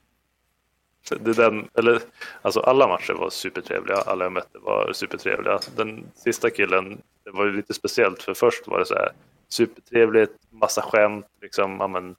Det 1.19 1.33
den, 1.33 1.69
eller, 1.73 2.01
alltså 2.41 2.59
alla 2.59 2.87
matcher 2.87 3.13
var 3.13 3.29
supertrevliga, 3.29 3.97
alla 3.97 4.25
jag 4.25 4.31
mötte 4.31 4.59
var 4.59 4.93
supertrevliga. 4.93 5.59
Den 5.75 6.11
sista 6.15 6.49
killen, 6.49 7.01
det 7.23 7.31
var 7.31 7.45
ju 7.45 7.51
lite 7.51 7.73
speciellt 7.73 8.23
för 8.23 8.33
först 8.33 8.67
var 8.67 8.79
det 8.79 8.85
så 8.85 8.95
här 8.95 9.11
supertrevligt, 9.53 10.33
massa 10.49 10.81
skämt, 10.81 11.25
liksom, 11.41 11.81
amen, 11.81 12.15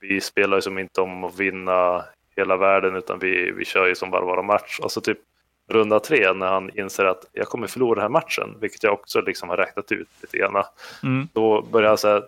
vi 0.00 0.20
spelar 0.20 0.56
ju 0.56 0.62
som 0.62 0.78
inte 0.78 1.00
om 1.00 1.24
att 1.24 1.38
vinna 1.38 2.04
hela 2.36 2.56
världen 2.56 2.96
utan 2.96 3.18
vi, 3.18 3.50
vi 3.50 3.64
kör 3.64 3.86
ju 3.86 3.94
som 3.94 4.10
bara 4.10 4.24
våra 4.24 4.42
match. 4.42 4.78
Och 4.82 4.92
så 4.92 5.00
typ 5.00 5.18
runda 5.68 6.00
tre 6.00 6.32
när 6.32 6.46
han 6.46 6.78
inser 6.78 7.04
att 7.04 7.24
jag 7.32 7.46
kommer 7.46 7.66
förlora 7.66 7.94
den 7.94 8.02
här 8.02 8.08
matchen, 8.08 8.56
vilket 8.60 8.82
jag 8.82 8.92
också 8.92 9.20
liksom 9.20 9.48
har 9.48 9.56
räknat 9.56 9.92
ut 9.92 10.08
lite 10.20 10.38
grann. 10.38 10.64
Mm. 11.02 11.28
Då 11.32 11.62
börjar 11.62 11.88
han 11.88 11.98
säga 11.98 12.22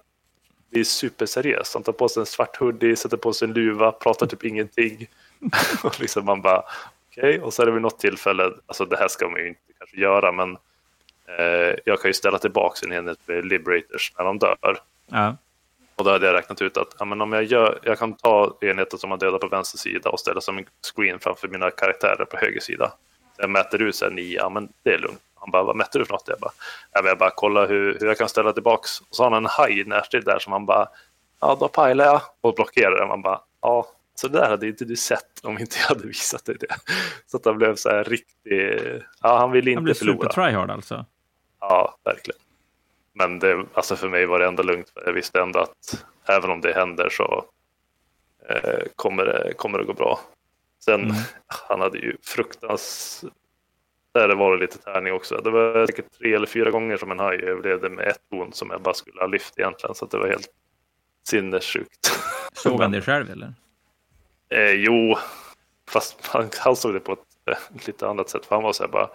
det 0.70 0.80
är 0.80 0.84
superseriöst. 0.84 1.74
Han 1.74 1.82
tar 1.82 1.93
på 1.93 2.09
sig 2.09 2.20
en 2.20 2.26
svart 2.26 2.57
hoodie, 2.57 2.97
sätter 2.97 3.16
på 3.16 3.32
sig 3.32 3.49
en 3.49 3.55
luva, 3.55 3.93
pratar 3.93 4.26
typ 4.26 4.45
ingenting. 4.45 5.07
och 5.84 6.01
liksom 6.01 6.24
man 6.24 6.43
bara 6.43 6.62
okej, 7.11 7.28
okay. 7.28 7.38
och 7.38 7.55
så 7.55 7.62
är 7.62 7.66
det 7.66 7.72
vid 7.72 7.82
något 7.82 7.99
tillfälle, 7.99 8.53
alltså 8.66 8.84
det 8.84 8.97
här 8.97 9.09
ska 9.09 9.28
man 9.28 9.41
ju 9.41 9.49
inte 9.49 9.61
kanske 9.78 10.01
göra, 10.01 10.32
men 10.32 10.57
jag 11.84 12.00
kan 12.00 12.08
ju 12.08 12.14
ställa 12.14 12.38
tillbaka 12.38 12.86
en 12.86 12.92
enhet 12.92 13.18
med 13.26 13.44
Liberators 13.44 14.12
när 14.18 14.24
de 14.24 14.38
dör. 14.38 14.78
Ja. 15.06 15.36
Och 15.96 16.04
då 16.04 16.10
hade 16.10 16.26
jag 16.26 16.34
räknat 16.34 16.62
ut 16.62 16.76
att 16.76 16.94
ja, 16.98 17.04
men 17.04 17.20
om 17.20 17.32
jag, 17.32 17.44
gör, 17.44 17.78
jag 17.82 17.98
kan 17.98 18.14
ta 18.14 18.58
enheten 18.60 18.98
som 18.98 19.10
har 19.10 19.18
dödat 19.18 19.40
på 19.40 19.48
vänster 19.48 19.78
sida 19.78 20.10
och 20.10 20.20
ställa 20.20 20.40
som 20.40 20.58
en 20.58 20.64
screen 20.94 21.18
framför 21.18 21.48
mina 21.48 21.70
karaktärer 21.70 22.24
på 22.24 22.36
höger 22.36 22.60
sida. 22.60 22.92
Så 23.36 23.42
jag 23.42 23.50
mäter 23.50 23.82
ut 23.82 24.02
här 24.02 24.10
nio, 24.10 24.38
ja 24.38 24.48
men 24.48 24.68
det 24.82 24.94
är 24.94 24.98
lugnt. 24.98 25.20
Han 25.34 25.50
bara, 25.50 25.62
vad 25.62 25.76
mätte 25.76 25.98
du 25.98 26.04
för 26.04 26.12
något? 26.12 26.24
Jag 26.26 26.38
bara, 26.38 26.50
ja, 26.92 27.02
jag 27.04 27.18
bara 27.18 27.30
kolla 27.30 27.66
hur, 27.66 27.98
hur 28.00 28.06
jag 28.06 28.18
kan 28.18 28.28
ställa 28.28 28.52
tillbaks. 28.52 29.00
Och 29.00 29.06
så 29.10 29.22
har 29.22 29.30
han 29.30 29.44
en 29.44 29.50
haj 29.50 29.84
närstrid 29.84 30.24
där 30.24 30.38
som 30.38 30.52
han 30.52 30.66
bara, 30.66 30.88
ja 31.40 31.56
då 31.60 31.68
pajlar 31.68 32.04
jag 32.04 32.20
och 32.40 32.54
blockerar 32.54 32.96
den. 32.98 33.08
Man 33.08 33.22
bara, 33.22 33.40
ja 33.62 33.86
så 34.14 34.28
det 34.28 34.38
där 34.38 34.48
hade 34.48 34.66
inte 34.68 34.84
du 34.84 34.96
sett 34.96 35.40
om 35.42 35.58
inte 35.58 35.76
jag 35.78 35.86
hade 35.86 36.06
visat 36.06 36.44
dig 36.44 36.56
det. 36.60 36.76
Så 37.26 37.36
att 37.36 37.44
han 37.44 37.58
blev 37.58 37.74
så 37.76 37.90
här 37.90 38.04
riktig, 38.04 38.80
ja 39.22 39.38
han 39.38 39.50
ville 39.50 39.70
inte 39.70 39.94
förlora. 39.94 40.12
Han 40.12 40.18
blev 40.18 40.28
super 40.28 40.42
tryhard 40.42 40.70
alltså? 40.70 41.04
Ja, 41.61 41.98
verkligen. 42.04 42.40
Men 43.12 43.38
det, 43.38 43.64
alltså 43.74 43.96
för 43.96 44.08
mig 44.08 44.26
var 44.26 44.38
det 44.38 44.46
ändå 44.46 44.62
lugnt. 44.62 44.90
För 44.90 45.02
jag 45.06 45.12
visste 45.12 45.40
ändå 45.40 45.58
att 45.58 46.04
även 46.28 46.50
om 46.50 46.61
det 46.61 46.72
händer 46.72 47.08
så 47.08 47.44
eh, 48.48 48.80
kommer, 48.96 49.24
det, 49.24 49.52
kommer 49.56 49.78
det 49.78 49.84
gå 49.84 49.92
bra. 49.92 50.20
Sen, 50.84 51.00
mm. 51.00 51.16
han 51.46 51.80
hade 51.80 51.98
ju 51.98 52.16
fruktansvärt 52.22 53.32
där 54.12 54.34
var 54.34 54.56
det 54.56 54.61
lite 54.61 54.78
tärning 54.78 55.12
också. 55.12 55.36
Det 55.36 55.50
var 55.50 55.86
säkert 55.86 56.18
tre 56.18 56.34
eller 56.34 56.46
fyra 56.46 56.70
gånger 56.70 56.96
som 56.96 57.11
en 57.11 57.18
haj 57.18 57.36
överlevde 57.36 57.90
med 57.90 58.08
ett 58.08 58.28
bon 58.30 58.52
som 58.52 58.70
jag 58.70 58.82
bara 58.82 58.94
skulle 58.94 59.20
ha 59.20 59.26
lyft 59.26 59.58
egentligen. 59.58 59.94
Så 59.94 60.06
det 60.06 60.18
var 60.18 60.28
helt 60.28 60.48
sinnessjukt. 61.28 62.20
Såg 62.52 62.80
han 62.80 62.92
det 62.92 63.02
själv 63.02 63.30
eller? 63.30 63.54
Eh, 64.48 64.70
jo, 64.70 65.16
fast 65.88 66.26
han, 66.26 66.50
han 66.58 66.76
såg 66.76 66.94
det 66.94 67.00
på 67.00 67.12
ett 67.12 67.18
lite 67.86 68.09
annat 68.09 68.28
sätt. 68.28 68.46
För 68.46 68.57
han 68.57 68.62
var 68.62 68.72
så 68.72 68.82
här 68.82 68.90
bara, 68.90 69.11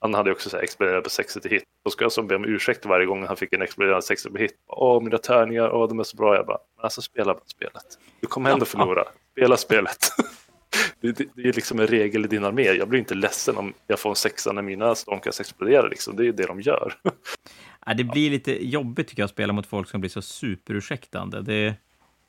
han 0.00 0.14
hade 0.14 0.32
också 0.32 0.50
så 0.50 0.56
här 0.56 0.64
exploderat 0.64 1.04
på 1.04 1.10
60 1.10 1.48
hit. 1.48 1.62
Då 1.84 1.90
ska 1.90 2.04
jag 2.04 2.12
som 2.12 2.26
be 2.26 2.36
om 2.36 2.44
ursäkt 2.44 2.86
varje 2.86 3.06
gång 3.06 3.26
han 3.26 3.36
fick 3.36 3.52
en 3.52 3.62
exploderande 3.62 4.02
60 4.02 4.38
hit. 4.38 4.52
Åh, 4.66 5.02
mina 5.02 5.18
tärningar, 5.18 5.70
åh, 5.72 5.88
de 5.88 5.98
är 6.00 6.04
så 6.04 6.16
bra. 6.16 6.36
Jag 6.36 6.46
bara, 6.46 6.58
men 6.76 6.84
alltså 6.84 7.02
spela 7.02 7.34
bara 7.34 7.44
spelet. 7.46 7.98
Du 8.20 8.26
kommer 8.26 8.50
ändå 8.50 8.64
förlora. 8.64 9.04
Spela 9.32 9.56
spelet. 9.56 9.98
det, 11.00 11.12
det, 11.12 11.28
det, 11.34 11.48
är 11.48 11.52
liksom 11.52 11.80
en 11.80 11.86
regel 11.86 12.24
i 12.24 12.28
din 12.28 12.44
armé. 12.44 12.62
Jag 12.62 12.88
blir 12.88 12.98
inte 12.98 13.14
ledsen 13.14 13.56
om 13.56 13.74
jag 13.86 13.98
får 13.98 14.10
en 14.10 14.16
sexa 14.16 14.52
när 14.52 14.62
mina 14.62 14.94
stormkast 14.94 15.40
exploderar. 15.40 15.88
Liksom. 15.88 16.16
Det 16.16 16.22
är 16.22 16.24
ju 16.24 16.32
det 16.32 16.46
de 16.46 16.60
gör. 16.60 16.94
ja, 17.86 17.94
det 17.94 18.04
blir 18.04 18.30
lite 18.30 18.66
jobbigt 18.66 19.08
tycker 19.08 19.22
jag 19.22 19.24
att 19.24 19.30
spela 19.30 19.52
mot 19.52 19.66
folk 19.66 19.88
som 19.88 20.00
blir 20.00 20.10
så 20.10 20.22
superursäktande. 20.22 21.42
Det... 21.42 21.74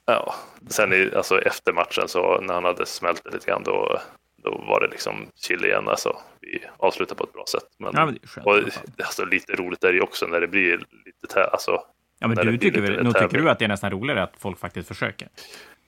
Ja, 0.05 0.35
sen 0.67 0.93
i, 0.93 1.11
alltså, 1.15 1.41
efter 1.41 1.73
matchen 1.73 2.07
så 2.07 2.41
när 2.41 2.53
han 2.53 2.63
hade 2.63 2.85
smält 2.85 3.33
lite 3.33 3.45
grann 3.47 3.63
då 3.63 3.99
då 4.43 4.63
var 4.67 4.79
det 4.79 4.87
liksom 4.87 5.27
chill 5.35 5.65
igen. 5.65 5.87
Alltså, 5.87 6.17
vi 6.41 6.63
avslutar 6.77 7.15
på 7.15 7.23
ett 7.23 7.33
bra 7.33 7.45
sätt. 7.51 7.67
Men, 7.77 7.91
ja, 7.93 8.05
men 8.05 8.19
skönt, 8.23 8.47
och, 8.47 8.55
alltså, 9.03 9.25
lite 9.25 9.53
roligt 9.55 9.83
är 9.83 9.93
det 9.93 10.01
också 10.01 10.27
när 10.27 10.41
det 10.41 10.47
blir 10.47 10.85
lite 11.05 11.43
alltså, 11.43 11.83
Ja, 12.23 12.27
men 12.27 12.37
du 12.37 12.57
tycker, 12.57 12.81
väl, 12.81 13.03
nog 13.03 13.17
tycker 13.17 13.37
du 13.37 13.49
att 13.49 13.59
det 13.59 13.65
är 13.65 13.69
nästan 13.69 13.91
roligare 13.91 14.23
att 14.23 14.33
folk 14.37 14.59
faktiskt 14.59 14.87
försöker? 14.87 15.27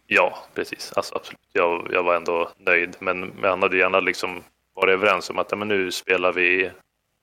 Ja, 0.07 0.37
precis. 0.53 0.93
Alltså, 0.95 1.15
absolut. 1.15 1.39
Jag, 1.53 1.87
jag 1.91 2.03
var 2.03 2.15
ändå 2.15 2.49
nöjd, 2.57 2.95
men, 2.99 3.31
han 3.41 3.61
hade 3.61 3.77
gärna 3.77 3.99
liksom 3.99 4.43
varit 4.73 4.93
överens 4.93 5.29
om 5.29 5.37
att 5.37 5.47
ja, 5.51 5.57
men 5.57 5.67
nu 5.67 5.91
spelar 5.91 6.33
vi 6.33 6.71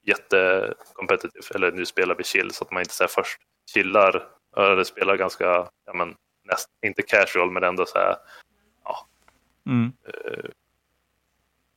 jättekompetitivt, 0.06 1.50
eller 1.54 1.72
nu 1.72 1.86
spelar 1.86 2.14
vi 2.14 2.24
chill, 2.24 2.50
så 2.50 2.64
att 2.64 2.70
man 2.70 2.82
inte 2.82 2.94
så 2.94 3.02
här, 3.02 3.08
först 3.08 3.38
chillar, 3.74 4.24
eller 4.56 4.84
spelar 4.84 5.16
ganska, 5.16 5.44
ja, 5.86 5.92
men, 5.94 6.14
näst, 6.44 6.68
inte 6.86 7.02
casual, 7.02 7.50
men 7.50 7.64
ändå 7.64 7.86
så 7.86 7.98
här, 7.98 8.16
ja, 8.84 9.06
mm. 9.66 9.92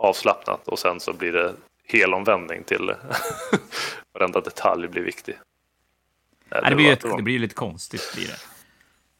Eh, 0.04 0.10
avslappnat 0.10 0.68
och 0.68 0.80
sen 0.80 1.00
så 1.00 1.14
blir 1.14 1.32
det 1.32 1.54
helomvändning 1.88 2.64
till 2.64 2.92
varenda 4.14 4.42
detalj 4.42 4.88
blir 4.88 5.04
viktig. 5.04 5.36
Nej, 6.50 6.62
det, 6.64 6.70
det, 6.70 6.76
blir 6.76 6.92
ett, 6.92 7.02
det 7.18 7.24
blir 7.24 7.40
lite 7.40 7.56
konstigt. 7.56 8.12
Blir 8.16 8.28
det. 8.28 8.38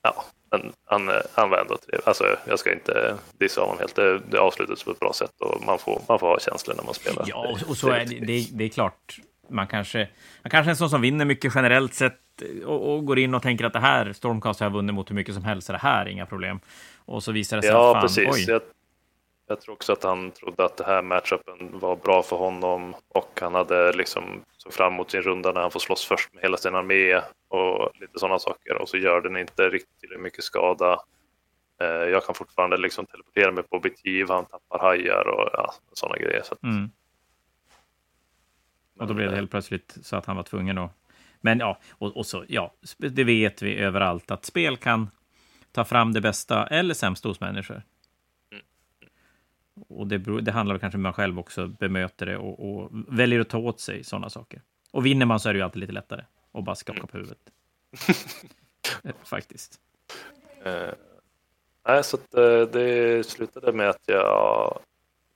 Ja, 0.02 0.26
men 0.52 0.74
han, 0.86 1.12
han 1.34 1.50
var 1.50 1.58
ändå 1.58 1.78
trevlig. 1.78 2.02
Alltså, 2.06 2.38
jag 2.48 2.60
ska 2.60 2.74
inte 2.74 3.16
dissa 3.38 3.62
honom 3.62 3.78
helt. 3.80 3.96
Det, 3.96 4.20
det 4.20 4.40
avslutades 4.40 4.84
på 4.84 4.92
ett 4.92 5.00
bra 5.00 5.14
sätt 5.14 5.32
och 5.40 5.64
man 5.66 5.80
får, 5.80 6.02
man 6.08 6.20
får 6.20 6.28
ha 6.28 6.40
känslor 6.40 6.76
när 6.76 6.84
man 6.84 6.94
spelar. 6.94 7.26
Ja, 7.28 7.58
och, 7.68 7.78
så 7.78 7.90
är 7.90 8.06
det, 8.06 8.20
det, 8.20 8.48
det 8.52 8.64
är 8.64 8.70
klart. 8.70 9.20
Man 9.50 9.68
kanske, 9.68 10.08
man 10.42 10.50
kanske 10.50 10.68
är 10.68 10.72
en 10.72 10.78
sån 10.78 10.90
som 10.90 11.02
vinner 11.02 11.26
mycket 11.26 11.52
generellt 11.56 11.94
sett 11.94 12.20
och, 12.66 12.94
och, 12.94 13.06
går 13.06 13.20
in 13.20 13.36
och 13.36 13.42
tänker 13.42 13.66
att 13.66 13.74
det 13.74 13.80
här 13.80 14.14
Stormcast 14.14 14.60
har 14.60 14.68
jag 14.68 14.72
vunnit 14.72 14.96
mot 14.96 15.10
hur 15.10 15.16
mycket 15.16 15.34
som 15.34 15.44
helst, 15.44 15.68
så 15.68 15.74
det 15.74 15.80
här 15.80 16.06
är 16.06 16.10
inga 16.10 16.26
problem. 16.26 16.60
Och 17.06 17.24
så 17.24 17.32
visar 17.32 17.58
det 17.58 17.64
sig 17.64 17.72
ja, 17.72 17.90
att 17.90 17.94
fan, 17.94 18.02
precis. 18.02 18.30
oj. 18.34 18.46
Jag, 18.48 18.62
jag 19.48 19.62
tror 19.62 19.74
också 19.74 19.94
att 19.94 20.04
han 20.04 20.32
trodde 20.32 20.66
att 20.66 20.78
det 20.78 20.84
här 20.84 21.02
matchupen 21.02 21.80
var 21.80 21.96
bra 21.96 22.24
för 22.24 22.36
honom 22.36 22.96
och 23.08 23.40
han 23.42 23.56
hade 23.56 23.94
liksom 23.94 24.44
såg 24.58 24.74
fram 24.74 24.94
emot 24.94 25.12
sin 25.12 25.22
runda 25.22 25.52
när 25.52 25.62
han 25.62 25.72
får 25.72 25.80
slåss 25.80 26.06
först 26.06 26.34
med 26.34 26.44
hela 26.44 26.58
sin 26.58 26.76
armé 26.76 27.22
och 27.48 27.92
lite 28.00 28.20
sådana 28.20 28.40
saker 28.40 28.82
och 28.82 28.90
så 28.90 28.98
gör 28.98 29.22
den 29.22 29.38
inte 29.38 29.70
riktigt 29.70 30.00
tillräckligt 30.00 30.24
mycket 30.24 30.44
skada. 30.44 31.00
Eh, 31.82 31.88
jag 31.88 32.26
kan 32.26 32.36
fortfarande 32.36 32.78
liksom 32.78 33.06
teleportera 33.06 33.52
mig 33.52 33.64
på 33.64 33.78
objektiv, 33.78 34.30
han 34.30 34.46
tappar 34.46 34.80
hajar 34.80 35.28
och 35.28 35.50
ja, 35.54 35.74
sådana 35.94 36.18
grejer. 36.18 36.42
Så 36.44 36.54
att... 36.54 36.64
mm. 36.64 36.92
Och 39.00 39.08
då 39.08 39.14
blev 39.14 39.30
det 39.30 39.36
helt 39.36 39.52
plötsligt 39.52 39.98
så 40.02 40.16
att 40.16 40.26
han 40.26 40.36
var 40.36 40.44
tvungen 40.44 40.78
att... 40.78 40.92
Men 41.42 41.60
ja, 41.60 41.80
och, 41.92 42.18
och 42.18 42.26
så, 42.26 42.46
ja, 42.48 42.74
det 42.98 43.24
vet 43.24 43.62
vi 43.62 43.78
överallt 43.78 44.32
att 44.32 44.46
spel 44.46 44.78
kan 44.78 45.10
ta 45.72 45.86
fram 45.86 46.14
det 46.14 46.22
bästa 46.22 46.68
eller 46.68 46.94
sämsta 46.94 47.30
hos 47.30 47.40
människor. 47.40 47.82
Och 49.88 50.08
det, 50.08 50.42
det 50.42 50.52
handlar 50.52 50.78
kanske 50.78 50.98
om 50.98 51.02
man 51.02 51.14
själv 51.14 51.40
också 51.40 51.68
bemöter 51.68 52.26
det 52.26 52.38
och, 52.38 52.70
och, 52.70 52.90
väljer 53.08 53.40
att 53.40 53.50
ta 53.50 53.58
åt 53.58 53.80
sig 53.80 54.04
sådana 54.04 54.30
saker. 54.30 54.62
Och 54.92 55.06
vinner 55.06 55.26
man 55.26 55.40
så 55.40 55.50
är 55.50 55.54
det 55.54 55.58
ju 55.58 55.64
alltid 55.64 55.80
lite 55.80 55.94
lättare 55.94 56.24
att 56.52 56.64
bara 56.64 56.76
skaka 56.76 57.08
på 57.08 57.18
huvudet. 57.18 57.40
Eh, 59.04 59.12
faktiskt. 59.24 59.80
Uh, 60.66 60.94
nej, 61.88 62.04
så 62.04 62.18
att, 62.18 62.38
uh, 62.38 62.68
det 62.68 63.26
slutade 63.26 63.74
med 63.74 63.90
att 63.90 64.02
jag 64.06 64.80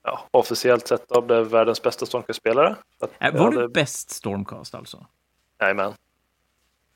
ja, 0.04 0.28
officiellt 0.32 0.88
sett 0.88 1.10
då 1.10 1.22
blev 1.22 1.48
världens 1.48 1.82
bästa 1.82 2.06
Stormcast-spelare. 2.06 2.76
Äh, 3.20 3.34
var 3.34 3.40
hade... 3.40 3.62
du 3.62 3.68
bäst 3.68 4.10
Stormcast 4.10 4.76
alltså? 4.76 5.06
Jajamän. 5.60 5.94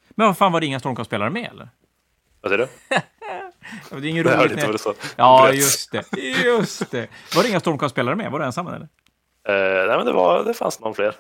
Men 0.09 0.27
vad 0.27 0.37
fan, 0.37 0.51
var 0.51 0.59
det 0.59 0.65
inga 0.65 0.79
Stormcast-spelare 0.79 1.29
med 1.29 1.49
eller? 1.51 1.69
Vad 2.41 2.51
säger 2.51 2.67
du? 2.67 2.95
det 3.89 3.95
är 3.95 4.05
ingen 4.05 4.23
roligt. 4.23 4.83
Det 4.83 4.95
ja, 5.15 5.51
just 5.53 5.91
det. 5.91 6.17
Just 6.45 6.91
det. 6.91 7.07
Var 7.35 7.43
det 7.43 7.49
inga 7.49 7.59
Stormcast-spelare 7.59 8.15
med? 8.15 8.31
Var 8.31 8.39
du 8.39 8.45
ensam 8.45 8.67
eller? 8.67 8.87
Uh, 9.49 9.87
nej, 9.87 9.97
men 9.97 10.05
det, 10.05 10.11
var, 10.11 10.43
det 10.43 10.53
fanns 10.53 10.79
någon 10.79 10.95
fler. 10.95 11.15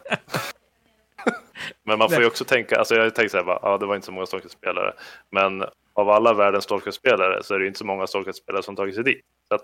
men 1.83 1.99
man 1.99 2.09
får 2.09 2.19
ju 2.19 2.27
också 2.27 2.45
tänka, 2.45 2.75
alltså 2.75 2.95
jag 2.95 3.15
tänkte 3.15 3.31
så 3.31 3.37
här, 3.37 3.45
bara, 3.45 3.59
ja, 3.61 3.77
det 3.77 3.85
var 3.85 3.95
inte 3.95 4.05
så 4.05 4.11
många 4.11 4.25
Stormcast-spelare. 4.25 4.93
Men 5.29 5.63
av 5.93 6.09
alla 6.09 6.33
världens 6.33 6.63
Stormcast-spelare 6.63 7.43
så 7.43 7.55
är 7.55 7.59
det 7.59 7.67
inte 7.67 7.79
så 7.79 7.85
många 7.85 8.07
Stormcast-spelare 8.07 8.63
som 8.63 8.75
tagit 8.75 8.95
sig 8.95 9.03
dit. 9.03 9.25
Så 9.47 9.55
att, 9.55 9.63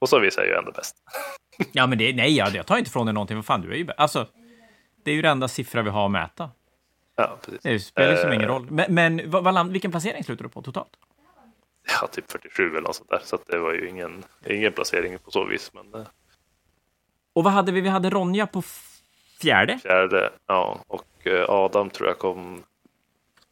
på 0.00 0.06
så 0.06 0.18
vis 0.18 0.38
är 0.38 0.42
jag 0.42 0.48
ju 0.48 0.56
ändå 0.58 0.72
bäst. 0.72 0.96
ja, 1.72 1.86
men 1.86 1.98
det, 1.98 2.12
nej, 2.12 2.36
jag 2.36 2.66
tar 2.66 2.76
inte 2.76 2.88
ifrån 2.88 3.06
dig 3.06 3.12
någonting. 3.14 3.36
Vad 3.36 3.46
fan, 3.46 3.60
du 3.60 3.72
är 3.72 3.76
ju 3.76 3.84
bäst. 3.84 4.00
Alltså, 4.00 4.26
det 5.04 5.10
är 5.10 5.14
ju 5.14 5.22
den 5.22 5.32
enda 5.32 5.48
siffra 5.48 5.82
vi 5.82 5.90
har 5.90 6.04
att 6.04 6.10
mäta. 6.10 6.50
Ja, 7.16 7.38
precis. 7.44 7.62
Det 7.62 7.80
spelar 7.80 8.10
liksom 8.10 8.30
Eh, 8.30 8.36
ingen 8.36 8.48
roll. 8.48 8.66
Men, 8.70 8.94
men 8.94 9.30
vad, 9.30 9.44
vad, 9.44 9.68
vilken 9.68 9.90
placering 9.90 10.24
slutar 10.24 10.42
du 10.42 10.48
på 10.50 10.62
totalt? 10.62 10.90
Ja, 12.00 12.06
typ 12.06 12.30
47 12.32 12.68
eller 12.70 12.80
något 12.80 12.96
sånt 12.96 13.10
där. 13.10 13.20
Så 13.24 13.38
det 13.46 13.58
var 13.58 13.72
ju 13.72 13.88
ingen, 13.88 14.24
ingen 14.46 14.72
placering 14.72 15.18
på 15.18 15.30
så 15.30 15.44
vis. 15.44 15.72
Men 15.74 15.94
eh, 16.00 16.06
Och 17.32 17.44
vad 17.44 17.52
hade 17.52 17.72
vi? 17.72 17.80
Vi 17.80 17.88
hade 17.88 18.10
Ronja 18.10 18.46
på 18.46 18.62
fjärde. 19.40 19.78
fjärde, 19.78 20.30
ja. 20.46 20.84
Och 20.86 21.26
eh, 21.26 21.50
Adam 21.50 21.90
tror 21.90 22.08
jag 22.08 22.18
kom 22.18 22.62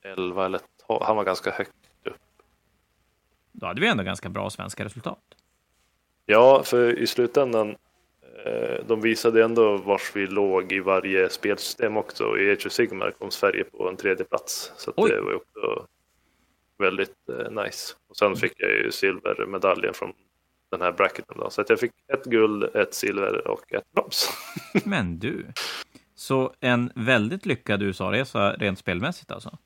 11 0.02 0.46
eller 0.46 0.60
12. 0.86 1.02
Han 1.04 1.16
var 1.16 1.24
ganska 1.24 1.50
högt 1.50 1.70
upp. 2.04 2.16
Då 3.52 3.66
hade 3.66 3.80
vi 3.80 3.86
ändå 3.88 4.02
ganska 4.02 4.28
bra 4.28 4.50
svenska 4.50 4.84
resultat. 4.84 5.18
Ja, 6.26 6.62
för 6.62 6.98
i 6.98 7.06
slutändan, 7.06 7.70
eh, 8.44 8.84
de 8.86 9.00
visade 9.00 9.44
ändå 9.44 9.76
vars 9.76 10.10
vi 10.14 10.26
låg 10.26 10.72
i 10.72 10.80
varje 10.80 11.28
spelsystem 11.30 11.96
också. 11.96 12.38
I 12.38 12.52
Age 12.52 12.66
of 12.66 12.72
Sigmar 12.72 13.10
kom 13.10 13.30
Sverige 13.30 13.64
på 13.64 13.88
en 13.88 13.96
tredje 13.96 14.24
plats. 14.24 14.72
Så 14.76 14.90
det 14.90 15.20
var 15.20 15.30
ju 15.30 15.36
också 15.36 15.86
väldigt 16.78 17.28
eh, 17.28 17.62
nice. 17.64 17.94
Och 18.08 18.16
sen 18.16 18.36
fick 18.36 18.52
jag 18.56 18.70
ju 18.70 18.90
silvermedaljen 18.90 19.94
från 19.94 20.12
den 20.70 20.80
här 20.80 20.92
bracketen. 20.92 21.36
Då. 21.38 21.50
Så 21.50 21.60
att 21.60 21.70
jag 21.70 21.80
fick 21.80 21.92
ett 22.12 22.24
guld, 22.24 22.76
ett 22.76 22.94
silver 22.94 23.48
och 23.48 23.72
ett 23.72 23.92
brons. 23.92 24.30
Men 24.84 25.18
du. 25.18 25.46
Så 26.14 26.54
en 26.60 26.92
väldigt 26.94 27.46
lyckad 27.46 27.82
USA-resa 27.82 28.52
rent 28.52 28.78
spelmässigt 28.78 29.30
alltså? 29.30 29.58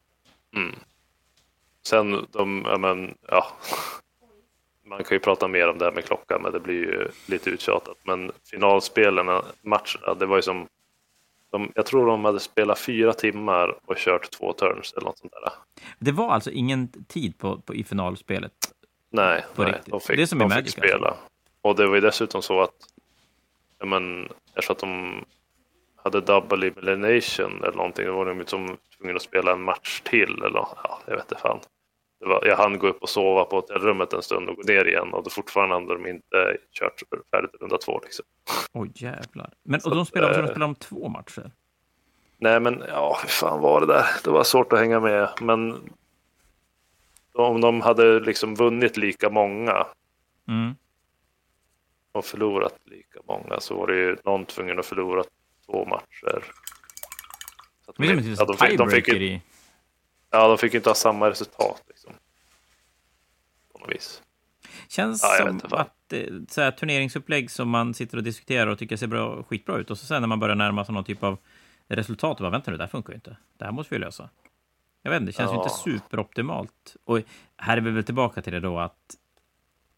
Mm. 0.57 0.75
Sen 1.87 2.27
de, 2.31 2.65
ja 2.67 2.79
men, 2.79 3.15
ja. 3.29 3.47
Man 4.87 5.05
kan 5.05 5.15
ju 5.15 5.21
prata 5.21 5.49
mer 5.49 5.69
om 5.69 5.79
det 5.79 5.85
här 5.85 5.93
med 5.93 6.05
klockan, 6.05 6.43
men 6.43 6.53
det 6.53 6.61
blir 6.61 6.75
ju 6.75 7.09
lite 7.27 7.51
uttjatat. 7.51 7.97
Men 8.03 8.33
finalspelen, 8.51 9.27
matcherna, 9.63 10.15
det 10.19 10.27
var 10.27 10.37
ju 10.37 10.43
som 10.43 10.69
de, 11.51 11.73
jag 11.75 11.87
tror 11.87 12.07
de 12.07 12.25
hade 12.25 12.41
spelat 12.41 12.79
fyra 12.79 13.13
timmar 13.13 13.79
och 13.87 13.97
kört 13.97 14.31
två 14.31 14.53
turns 14.53 14.93
eller 14.93 15.05
något 15.05 15.19
sånt 15.19 15.33
där. 15.33 15.53
Det 15.99 16.13
var 16.13 16.31
alltså 16.31 16.51
ingen 16.51 17.05
tid 17.05 17.39
på, 17.39 17.61
på, 17.61 17.75
i 17.75 17.85
finalspelet? 17.85 18.53
Nej, 19.11 19.45
nej 19.57 19.81
de 19.87 20.01
fick, 20.01 20.17
Det 20.17 20.23
är 20.23 20.27
som 20.27 20.39
de 20.39 20.49
Magic, 20.49 20.75
fick 20.75 20.85
spela. 20.85 21.09
alltså. 21.09 21.23
Och 21.63 21.77
det 21.77 21.87
var 21.87 21.95
ju 21.95 22.01
dessutom 22.01 22.43
så 22.43 22.61
att, 22.61 22.75
ja 23.79 23.87
men, 23.87 24.29
jag 24.55 24.65
tror 24.65 24.75
att 24.75 24.81
de 24.81 25.25
hade 25.97 26.21
double 26.21 26.67
elimination 26.67 27.63
eller 27.65 27.77
någonting. 27.77 28.07
Då 28.07 28.13
var 28.13 28.27
de 28.27 28.39
ju 28.39 28.47
som 28.47 28.77
tvungna 28.99 29.17
att 29.17 29.23
spela 29.23 29.53
en 29.53 29.63
match 29.63 30.01
till 30.01 30.43
eller 30.43 30.59
ja, 30.59 31.01
jag 31.07 31.15
vet 31.17 31.25
inte 31.33 31.43
fan. 31.43 31.59
Var, 32.23 32.45
jag 32.47 32.57
hann 32.57 32.79
gå 32.79 32.87
upp 32.89 33.03
och 33.03 33.09
sova 33.09 33.45
på 33.45 33.57
hotellrummet 33.57 34.13
en 34.13 34.23
stund 34.23 34.49
och 34.49 34.57
gå 34.57 34.63
ner 34.63 34.85
igen 34.85 35.13
och 35.13 35.25
då 35.25 35.31
fortfarande 35.31 35.75
hade 35.75 35.95
de 35.95 36.07
inte 36.07 36.57
kört 36.73 37.03
färdigt 37.31 37.51
runda 37.61 37.79
två. 37.79 38.01
Liksom. 38.05 38.25
Oj, 38.73 38.91
jävlar. 38.95 39.53
Men, 39.63 39.81
och 39.85 39.91
de 39.91 39.99
att, 40.03 40.09
spelade, 40.09 40.35
de 40.35 40.41
eh, 40.41 40.47
spelade 40.51 40.65
om 40.65 40.75
två 40.75 41.09
matcher? 41.09 41.51
Nej, 42.39 42.61
men 42.61 42.83
ja, 42.89 43.19
hur 43.23 43.29
fan 43.29 43.61
var 43.61 43.81
det 43.81 43.87
där? 43.87 44.07
Det 44.25 44.31
var 44.31 44.45
svårt 44.45 44.73
att 44.73 44.79
hänga 44.79 45.01
med. 45.01 45.29
Men 45.41 45.91
om 47.33 47.61
de 47.61 47.81
hade 47.81 48.21
liksom 48.21 48.55
vunnit 48.55 48.97
lika 48.97 49.31
många 49.31 49.87
Mm. 50.49 50.75
och 52.13 52.25
förlorat 52.25 52.75
lika 52.85 53.19
många 53.29 53.61
så 53.61 53.75
var 53.75 53.87
det 53.87 53.97
ju 53.97 54.17
någon 54.25 54.45
tvungen 54.45 54.79
att 54.79 54.87
förlora 54.87 55.25
två 55.67 55.85
matcher. 55.85 56.45
Så 57.85 57.91
att 57.91 57.99
Men 57.99 58.09
de, 58.09 58.35
ja, 58.39 58.45
de, 58.45 58.57
fick, 58.57 58.79
de, 58.79 58.91
fick, 58.91 59.09
ju- 59.09 59.15
i... 59.17 59.43
ja, 60.31 60.49
de 60.49 60.59
fick 60.59 60.73
ju 60.73 60.79
inte 60.79 60.91
ha 60.91 60.95
samma 60.95 61.31
resultat. 61.31 61.83
Liksom. 61.89 62.13
På 63.73 63.79
något 63.79 63.91
vis. 63.95 64.23
Känns 64.89 65.23
Ja, 65.23 65.47
som 65.47 65.61
att 65.79 66.13
eh, 66.13 66.25
så 66.49 66.61
här, 66.61 66.71
turneringsupplägg 66.71 67.51
som 67.51 67.69
man 67.69 67.95
sitter 67.95 68.17
och 68.17 68.23
diskuterar 68.23 68.67
och 68.67 68.79
tycker 68.79 68.97
ser 68.97 69.07
bra, 69.07 69.43
skitbra 69.43 69.77
ut 69.79 69.91
och 69.91 69.99
så 69.99 70.07
sen 70.07 70.23
när 70.23 70.29
man 70.29 70.41
börjar 70.41 70.57
närma 70.57 70.85
sig 70.85 70.95
någon 70.95 71.05
typ 71.05 71.23
av 71.23 71.39
resultat 71.89 72.37
och 72.37 72.45
bara 72.45 72.51
vänta 72.51 72.71
nu, 72.71 72.77
det 72.77 72.83
här 72.83 72.89
funkar 72.89 73.13
ju 73.13 73.15
inte. 73.15 73.37
Det 73.59 73.65
här 73.65 73.73
måste 73.73 73.95
vi 73.95 73.99
lösa. 73.99 74.31
Jag 75.03 75.11
vet 75.11 75.21
inte, 75.21 75.33
det 75.33 75.37
känns 75.37 75.51
ju 75.51 75.55
Ja. 75.55 75.63
inte 75.63 75.75
superoptimalt. 75.75 76.97
Och 77.05 77.21
här 77.57 77.77
är 77.77 77.81
vi 77.81 77.91
väl 77.91 78.05
tillbaka 78.05 78.43
till 78.43 78.53
det 78.53 78.61
då 78.61 78.79
att 78.79 79.17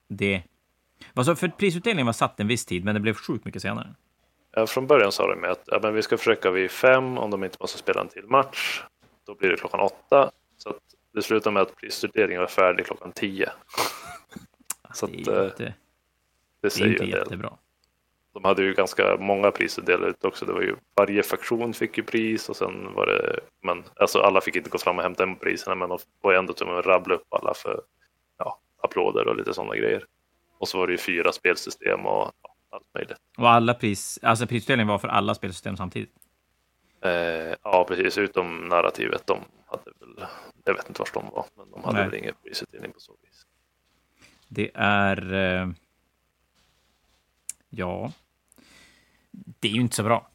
det... 0.08 0.42
Alltså 1.14 1.36
för 1.36 1.48
prisutdelningen 1.48 2.06
var 2.06 2.12
satt 2.12 2.40
en 2.40 2.46
viss 2.48 2.66
tid, 2.66 2.84
men 2.84 2.94
det 2.94 3.00
blev 3.00 3.14
sjukt 3.14 3.44
mycket 3.44 3.62
senare. 3.62 3.94
Ja, 4.52 4.66
från 4.66 4.86
början 4.86 5.12
sa 5.12 5.34
de 5.34 5.44
att 5.50 5.62
ja, 5.66 5.78
men 5.82 5.94
vi 5.94 6.02
ska 6.02 6.18
försöka 6.18 6.50
vid 6.50 6.70
fem 6.70 7.18
om 7.18 7.30
de 7.30 7.44
inte 7.44 7.56
måste 7.60 7.78
spela 7.78 8.00
en 8.00 8.08
till 8.08 8.24
match. 8.26 8.82
Då 9.26 9.34
blir 9.34 9.50
det 9.50 9.56
klockan 9.56 9.80
åtta. 9.80 10.30
Så 10.56 10.70
att 10.70 10.76
det 11.14 11.22
slutade 11.22 11.54
med 11.54 11.62
att 11.62 11.76
prisutdelningen 11.76 12.40
var 12.40 12.48
färdig 12.48 12.86
klockan 12.86 13.12
tio. 13.12 13.50
Så 14.94 15.06
det 15.06 15.20
att, 15.20 15.28
är 15.28 15.40
eh, 15.40 15.46
inte, 15.46 15.64
Det 15.64 15.74
det 16.60 16.68
är 16.68 16.70
säger 16.70 16.86
ju 16.86 16.92
inte 16.92 17.04
jättebra. 17.04 17.52
De 18.34 18.44
hade 18.44 18.62
ju 18.62 18.74
ganska 18.74 19.16
många 19.16 19.50
priser 19.50 19.82
delade 19.82 20.10
ut 20.10 20.24
också. 20.24 20.46
Det 20.46 20.52
var 20.52 20.60
ju, 20.60 20.76
varje 20.96 21.22
faktion 21.22 21.74
fick 21.74 21.98
ju 21.98 22.04
pris 22.04 22.48
och 22.48 22.56
sen 22.56 22.94
var 22.94 23.06
det, 23.06 23.40
men 23.62 23.84
alltså 23.96 24.18
alla 24.18 24.40
fick 24.40 24.56
inte 24.56 24.70
gå 24.70 24.78
fram 24.78 24.96
och 24.96 25.02
hämta 25.02 25.26
hem 25.26 25.36
priserna 25.36 25.74
men 25.74 25.88
de 25.88 25.98
var 26.20 26.34
ändå 26.34 26.52
tvungna 26.52 26.78
att 26.78 26.86
rabbla 26.86 27.14
upp 27.14 27.26
alla 27.34 27.54
för 27.54 27.80
ja, 28.38 28.58
applåder 28.82 29.28
och 29.28 29.36
lite 29.36 29.54
sådana 29.54 29.76
grejer. 29.76 30.04
Och 30.58 30.68
så 30.68 30.78
var 30.78 30.86
det 30.86 30.92
ju 30.92 30.98
fyra 30.98 31.32
spelsystem 31.32 32.06
och 32.06 32.32
ja, 32.42 32.54
allt 32.70 32.94
möjligt. 32.94 33.16
Och 33.38 33.50
alla 33.50 33.74
pris, 33.74 34.18
alltså 34.22 34.46
prisutdelningen 34.46 34.88
var 34.88 34.98
för 34.98 35.08
alla 35.08 35.34
spelsystem 35.34 35.76
samtidigt. 35.76 36.21
Eh, 37.02 37.54
ja, 37.62 37.84
precis, 37.88 38.18
utom 38.18 38.68
narrativet. 38.68 39.26
De 39.26 39.40
hade 39.66 39.90
väl, 40.00 40.26
jag 40.64 40.74
vet 40.74 40.88
inte 40.88 41.02
var 41.02 41.22
de 41.22 41.30
var, 41.34 41.46
men 41.56 41.70
de 41.70 41.84
hade 41.84 41.98
Nej. 41.98 42.08
väl 42.08 42.18
ingen 42.18 42.34
prisutdelning 42.44 42.92
på 42.92 43.00
så 43.00 43.16
vis. 43.22 43.46
Det 44.48 44.70
är... 44.74 45.34
Eh, 45.34 45.68
ja... 47.70 48.12
Det 49.30 49.68
är 49.68 49.72
ju 49.72 49.80
inte 49.80 49.96
så 49.96 50.02
bra. 50.02 50.30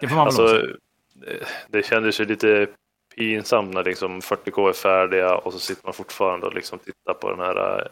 Det 0.00 0.08
får 0.08 0.16
man 0.16 0.26
väl 0.26 0.40
alltså, 0.40 0.56
också. 0.56 0.78
det, 1.14 1.46
det 1.68 1.86
kändes 1.86 2.20
ju 2.20 2.24
lite 2.24 2.68
pinsamt 3.16 3.74
när 3.74 3.84
liksom 3.84 4.20
40K 4.20 4.68
är 4.68 4.72
färdiga 4.72 5.36
och 5.36 5.52
så 5.52 5.58
sitter 5.58 5.84
man 5.84 5.94
fortfarande 5.94 6.46
och 6.46 6.54
liksom 6.54 6.78
tittar 6.78 7.14
på 7.14 7.30
den 7.30 7.40
här 7.40 7.56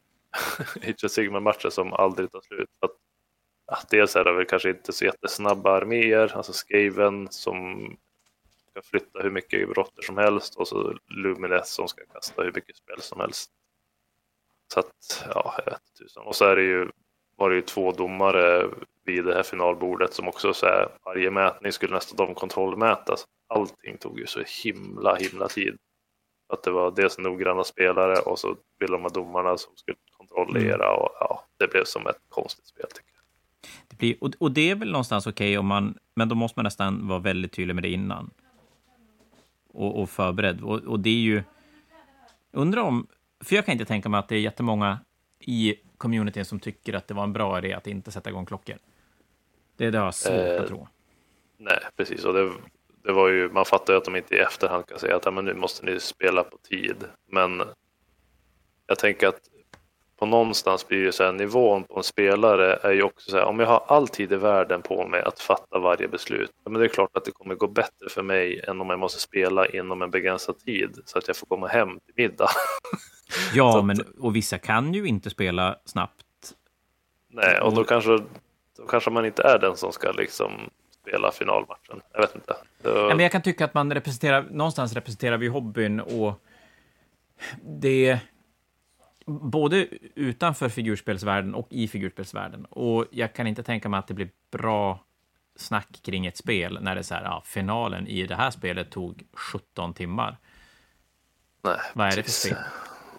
Age 0.88 1.04
of 1.04 1.10
Sigmar-matchen 1.10 1.70
som 1.70 1.92
aldrig 1.92 2.32
tar 2.32 2.40
slut. 2.40 2.68
För 2.80 2.86
att, 2.86 2.96
dels 3.90 4.16
är 4.16 4.24
det 4.24 4.32
väl 4.32 4.46
kanske 4.46 4.70
inte 4.70 4.92
så 4.92 5.04
jättesnabba 5.04 5.76
arméer, 5.76 6.36
alltså 6.36 6.52
Skaven 6.52 7.28
som 7.30 7.88
ska 8.70 8.82
flytta 8.82 9.18
hur 9.22 9.30
mycket 9.30 9.68
råttor 9.68 10.02
som 10.02 10.18
helst 10.18 10.54
och 10.56 10.68
så 10.68 10.94
Lumines 11.08 11.70
som 11.70 11.88
ska 11.88 12.04
kasta 12.12 12.42
hur 12.42 12.52
mycket 12.52 12.76
spel 12.76 13.00
som 13.00 13.20
helst. 13.20 13.50
Så 14.74 14.80
att, 14.80 15.26
ja, 15.34 15.54
jag 15.58 15.72
vet 15.72 15.94
tusan. 15.98 16.26
Och 16.26 16.36
så 16.36 16.44
är 16.44 16.56
det 16.56 16.62
ju, 16.62 16.88
var 17.36 17.50
det 17.50 17.56
ju 17.56 17.62
två 17.62 17.92
domare 17.92 18.70
vid 19.04 19.24
det 19.24 19.34
här 19.34 19.42
finalbordet 19.42 20.14
som 20.14 20.28
också 20.28 20.54
så 20.54 20.66
här, 20.66 20.88
varje 21.04 21.30
mätning 21.30 21.72
skulle 21.72 21.94
nästan 21.94 22.26
de 22.26 22.34
kontrollmätas. 22.34 23.24
Allting 23.46 23.98
tog 23.98 24.18
ju 24.18 24.26
så 24.26 24.42
himla, 24.64 25.14
himla 25.14 25.48
tid. 25.48 25.76
Att 26.48 26.62
det 26.62 26.70
var 26.70 26.90
dels 26.90 27.18
noggranna 27.18 27.64
spelare 27.64 28.20
och 28.20 28.38
så 28.38 28.56
ville 28.78 28.92
de 28.92 29.02
ha 29.02 29.08
domarna 29.08 29.58
som 29.58 29.76
skulle 29.76 29.96
kontrollera 30.10 30.96
och 30.96 31.10
ja, 31.20 31.44
det 31.58 31.68
blev 31.68 31.84
som 31.84 32.06
ett 32.06 32.20
konstigt 32.28 32.66
spel 32.66 32.86
tycker 32.86 33.10
jag. 33.13 33.13
Det 33.88 33.96
blir, 33.98 34.16
och, 34.20 34.32
och 34.38 34.52
det 34.52 34.70
är 34.70 34.74
väl 34.74 34.90
någonstans 34.90 35.26
okej 35.26 35.58
om 35.58 35.66
man... 35.66 35.98
Men 36.14 36.28
då 36.28 36.34
måste 36.34 36.58
man 36.58 36.64
nästan 36.64 37.08
vara 37.08 37.18
väldigt 37.18 37.52
tydlig 37.52 37.74
med 37.74 37.84
det 37.84 37.90
innan. 37.90 38.30
Och, 39.72 40.02
och 40.02 40.10
förberedd. 40.10 40.60
Och, 40.60 40.78
och 40.78 41.00
det 41.00 41.10
är 41.10 41.20
ju... 41.20 41.42
Undrar 42.52 42.82
om... 42.82 43.06
För 43.40 43.56
jag 43.56 43.66
kan 43.66 43.72
inte 43.72 43.84
tänka 43.84 44.08
mig 44.08 44.18
att 44.18 44.28
det 44.28 44.36
är 44.36 44.40
jättemånga 44.40 44.98
i 45.40 45.74
communityn 45.98 46.44
som 46.44 46.60
tycker 46.60 46.94
att 46.94 47.08
det 47.08 47.14
var 47.14 47.24
en 47.24 47.32
bra 47.32 47.58
idé 47.58 47.72
att 47.72 47.86
inte 47.86 48.10
sätta 48.10 48.30
igång 48.30 48.46
klockor. 48.46 48.78
Det, 49.76 49.90
det 49.90 49.98
har 49.98 50.04
jag 50.04 50.14
svårt 50.14 50.32
Eh, 50.32 50.60
att 50.62 50.68
tro. 50.68 50.88
Nej, 51.56 51.78
precis. 51.96 52.24
Och 52.24 52.34
det, 52.34 52.52
det 53.02 53.12
var 53.12 53.28
ju, 53.28 53.48
man 53.48 53.64
fattar 53.64 53.92
ju 53.92 53.96
att 53.96 54.04
de 54.04 54.16
inte 54.16 54.34
i 54.34 54.38
efterhand 54.38 54.86
kan 54.86 54.98
säga 54.98 55.16
att 55.16 55.34
men 55.34 55.44
nu 55.44 55.54
måste 55.54 55.86
ni 55.86 56.00
spela 56.00 56.44
på 56.44 56.58
tid. 56.58 56.96
Men 57.26 57.62
jag 58.86 58.98
tänker 58.98 59.28
att 59.28 59.40
på 60.18 60.26
någonstans 60.26 60.88
blir 60.88 60.98
ju 60.98 61.12
så 61.12 61.24
här, 61.24 61.32
nivån 61.32 61.84
på 61.84 61.96
en 61.96 62.02
spelare 62.02 62.78
är 62.82 62.92
ju 62.92 63.02
också 63.02 63.30
så 63.30 63.36
här, 63.36 63.44
om 63.44 63.60
jag 63.60 63.66
har 63.66 63.84
all 63.88 64.08
tid 64.08 64.32
i 64.32 64.36
världen 64.36 64.82
på 64.82 65.06
mig 65.08 65.22
att 65.22 65.40
fatta 65.40 65.78
varje 65.78 66.08
beslut, 66.08 66.50
men 66.64 66.72
det 66.80 66.84
är 66.84 66.88
klart 66.88 67.16
att 67.16 67.24
det 67.24 67.30
kommer 67.30 67.54
gå 67.54 67.66
bättre 67.66 68.08
för 68.10 68.22
mig 68.22 68.64
än 68.68 68.80
om 68.80 68.90
jag 68.90 68.98
måste 68.98 69.20
spela 69.20 69.66
inom 69.66 70.02
en 70.02 70.10
begränsad 70.10 70.58
tid 70.58 70.98
så 71.04 71.18
att 71.18 71.28
jag 71.28 71.36
får 71.36 71.46
komma 71.46 71.66
hem 71.66 71.88
till 72.00 72.14
middag. 72.16 72.48
Ja, 73.54 73.78
att- 73.78 73.84
men 73.84 73.96
och 74.20 74.36
vissa 74.36 74.58
kan 74.58 74.94
ju 74.94 75.06
inte 75.06 75.30
spela 75.30 75.76
snabbt. 75.84 76.24
Nej, 77.30 77.60
och 77.60 77.74
då 77.74 77.84
kanske, 77.84 78.10
då 78.76 78.86
kanske 78.88 79.10
man 79.10 79.26
inte 79.26 79.42
är 79.42 79.58
den 79.58 79.76
som 79.76 79.92
ska 79.92 80.12
liksom 80.12 80.52
spela 81.02 81.32
finalmatchen. 81.32 82.00
Jag 82.12 82.20
vet 82.20 82.34
inte. 82.34 82.54
Det 82.82 82.88
Ja, 82.90 83.08
men 83.08 83.18
jag 83.20 83.32
kan 83.32 83.42
tycka 83.42 83.64
att 83.64 83.74
man 83.74 83.94
representerar, 83.94 84.46
någonstans 84.50 84.92
representerar 84.92 85.36
vi 85.36 85.48
hobbyn 85.48 86.00
och 86.00 86.32
det 87.62 88.18
både 89.26 89.86
utanför 90.14 90.68
figurspelsvärlden 90.68 91.54
och 91.54 91.66
i 91.70 91.88
figurspelsvärlden. 91.88 92.64
Och 92.64 93.06
jag 93.10 93.32
kan 93.34 93.46
inte 93.46 93.62
tänka 93.62 93.88
mig 93.88 93.98
att 93.98 94.06
det 94.06 94.14
blir 94.14 94.30
bra 94.50 95.04
snack 95.56 96.00
kring 96.02 96.26
ett 96.26 96.36
spel 96.36 96.78
när 96.82 96.94
det 96.94 97.00
är 97.00 97.02
så 97.02 97.14
här, 97.14 97.24
ja, 97.24 97.42
finalen 97.46 98.06
i 98.06 98.26
det 98.26 98.34
här 98.36 98.50
spelet 98.50 98.90
tog 98.90 99.22
17 99.32 99.94
timmar. 99.94 100.38
nej, 101.64 101.76
Vad 101.94 102.06
är 102.12 102.16
det 102.16 102.22
för 102.22 102.30
spel? 102.30 102.56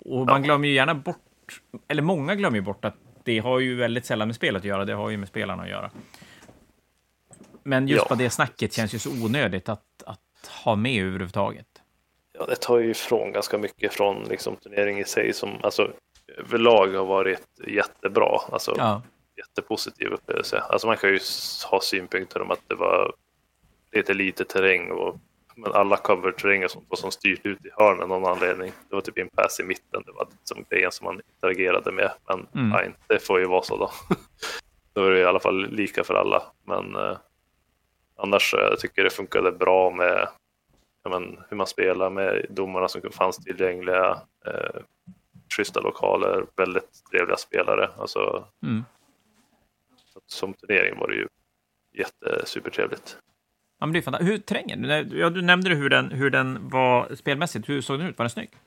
Och 0.05 0.25
man 0.25 0.43
glömmer 0.43 0.67
ju 0.67 0.73
gärna 0.73 0.95
bort, 0.95 1.61
eller 1.87 2.01
många 2.01 2.35
glömmer 2.35 2.57
ju 2.57 2.61
bort 2.61 2.85
att 2.85 2.95
det 3.23 3.39
har 3.39 3.59
ju 3.59 3.75
väldigt 3.75 4.05
sällan 4.05 4.27
med 4.27 4.35
spelet 4.35 4.59
att 4.59 4.65
göra, 4.65 4.85
det 4.85 4.93
har 4.93 5.09
ju 5.09 5.17
med 5.17 5.27
spelarna 5.27 5.63
att 5.63 5.69
göra. 5.69 5.91
Men 7.63 7.87
just 7.87 8.01
Ja. 8.03 8.05
bara 8.09 8.15
det 8.15 8.29
snacket 8.29 8.73
känns 8.73 8.93
ju 8.95 8.99
så 8.99 9.25
onödigt 9.25 9.69
att, 9.69 10.03
att 10.05 10.19
ha 10.63 10.75
med 10.75 11.03
överhuvudtaget. 11.03 11.74
Ja, 12.39 12.45
det 12.45 12.55
tar 12.55 12.79
ju 12.79 12.89
ifrån 12.91 13.31
ganska 13.31 13.57
mycket 13.57 13.93
från 13.93 14.23
liksom, 14.23 14.55
turneringen 14.55 15.01
i 15.01 15.05
sig 15.07 15.33
som 15.33 15.49
alltså, 15.63 15.91
överlag 16.38 16.88
har 16.88 17.05
varit 17.05 17.59
jättebra. 17.67 18.39
Alltså, 18.51 18.73
Ja, 18.77 19.01
jättepositiv 19.38 20.07
upplevelse. 20.07 20.59
Alltså 20.59 20.88
man 20.88 20.97
kan 20.97 21.09
ju 21.09 21.19
ha 21.71 21.81
synpunkter 21.81 22.41
om 22.41 22.51
att 22.51 22.61
det 22.67 22.75
var 22.75 23.13
lite 23.91 24.13
lite 24.13 24.45
terräng 24.45 24.91
och 24.91 25.17
men 25.57 25.73
alla 25.73 25.97
cover-terränger 25.97 26.67
som 26.67 26.86
var 26.89 26.97
som 26.97 27.11
styrt 27.11 27.45
ut 27.45 27.65
i 27.65 27.69
hörnen 27.77 28.01
av 28.01 28.07
någon 28.21 28.25
anledning. 28.31 28.71
Det 28.89 28.95
var 28.95 29.01
typ 29.01 29.17
en 29.17 29.29
pass 29.29 29.59
i 29.59 29.63
mitten, 29.63 30.03
det 30.05 30.11
var 30.11 30.27
som 30.43 30.65
grejen 30.69 30.91
som 30.91 31.05
man 31.05 31.21
interagerade 31.36 31.91
med. 31.91 32.11
Men 32.27 32.47
Mm. 32.55 32.69
nej, 32.69 32.91
det 33.07 33.19
får 33.19 33.39
ju 33.39 33.45
vara 33.45 33.61
så 33.61 33.77
då. 33.77 33.91
då 34.93 35.05
är 35.05 35.11
det 35.11 35.19
i 35.19 35.25
alla 35.25 35.39
fall 35.39 35.69
lika 35.69 36.03
för 36.03 36.13
alla. 36.13 36.43
Men 36.63 36.95
eh, 36.95 37.17
annars 38.17 38.53
eh, 38.53 38.59
jag 38.59 38.79
tycker 38.79 39.03
det 39.03 39.09
funkade 39.09 39.51
bra 39.51 39.91
med 39.91 40.27
men, 41.09 41.39
hur 41.49 41.57
man 41.57 41.67
spelar 41.67 42.09
med 42.09 42.45
domarna 42.49 42.87
som 42.87 43.01
fanns 43.11 43.37
tillgängliga. 43.37 44.21
Eh, 44.45 44.81
schyssta 45.55 45.79
lokaler, 45.79 46.45
väldigt 46.55 47.03
trevliga 47.11 47.37
spelare. 47.37 47.89
Alltså, 47.97 48.47
mm. 48.63 48.83
som 50.27 50.53
turnering 50.53 50.99
var 50.99 51.07
det 51.07 51.15
ju 51.15 51.27
jättesupertrevligt. 51.93 53.17
ja 53.79 53.85
men 53.85 53.93
det 53.93 53.99
är 53.99 54.01
fantastiskt. 54.01 54.31
Hur 54.31 54.37
terrängen? 54.37 54.81
Du- 54.81 55.19
Ja, 55.19 55.29
du 55.29 55.41
nämnde 55.41 55.75
hur 55.75 55.89
den, 55.89 56.11
hur 56.11 56.29
den 56.29 56.69
var 56.69 57.15
spelmässigt. 57.15 57.69
Hur 57.69 57.81
såg 57.81 57.99
den 57.99 58.07
ut? 58.07 58.17
Var 58.17 58.23
den 58.23 58.29
snygg? 58.29 58.49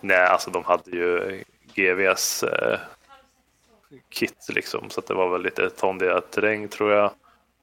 Nej, 0.00 0.26
alltså 0.26 0.50
de 0.50 0.64
hade 0.64 0.90
ju 0.90 1.42
GVs 1.74 2.42
eh, 2.42 2.78
kit 4.08 4.46
liksom, 4.48 4.90
så 4.90 5.00
att 5.00 5.06
det 5.06 5.14
var 5.14 5.28
väl 5.28 5.42
lite 5.42 5.70
tondiga 5.70 6.20
terräng 6.20 6.68
tror 6.68 6.92
jag. 6.92 7.10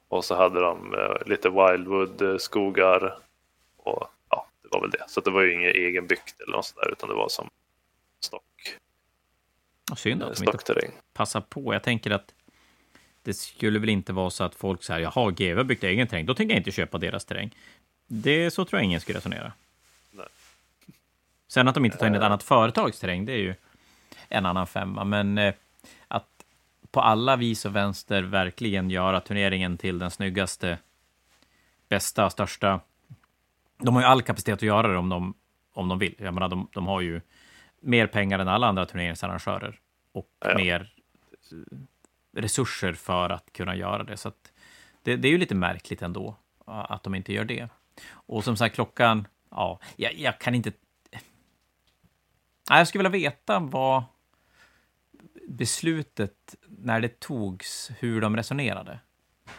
Och 0.10 0.26
så 0.26 0.36
hade 0.36 0.60
de 0.60 0.94
eh, 0.94 1.28
lite 1.28 1.50
wildwood 1.50 2.22
eh, 2.22 2.38
skogar 2.38 3.18
och 3.78 4.08
ja, 4.30 4.48
det 4.62 4.70
var 4.72 4.82
väl 4.82 4.90
det. 4.90 5.04
Så 5.08 5.22
det 5.22 5.32
var 5.32 5.42
ju 5.42 5.54
inget 5.54 5.76
egenbyggt 5.76 6.42
eller 6.42 6.58
något 6.58 6.66
sådär, 6.66 6.92
utan 6.92 7.10
det 7.10 7.16
var 7.16 7.30
som 7.30 7.50
stock, 8.20 8.44
Synd 9.98 10.24
att 10.24 10.36
de 10.36 10.44
inte 10.44 10.92
passar 11.14 11.42
på. 11.42 11.74
Jag 11.74 11.84
tänker 11.84 12.12
att 12.12 12.34
det 13.24 13.34
skulle 13.34 13.80
väl 13.80 13.90
inte 13.90 14.14
vara 14.14 14.30
så 14.30 14.44
att 14.44 14.56
folk 14.56 14.84
säger 14.84 15.00
jaha, 15.00 15.32
GW 15.32 15.56
har 15.56 15.64
byggt 15.64 15.84
egen 15.84 16.08
terräng, 16.08 16.26
då 16.26 16.34
tänker 16.34 16.54
jag 16.54 16.60
inte 16.60 16.72
köpa 16.72 16.98
deras 16.98 17.26
terräng. 17.26 17.56
Det, 18.08 18.52
så 18.52 18.66
tror 18.66 18.80
jag 18.80 18.86
ingen 18.86 19.02
skulle 19.02 19.18
resonera. 19.18 19.54
Nej. 20.12 20.26
Sen 21.48 21.68
att 21.68 21.76
de 21.76 21.86
inte 21.86 21.98
tar 21.98 22.08
in 22.08 22.16
ett 22.16 22.22
annat 22.22 22.44
företags 22.44 23.00
terräng, 23.00 23.26
det 23.26 23.34
är 23.34 23.38
ju 23.38 23.56
en 24.30 24.46
annan 24.46 24.68
femma. 24.68 25.04
Men 25.04 25.38
eh, 25.38 25.54
på 26.92 27.02
alla 27.02 27.36
vis 27.36 27.66
och 27.66 27.76
vänster 27.76 28.24
verkligen 28.24 28.90
göra 28.90 29.20
turneringen 29.22 29.78
till 29.78 30.00
den 30.00 30.12
snyggaste, 30.12 30.78
bästa, 31.90 32.30
största. 32.30 32.80
De 33.78 33.96
har 33.96 34.02
ju 34.02 34.08
all 34.08 34.22
kapacitet 34.22 34.54
att 34.54 34.62
göra 34.62 34.88
det 34.88 34.98
om 34.98 35.10
de, 35.10 35.34
om 35.74 35.90
de 35.90 36.00
vill. 36.00 36.16
Jag 36.18 36.34
menar, 36.34 36.48
de, 36.50 36.68
de 36.74 36.88
har 36.88 37.02
ju 37.02 37.22
mer 37.80 38.08
pengar 38.08 38.40
än 38.40 38.48
alla 38.48 38.68
andra 38.68 38.86
turneringsarrangörer 38.86 39.80
och 40.12 40.30
Ja. 40.40 40.56
mer 40.58 40.94
eh, 41.52 41.78
resurser 42.42 42.94
för 42.94 43.30
att 43.30 43.54
kunna 43.54 43.76
göra 43.76 44.04
det. 44.04 44.18
Så 44.18 44.32
det, 45.04 45.16
det 45.16 45.28
är 45.28 45.32
ju 45.32 45.38
lite 45.38 45.56
märkligt 45.56 46.02
ändå 46.02 46.36
eh, 46.68 46.92
att 46.92 47.04
de 47.04 47.16
inte 47.16 47.34
gör 47.34 47.46
det. 47.46 47.70
Och 48.12 48.44
som 48.44 48.58
sagt, 48.58 48.76
klockan, 48.76 49.28
ja, 49.52 49.80
jag, 49.96 50.14
jag 50.14 50.40
kan 50.40 50.56
inte... 50.56 50.72
Nej, 52.70 52.80
Jag 52.80 52.88
skulle 52.88 53.10
vilja 53.10 53.30
veta 53.32 53.60
vad 53.60 54.04
beslutet, 55.50 56.56
när 56.68 57.00
det 57.00 57.20
togs, 57.20 57.92
hur 58.00 58.22
de 58.22 58.36
resonerade. 58.38 59.00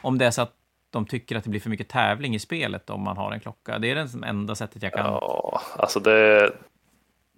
Om 0.03 0.18
det 0.18 0.26
är 0.26 0.30
så 0.30 0.43
att 0.43 0.55
de 0.91 1.07
tycker 1.07 1.36
att 1.36 1.45
det 1.45 1.51
blir 1.51 1.61
för 1.61 1.70
mycket 1.70 1.88
tävling 1.88 2.34
i 2.34 2.38
spelet 2.38 2.91
om 2.91 3.03
man 3.03 3.16
har 3.16 3.32
en 3.32 3.41
klocka. 3.41 3.78
Det 3.78 3.91
är 3.91 3.95
det 3.95 4.26
enda 4.26 4.55
sättet 4.55 4.82
jag 4.82 4.93
kan... 4.93 5.05
Ja, 5.07 5.61
alltså 5.76 6.01
det, 6.01 6.53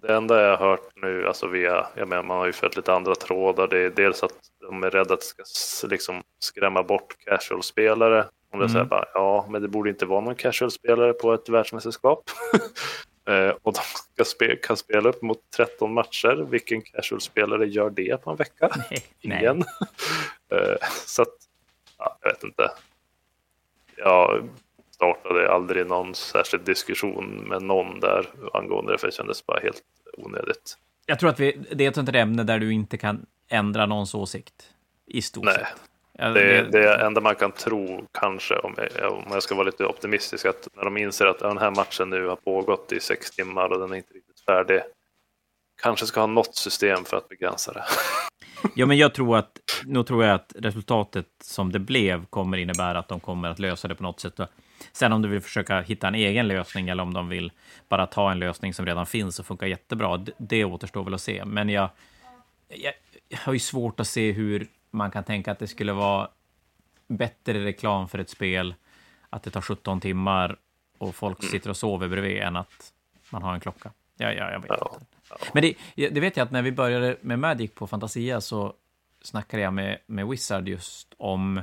det 0.03 0.15
enda 0.15 0.41
jag 0.43 0.57
har 0.57 0.67
hört 0.69 0.91
nu, 0.97 1.27
alltså 1.29 1.47
via, 1.47 1.87
jag 1.97 2.09
menar, 2.09 2.23
man 2.23 2.39
har 2.39 2.47
ju 2.47 2.53
följt 2.53 2.77
lite 2.77 2.93
andra 2.93 3.15
trådar, 3.15 3.69
det 3.69 3.79
är 3.79 3.91
dels 3.91 4.23
att 4.23 4.35
de 4.61 4.83
är 4.85 4.91
rädda 4.91 5.15
att 5.15 5.21
det 5.39 5.45
ska 5.47 5.87
liksom 5.87 6.23
skrämma 6.39 6.83
bort 6.83 7.17
casual-spelare. 7.25 8.25
Om 8.53 8.59
det 8.59 8.65
Mm. 8.65 8.69
säger 8.73 8.85
bara, 8.85 9.05
ja, 9.15 9.47
men 9.49 9.63
det 9.63 9.69
borde 9.69 9.91
inte 9.91 10.07
vara 10.07 10.21
någon 10.21 10.35
casual-spelare 10.35 11.13
på 11.13 11.33
ett 11.35 11.49
världsmästerskap. 11.49 12.31
Eh, 13.29 13.49
och 13.63 13.73
de 13.73 13.81
ska 14.15 14.25
spe, 14.25 14.57
kan 14.57 14.77
spela 14.77 15.09
upp 15.09 15.23
mot 15.23 15.39
13 15.57 15.95
matcher. 15.95 16.47
Vilken 16.51 16.83
casual-spelare 16.83 17.67
gör 17.67 17.91
det 17.91 18.23
på 18.23 18.31
en 18.31 18.37
vecka? 18.37 18.71
Nej, 18.91 19.05
nej. 19.23 19.39
Ingen. 19.41 19.65
Eh, 20.53 20.77
Så 21.07 21.23
att, 21.23 21.29
ja, 21.99 22.19
jag 22.23 22.31
vet 22.31 22.45
inte. 22.45 22.71
Jag 23.97 24.49
startade 24.91 25.53
aldrig 25.53 25.87
någon 25.87 26.15
särskild 26.15 26.65
diskussion 26.65 27.25
med 27.49 27.63
någon 27.63 28.01
där 28.01 28.27
angående 28.53 28.93
det, 28.93 28.99
för 28.99 29.07
det 29.07 29.13
kändes 29.15 29.47
bara 29.47 29.61
helt 29.61 29.83
onödigt. 30.19 30.79
Jag 31.07 31.19
tror 31.19 31.31
att 31.31 31.41
vi, 31.41 31.67
det 31.73 31.85
är 31.85 31.89
ett 31.89 31.95
sånt 31.95 32.15
ämne 32.15 32.43
där 32.45 32.59
du 32.59 32.73
inte 32.73 32.99
kan 32.99 33.27
ändra 33.49 33.87
någons 33.87 34.15
åsikt. 34.15 34.71
I 35.07 35.23
stort 35.23 35.45
Nej, 35.45 35.55
sett. 35.55 35.67
Det, 36.31 36.63
det 36.73 36.95
enda 36.95 37.21
man 37.21 37.35
kan 37.35 37.53
tro, 37.53 38.07
kanske, 38.13 38.59
om 38.59 38.75
jag, 38.99 39.13
om 39.13 39.25
jag 39.31 39.43
ska 39.43 39.55
vara 39.55 39.67
lite 39.67 39.87
optimistisk, 39.87 40.47
att 40.47 40.69
när 40.75 40.85
de 40.85 40.97
inser 40.97 41.27
att 41.27 41.39
den 41.39 41.59
här 41.59 41.71
matchen 41.71 42.11
nu 42.11 42.27
har 42.27 42.37
pågått 42.37 42.93
i 42.93 43.01
sex 43.01 43.31
timmar 43.31 43.69
och 43.73 43.79
den 43.79 43.93
är 43.93 43.97
inte 43.97 44.15
riktigt 44.15 44.41
färdig, 44.41 44.81
kanske 45.83 46.07
ska 46.07 46.21
ha 46.21 46.27
något 46.27 46.57
system 46.57 47.05
för 47.05 47.17
att 47.17 47.29
begränsa 47.29 47.73
det. 47.73 47.85
Ja, 48.75 48.87
men 48.87 48.97
jag 48.97 49.15
tror 49.15 49.37
att, 49.37 49.59
nu 49.85 50.03
tror 50.03 50.25
jag 50.25 50.35
att 50.35 50.53
resultatet 50.59 51.27
som 51.45 51.73
det 51.73 51.79
blev 51.79 52.27
kommer 52.27 52.57
innebära 52.57 52.99
att 52.99 53.09
de 53.09 53.21
kommer 53.21 53.49
att 53.49 53.59
lösa 53.59 53.89
det 53.89 53.95
på 53.95 54.03
något 54.03 54.21
sätt. 54.21 54.41
Sen 54.93 55.13
om 55.13 55.23
du 55.23 55.29
vill 55.29 55.41
försöka 55.41 55.81
hitta 55.81 56.09
en 56.09 56.15
egen 56.15 56.49
lösning 56.49 56.89
eller 56.89 57.03
om 57.03 57.15
de 57.15 57.29
vill 57.29 57.53
bara 57.89 58.07
ta 58.07 58.31
en 58.31 58.39
lösning 58.39 58.75
som 58.75 58.87
redan 58.87 59.07
finns 59.07 59.39
och 59.39 59.47
funkar 59.47 59.67
jättebra, 59.67 60.17
det, 60.17 60.33
det 60.39 60.65
återstår 60.65 61.05
väl 61.05 61.15
att 61.15 61.21
se. 61.21 61.45
Men 61.45 61.69
jag, 61.69 61.89
jag, 62.69 62.93
jag 63.29 63.39
har 63.39 63.53
ju 63.53 63.59
svårt 63.59 64.01
att 64.01 64.07
se 64.07 64.33
hur 64.33 64.67
man 64.93 65.11
kan 65.11 65.25
tänka 65.25 65.53
att 65.53 65.59
det 65.59 65.67
skulle 65.69 65.93
vara 65.93 66.29
bättre 67.09 67.65
reklam 67.65 68.09
för 68.09 68.19
ett 68.19 68.31
spel 68.31 68.75
att 69.31 69.43
det 69.43 69.51
tar 69.51 69.61
17 69.61 70.01
timmar 70.01 70.57
och 70.99 71.15
folk 71.15 71.45
sitter 71.45 71.71
och 71.71 71.77
sover 71.77 72.09
bredvid 72.09 72.37
än 72.43 72.57
att 72.57 72.93
man 73.31 73.43
har 73.43 73.55
en 73.55 73.61
klocka. 73.61 73.91
Ja, 74.17 74.33
ja, 74.33 74.51
jag 74.51 74.61
vet 74.61 74.71
Ja, 74.71 74.97
inte. 75.01 75.07
Men 75.53 75.63
det, 75.63 76.09
det 76.09 76.21
vet 76.21 76.37
jag 76.37 76.45
att 76.45 76.51
när 76.51 76.63
vi 76.63 76.73
började 76.73 77.17
med 77.21 77.39
Magic 77.39 77.75
på 77.75 77.87
Fantasia 77.87 78.41
så 78.41 78.75
snackade 79.23 79.63
jag 79.63 79.73
med, 79.73 79.99
med 80.07 80.27
Wizard 80.27 80.69
just 80.69 81.15
om 81.19 81.63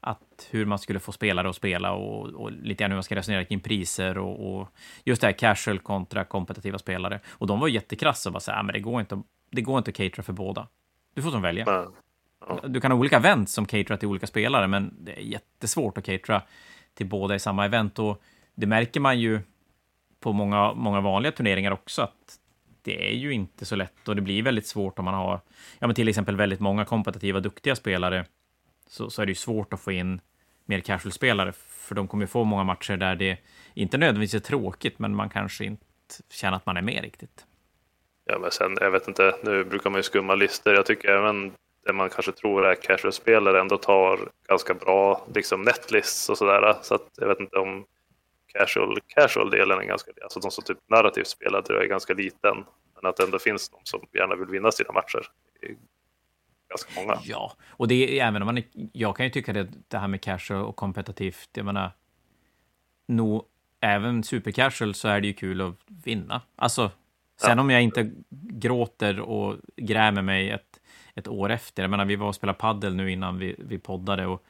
att 0.00 0.48
hur 0.50 0.64
man 0.66 0.78
skulle 0.78 1.00
få 1.00 1.12
spelare 1.12 1.48
att 1.50 1.56
spela 1.56 1.92
och, 1.92 2.26
och 2.28 2.52
lite 2.52 2.82
grann 2.82 2.90
hur 2.90 2.96
man 2.96 3.02
ska 3.02 3.14
resonera 3.16 3.44
kring 3.44 3.60
priser 3.60 4.18
och, 4.18 4.54
och 4.60 4.68
just 5.04 5.20
det 5.20 5.26
här 5.26 5.32
casual 5.34 5.78
kontra 5.78 6.24
kompetitiva 6.24 6.78
spelare. 6.78 7.20
Och 7.28 7.46
de 7.46 7.60
var 7.60 7.68
jättekrassa 7.68 8.28
och 8.28 8.32
bara 8.32 8.40
så 8.40 8.50
här, 8.50 8.58
"Ah, 8.58 8.62
men 8.62 8.72
det 8.72 8.80
går 8.80 9.00
inte, 9.00 9.22
det 9.50 9.62
går 9.62 9.78
inte 9.78 9.90
att 9.90 9.96
catera 9.96 10.22
för 10.22 10.32
båda. 10.32 10.68
Du 11.14 11.22
får 11.22 11.30
som 11.30 11.42
välja. 11.42 11.64
Du 12.64 12.80
kan 12.80 12.90
ha 12.90 12.98
olika 12.98 13.16
event 13.16 13.50
som 13.50 13.66
caterar 13.66 13.96
till 13.96 14.08
olika 14.08 14.26
spelare, 14.26 14.66
men 14.66 14.94
det 15.00 15.12
är 15.12 15.20
jättesvårt 15.20 15.98
att 15.98 16.04
catera 16.04 16.42
till 16.94 17.06
båda 17.06 17.34
i 17.34 17.38
samma 17.38 17.64
event. 17.64 17.98
Och 17.98 18.22
det 18.54 18.66
märker 18.66 19.00
man 19.00 19.18
ju 19.18 19.40
på 20.20 20.32
många, 20.32 20.72
många 20.74 21.00
vanliga 21.00 21.32
turneringar 21.32 21.70
också, 21.70 22.02
att 22.02 22.38
det 22.82 23.08
är 23.10 23.14
ju 23.14 23.32
inte 23.32 23.64
så 23.64 23.76
lätt 23.76 24.08
och 24.08 24.16
det 24.16 24.22
blir 24.22 24.42
väldigt 24.42 24.66
svårt 24.66 24.98
om 24.98 25.04
man 25.04 25.14
har, 25.14 25.40
ja 25.78 25.86
men 25.86 25.94
till 25.94 26.08
exempel 26.08 26.36
väldigt 26.36 26.60
många 26.60 26.84
kompetitiva, 26.84 27.40
duktiga 27.40 27.76
spelare, 27.76 28.24
så, 28.86 29.10
så 29.10 29.22
är 29.22 29.26
det 29.26 29.30
ju 29.30 29.36
svårt 29.36 29.72
att 29.72 29.80
få 29.80 29.92
in 29.92 30.20
mer 30.64 30.80
casual-spelare, 30.80 31.52
för 31.52 31.94
de 31.94 32.08
kommer 32.08 32.24
ju 32.24 32.28
få 32.28 32.44
många 32.44 32.64
matcher 32.64 32.96
där 32.96 33.16
det 33.16 33.38
inte 33.74 33.98
nödvändigtvis 33.98 34.42
är 34.42 34.46
tråkigt, 34.46 34.98
men 34.98 35.14
man 35.14 35.30
kanske 35.30 35.64
inte 35.64 35.86
känner 36.30 36.56
att 36.56 36.66
man 36.66 36.76
är 36.76 36.82
med 36.82 37.02
riktigt. 37.02 37.44
Ja, 38.24 38.38
men 38.38 38.50
sen, 38.50 38.76
jag 38.80 38.90
vet 38.90 39.08
inte, 39.08 39.34
nu 39.42 39.64
brukar 39.64 39.90
man 39.90 39.98
ju 39.98 40.02
skumma 40.02 40.34
listor. 40.34 40.74
Jag 40.74 40.86
tycker 40.86 41.08
även 41.08 41.52
det 41.90 41.96
man 41.96 42.10
kanske 42.10 42.32
tror 42.32 42.66
är 42.66 42.74
casual-spelare 42.74 43.60
ändå 43.60 43.76
tar 43.76 44.18
ganska 44.48 44.74
bra 44.74 45.26
liksom 45.34 45.62
netlists 45.62 46.28
och 46.30 46.38
sådär. 46.38 46.76
Så 46.82 46.94
att 46.94 47.08
jag 47.16 47.28
vet 47.28 47.40
inte 47.40 47.56
om 47.58 47.84
casual, 48.52 48.98
casual-delen 49.06 49.78
är 49.78 49.84
ganska, 49.84 50.10
alltså 50.22 50.40
de 50.40 50.50
som 50.50 50.64
typ 50.64 50.78
narrativt 50.88 51.26
spelar 51.26 51.62
tror 51.62 51.78
jag 51.78 51.84
är 51.84 51.88
ganska 51.88 52.14
liten. 52.14 52.64
Men 52.94 53.10
att 53.10 53.16
det 53.16 53.24
ändå 53.24 53.38
finns 53.38 53.68
de 53.68 53.78
som 53.84 54.00
gärna 54.12 54.36
vill 54.36 54.46
vinna 54.48 54.72
sina 54.72 54.92
matcher. 54.92 55.26
Ganska 56.68 57.00
många. 57.00 57.18
Ja, 57.24 57.52
och 57.70 57.88
det 57.88 57.94
är 58.20 58.26
även 58.28 58.42
om 58.42 58.46
man, 58.46 58.58
är- 58.58 58.64
jag 58.92 59.16
kan 59.16 59.26
ju 59.26 59.30
tycka 59.30 59.52
det, 59.52 59.68
det 59.88 59.98
här 59.98 60.08
med 60.08 60.20
casual 60.22 60.64
och 60.64 60.76
kompetitivt, 60.76 61.48
jag 61.52 61.66
menar, 61.66 61.90
nog, 63.08 63.44
även 63.80 64.22
supercasual 64.22 64.94
så 64.94 65.08
är 65.08 65.20
det 65.20 65.26
ju 65.26 65.32
kul 65.34 65.60
att 65.60 65.74
vinna. 66.04 66.42
Alltså, 66.56 66.90
sen 67.40 67.56
Ja. 67.58 67.60
om 67.60 67.70
jag 67.70 67.82
inte 67.82 68.10
gråter 68.30 69.20
och 69.20 69.56
grämer 69.76 70.22
mig 70.22 70.50
ett, 70.50 70.69
ett 71.20 71.28
år 71.28 71.50
efter, 71.50 71.82
jag 71.82 71.90
menar, 71.90 72.04
vi 72.04 72.16
var 72.16 72.28
och 72.28 72.34
spelade 72.34 72.58
paddel 72.58 72.94
nu 72.96 73.10
innan 73.12 73.38
vi, 73.38 73.56
vi 73.58 73.78
poddade 73.78 74.26
och 74.26 74.44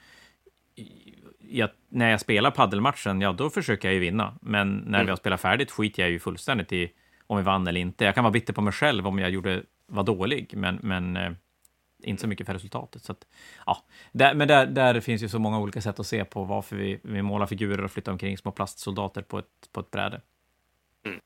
jag, 1.51 1.71
när 1.89 2.11
jag 2.11 2.21
spelar 2.21 2.51
paddelmatchen, 2.51 3.21
ja, 3.21 3.33
då 3.33 3.51
försöker 3.51 3.89
jag 3.89 3.95
ju 3.95 4.01
vinna. 4.01 4.35
Men 4.43 4.77
när 4.77 4.99
Mm. 4.99 5.07
vi 5.07 5.11
har 5.11 5.17
spelat 5.17 5.41
färdigt 5.41 5.71
skiter 5.71 6.03
jag 6.03 6.11
ju 6.11 6.19
fullständigt 6.19 6.73
i 6.73 6.93
om 7.27 7.37
vi 7.37 7.43
vann 7.43 7.67
eller 7.67 7.81
inte. 7.81 8.05
Jag 8.05 8.15
kan 8.15 8.25
vara 8.25 8.33
bitter 8.33 8.53
på 8.53 8.61
mig 8.61 8.73
själv 8.73 9.07
om 9.07 9.19
jag 9.19 9.31
gjorde, 9.31 9.63
var 9.87 10.03
dålig, 10.03 10.53
men, 10.57 10.79
men 10.83 11.17
eh, 11.17 11.33
inte 12.03 12.21
så 12.21 12.29
mycket 12.29 12.47
för 12.47 12.55
resultatet. 12.55 13.03
Så 13.03 13.13
att, 13.13 13.27
ja. 13.67 13.85
där, 14.13 14.35
men 14.35 14.49
där, 14.49 14.67
där 14.67 15.01
finns 15.01 15.23
ju 15.23 15.29
så 15.29 15.39
många 15.39 15.59
olika 15.59 15.81
sätt 15.81 16.01
att 16.01 16.07
se 16.07 16.25
på 16.25 16.45
varför 16.45 16.77
vi, 16.77 17.01
vi 17.03 17.23
målar 17.23 17.47
figurer 17.47 17.85
och 17.85 17.91
flyttar 17.91 18.13
omkring 18.13 18.39
små 18.39 18.53
plastsoldater 18.53 19.23
på 19.23 19.39
ett, 19.39 19.69
på 19.73 19.81
ett 19.81 19.91
bräde. 19.91 20.21
Mm. 21.07 21.21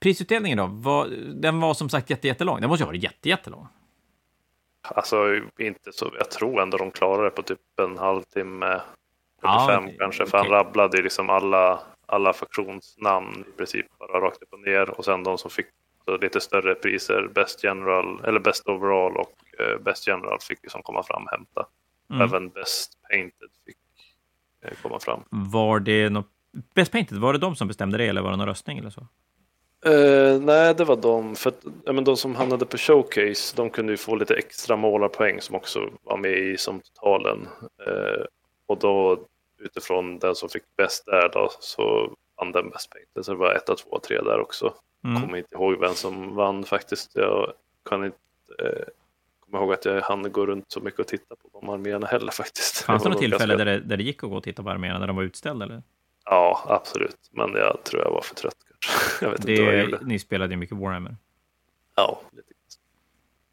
Prisutdelningen 0.00 0.58
då, 0.58 0.66
var, 0.66 1.08
den 1.34 1.60
var 1.60 1.74
som 1.74 1.88
sagt 1.88 2.10
jätte, 2.10 2.28
jättelång. 2.28 2.60
Den 2.60 2.70
måste 2.70 2.82
ju 2.82 2.84
ha 2.84 2.90
varit 2.90 3.02
jätte, 3.02 3.28
jättelång. 3.28 3.66
Alltså 4.82 5.40
inte 5.58 5.92
så, 5.92 6.12
jag 6.18 6.30
tror 6.30 6.62
ändå 6.62 6.76
de 6.76 6.90
klarade 6.90 7.24
det 7.24 7.30
på 7.30 7.42
typ 7.42 7.60
en 7.82 7.98
halvtimme, 7.98 8.80
45 9.40 9.88
Ja, 9.88 9.92
kanske, 9.98 10.26
för 10.26 10.38
han 10.38 10.46
okej. 10.46 10.58
rabblade 10.58 10.96
ju 10.96 11.02
liksom 11.02 11.30
alla, 11.30 11.80
alla 12.06 12.32
faktionsnamn 12.32 13.44
i 13.48 13.56
princip 13.56 13.86
bara 13.98 14.20
rakt 14.20 14.42
upp 14.42 14.52
och 14.52 14.60
ner 14.60 14.90
och 14.90 15.04
sen 15.04 15.22
de 15.22 15.38
som 15.38 15.50
fick 15.50 15.66
så 16.04 16.16
lite 16.16 16.40
större 16.40 16.74
priser, 16.74 17.28
Best 17.34 17.64
General, 17.64 18.24
eller 18.24 18.40
Best 18.40 18.68
Overall 18.68 19.16
och 19.16 19.60
eh, 19.60 19.78
Best 19.78 20.06
General 20.06 20.38
fick 20.40 20.58
ju 20.62 20.68
som 20.68 20.82
komma 20.82 21.02
fram 21.02 21.24
och 21.24 21.30
hämta. 21.30 21.66
Mm. 22.10 22.22
Även 22.22 22.48
Best 22.48 22.98
Painted 23.10 23.48
fick 23.66 23.76
eh, 24.64 24.72
komma 24.82 24.98
fram. 25.00 25.20
Var 25.30 25.80
det 25.80 26.10
något... 26.10 26.28
Best 26.74 26.92
Painted, 26.92 27.18
var 27.18 27.32
det 27.32 27.38
de 27.38 27.56
som 27.56 27.68
bestämde 27.68 27.98
det 27.98 28.06
eller 28.06 28.22
var 28.22 28.30
det 28.30 28.36
någon 28.36 28.46
röstning 28.48 28.78
eller 28.78 28.90
så? 28.90 29.06
Eh, 29.86 30.40
nej, 30.40 30.74
det 30.74 30.84
var 30.84 30.96
de. 30.96 31.36
För 31.36 31.50
att, 31.50 31.64
ja, 31.84 31.92
men 31.92 32.04
de 32.04 32.16
som 32.16 32.34
hamnade 32.34 32.66
på 32.66 32.78
showcase, 32.78 33.56
de 33.56 33.70
kunde 33.70 33.92
ju 33.92 33.96
få 33.96 34.14
lite 34.16 34.34
extra 34.34 34.76
målarpoäng 34.76 35.40
som 35.40 35.56
också 35.56 35.90
var 36.02 36.16
med 36.16 36.38
i 36.38 36.56
som 36.56 36.80
totalen. 36.80 37.48
Eh, 37.86 38.24
och 38.66 38.78
då 38.78 39.26
utifrån 39.58 40.18
den 40.18 40.34
som 40.34 40.48
fick 40.48 40.62
bäst 40.76 41.06
där 41.06 41.30
då, 41.32 41.50
så 41.60 42.16
vann 42.36 42.52
den 42.52 42.70
bäst 42.70 42.90
painted. 42.90 43.24
Så 43.24 43.32
det 43.32 43.38
var 43.38 43.54
1, 43.54 43.66
2, 43.66 43.98
3 43.98 44.20
där 44.20 44.40
också. 44.40 44.74
Mm. 45.04 45.22
Kommer 45.22 45.38
inte 45.38 45.54
ihåg 45.54 45.80
vem 45.80 45.94
som 45.94 46.34
vann 46.34 46.64
faktiskt. 46.64 47.16
Jag 47.16 47.52
kan 47.88 48.04
inte 48.04 48.16
eh, 48.58 48.84
komma 49.40 49.58
ihåg 49.58 49.72
att 49.72 49.84
jag 49.84 50.00
hann 50.00 50.32
gå 50.32 50.46
runt 50.46 50.72
så 50.72 50.80
mycket 50.80 51.00
och 51.00 51.06
titta 51.06 51.36
på 51.36 51.60
de 51.60 51.68
arméerna 51.68 52.06
heller 52.06 52.32
faktiskt. 52.32 52.78
Fanns 52.78 53.02
det 53.02 53.08
något 53.08 53.18
tillfälle 53.18 53.56
där 53.56 53.64
det, 53.64 53.80
där 53.80 53.96
det 53.96 54.02
gick 54.02 54.24
att 54.24 54.30
gå 54.30 54.36
och 54.36 54.42
titta 54.42 54.62
på 54.62 54.70
arméerna 54.70 54.98
när 54.98 55.06
de 55.06 55.16
var 55.16 55.22
utställda? 55.22 55.64
Eller? 55.64 55.82
Ja, 56.24 56.64
absolut. 56.68 57.18
Men 57.30 57.54
jag 57.54 57.84
tror 57.84 58.02
jag 58.02 58.10
var 58.10 58.22
för 58.22 58.34
trött. 58.34 58.56
Jag 59.20 59.30
vet 59.30 59.48
inte 59.48 59.62
vad 59.62 59.74
jag 59.74 59.84
gjorde. 59.84 59.98
Det, 59.98 60.06
ni 60.06 60.18
spelade 60.18 60.52
ju 60.52 60.56
mycket 60.56 60.76
Warhammer. 60.76 61.16
Ja. 61.94 62.20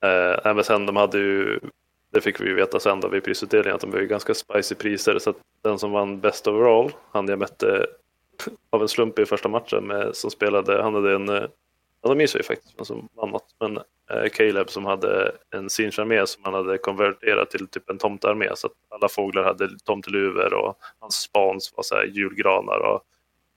Eh, 0.01 0.39
nej, 0.45 0.55
men 0.55 0.63
sen 0.63 0.85
de 0.85 0.95
hade 0.95 1.17
ju, 1.17 1.59
det 2.11 2.21
fick 2.21 2.41
vi 2.41 2.45
ju 2.45 2.55
veta 2.55 2.79
sen 2.79 2.99
då 2.99 3.07
vid 3.07 3.23
prisutdelningen, 3.23 3.75
att 3.75 3.81
de 3.81 3.91
var 3.91 3.99
ju 3.99 4.07
ganska 4.07 4.33
spicy 4.33 4.75
priser. 4.75 5.19
Så 5.19 5.29
att 5.29 5.37
den 5.61 5.79
som 5.79 5.91
vann 5.91 6.19
Best 6.19 6.47
Overall, 6.47 6.91
han 7.11 7.27
jag 7.27 7.39
mötte 7.39 7.85
av 8.69 8.81
en 8.81 8.87
slump 8.87 9.19
i 9.19 9.25
första 9.25 9.49
matchen 9.49 9.87
med, 9.87 10.15
som 10.15 10.31
spelade, 10.31 10.83
han 10.83 10.95
hade 10.95 11.15
en, 11.15 11.29
eh, 11.29 11.45
ja, 12.01 12.09
de 12.09 12.17
minns 12.17 12.35
ju 12.35 12.43
faktiskt 12.43 12.73
vem 12.77 12.85
som 12.85 13.09
vann 13.13 13.29
något, 13.29 13.55
men 13.59 13.77
eh, 14.11 14.29
Caleb 14.29 14.69
som 14.69 14.85
hade 14.85 15.31
en 15.55 15.69
Sinch-armé 15.69 16.25
som 16.25 16.43
han 16.43 16.53
hade 16.53 16.77
konverterat 16.77 17.51
till 17.51 17.67
typ 17.67 17.89
en 17.89 17.97
tomtearmé 17.97 18.49
så 18.55 18.67
att 18.67 18.73
alla 18.89 19.09
fåglar 19.09 19.43
hade 19.43 19.79
tomteluvor 19.79 20.53
och 20.53 20.77
hans 20.99 21.15
spans 21.15 21.73
var 21.75 21.83
så 21.83 21.95
här 21.95 22.05
julgranar 22.05 22.79
och 22.79 23.03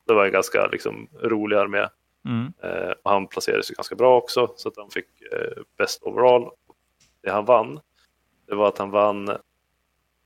det 0.07 0.15
var 0.15 0.25
en 0.25 0.33
ganska 0.33 0.67
liksom, 0.67 1.09
rolig 1.23 1.57
armé. 1.57 1.87
Mm. 2.29 2.53
Eh, 2.63 2.93
och 3.03 3.11
han 3.11 3.27
placerade 3.27 3.63
sig 3.63 3.77
ganska 3.77 3.95
bra 3.95 4.17
också 4.17 4.53
så 4.57 4.69
att 4.69 4.77
han 4.77 4.91
fick 4.91 5.23
eh, 5.33 5.63
best 5.79 6.03
overall. 6.03 6.51
Det 7.23 7.31
han 7.31 7.45
vann, 7.45 7.81
det 8.49 8.55
var 8.55 8.69
att 8.69 8.79
han 8.79 8.91
vann 8.91 9.37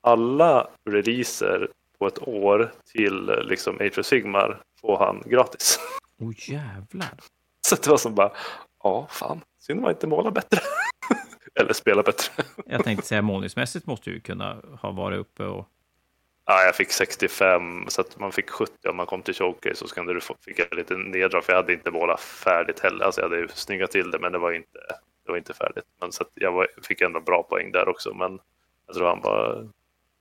alla 0.01 0.69
releaser 0.91 1.69
på 1.99 2.07
ett 2.07 2.29
år 2.29 2.73
till 2.93 3.33
liksom 3.43 3.77
Age 3.81 3.99
of 3.99 4.07
Sigmar 4.07 4.63
får 4.81 4.99
han 4.99 5.23
gratis. 5.27 5.79
Oh 6.19 6.51
jävlar. 6.51 7.19
Så 7.67 7.77
det 7.77 7.87
var 7.87 7.97
som 7.97 8.15
bara, 8.15 8.33
ja 8.83 9.07
fan, 9.11 9.41
synd 9.59 9.81
man 9.81 9.91
inte 9.91 10.07
målar 10.07 10.31
bättre. 10.31 10.61
Eller 11.61 11.73
spela 11.73 12.03
bättre. 12.03 12.45
Jag 12.67 12.85
tänkte 12.85 13.07
säga 13.07 13.23
målningsmässigt 13.23 13.87
måste 13.87 14.11
du 14.11 14.21
kunna 14.21 14.57
ha 14.81 14.91
varit 14.91 15.19
uppe 15.19 15.45
och... 15.45 15.69
Ja, 16.47 16.63
jag 16.63 16.77
fick 16.77 16.91
65 16.91 17.85
så 17.89 18.01
att 18.01 18.19
man 18.19 18.33
fick 18.33 18.51
70 18.51 18.89
om 18.89 18.97
man 18.97 19.07
kom 19.07 19.23
till 19.23 19.35
showcase 19.35 19.77
så 19.77 19.89
skulle 19.89 20.13
du 20.13 20.21
få, 20.21 20.37
fick 20.45 20.59
jag 20.59 20.75
lite 20.75 20.97
neddrag 20.97 21.45
för 21.45 21.53
jag 21.53 21.63
hade 21.63 21.73
inte 21.73 21.91
målat 21.91 22.21
färdigt 22.21 22.81
heller. 22.81 23.05
Alltså 23.05 23.21
jag 23.21 23.29
hade 23.29 23.41
ju 23.41 23.49
snyggat 23.49 23.91
till 23.91 24.11
det 24.11 24.19
men 24.19 24.33
det 24.33 24.39
var 24.39 24.53
inte, 24.53 24.79
det 25.25 25.31
var 25.31 25.37
inte 25.37 25.55
färdigt. 25.55 25.85
Men 26.01 26.13
så 26.13 26.25
jag 26.35 26.53
var, 26.53 26.69
fick 26.83 27.01
ändå 27.01 27.21
bra 27.21 27.43
poäng 27.43 27.73
där 27.73 27.89
också. 27.89 28.15
Men 28.15 28.39
jag 28.87 28.97
tror 28.97 29.07
han 29.09 29.21
var, 29.21 29.69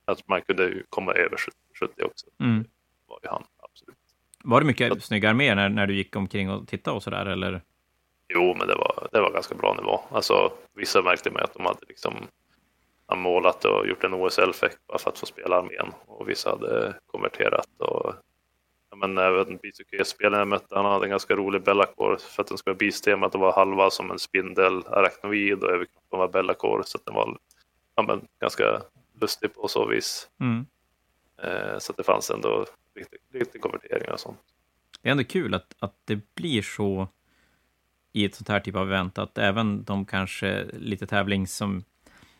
att 0.04 0.28
man 0.28 0.42
kunde 0.42 0.82
komma 0.88 1.12
över 1.12 1.36
70, 1.36 1.56
70 1.80 2.02
också. 2.02 2.26
Mm. 2.40 2.62
Det 2.62 2.68
var 3.08 3.18
ju 3.22 3.28
han, 3.28 3.44
absolut. 3.58 3.96
Var 4.44 4.60
det 4.60 4.66
mycket 4.66 5.04
snygga 5.04 5.30
arméer 5.30 5.54
när, 5.54 5.68
när 5.68 5.86
du 5.86 5.94
gick 5.94 6.16
omkring 6.16 6.50
och 6.50 6.68
tittade 6.68 6.96
och 6.96 7.02
sådär? 7.02 7.26
Eller? 7.26 7.62
Jo, 8.28 8.54
men 8.58 8.68
det 8.68 8.74
var, 8.74 9.08
det 9.12 9.20
var 9.20 9.32
ganska 9.32 9.54
bra 9.54 9.74
nivå. 9.74 10.00
Alltså 10.10 10.52
vissa 10.74 11.02
märkte 11.02 11.30
man 11.30 11.42
att 11.42 11.54
de 11.54 11.66
hade 11.66 11.86
liksom 11.88 12.14
han 13.06 13.20
målat 13.20 13.64
och 13.64 13.86
gjort 13.86 14.04
en 14.04 14.14
OSL-effekt 14.14 14.78
bara 14.86 14.98
för 14.98 15.10
att 15.10 15.18
få 15.18 15.26
spela 15.26 15.56
armén. 15.56 15.92
Och 16.06 16.28
vissa 16.28 16.50
hade 16.50 16.94
konverterat. 17.06 17.68
Och, 17.78 18.14
ja, 18.90 18.96
men 18.96 19.18
även 19.18 19.58
B2K-spelaren 19.58 20.38
jag 20.38 20.48
mötte, 20.48 20.76
han 20.76 20.84
hade 20.84 21.06
en 21.06 21.10
ganska 21.10 21.36
rolig 21.36 21.62
Bellacore 21.62 22.18
för 22.18 22.42
att 22.42 22.48
den 22.48 22.58
skulle 22.58 22.74
ha 22.74 22.78
Beast-temat 22.78 23.34
och 23.34 23.40
var 23.40 23.52
halva 23.52 23.90
som 23.90 24.10
en 24.10 24.18
spindel, 24.18 24.82
arachnoid 24.86 25.62
och 25.62 25.70
överkroppen 25.70 26.18
var 26.18 26.28
Bellacore. 26.28 26.84
Så 26.84 26.98
att 26.98 27.04
den 27.04 27.14
var 27.14 27.38
ja, 27.94 28.02
men, 28.02 28.28
ganska 28.40 28.82
lustig 29.20 29.54
på 29.54 29.68
så 29.68 29.86
vis. 29.86 30.28
Mm. 30.40 30.66
Eh, 31.42 31.78
så 31.78 31.92
att 31.92 31.96
det 31.96 32.04
fanns 32.04 32.30
ändå 32.30 32.66
lite, 32.94 33.16
lite 33.32 33.58
konverteringar 33.58 34.12
och 34.12 34.20
sånt. 34.20 34.38
Det 35.02 35.08
är 35.08 35.10
ändå 35.10 35.24
kul 35.24 35.54
att, 35.54 35.76
att 35.78 35.94
det 36.04 36.34
blir 36.34 36.62
så 36.62 37.08
i 38.12 38.24
ett 38.24 38.34
sånt 38.34 38.48
här 38.48 38.60
typ 38.60 38.76
av 38.76 38.88
event, 38.88 39.18
att 39.18 39.38
även 39.38 39.84
de 39.84 40.04
kanske 40.04 40.64
lite 40.72 41.06
tävlings 41.06 41.56
som 41.56 41.84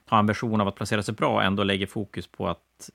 har 0.06 0.18
ambition 0.18 0.60
av 0.60 0.68
att 0.68 0.74
placera 0.74 1.02
sig 1.02 1.14
bra 1.14 1.42
ändå 1.42 1.64
lägger 1.64 1.86
fokus 1.86 2.26
på 2.26 2.48
att 2.48 2.90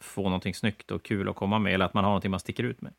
få 0.00 0.22
någonting 0.22 0.54
snyggt 0.54 0.90
och 0.90 1.02
kul 1.02 1.28
att 1.28 1.36
komma 1.36 1.58
med, 1.58 1.74
eller 1.74 1.84
att 1.84 1.94
man 1.94 2.04
har 2.04 2.10
någonting 2.10 2.30
man 2.30 2.40
sticker 2.40 2.64
ut 2.64 2.80
med. 2.80 2.92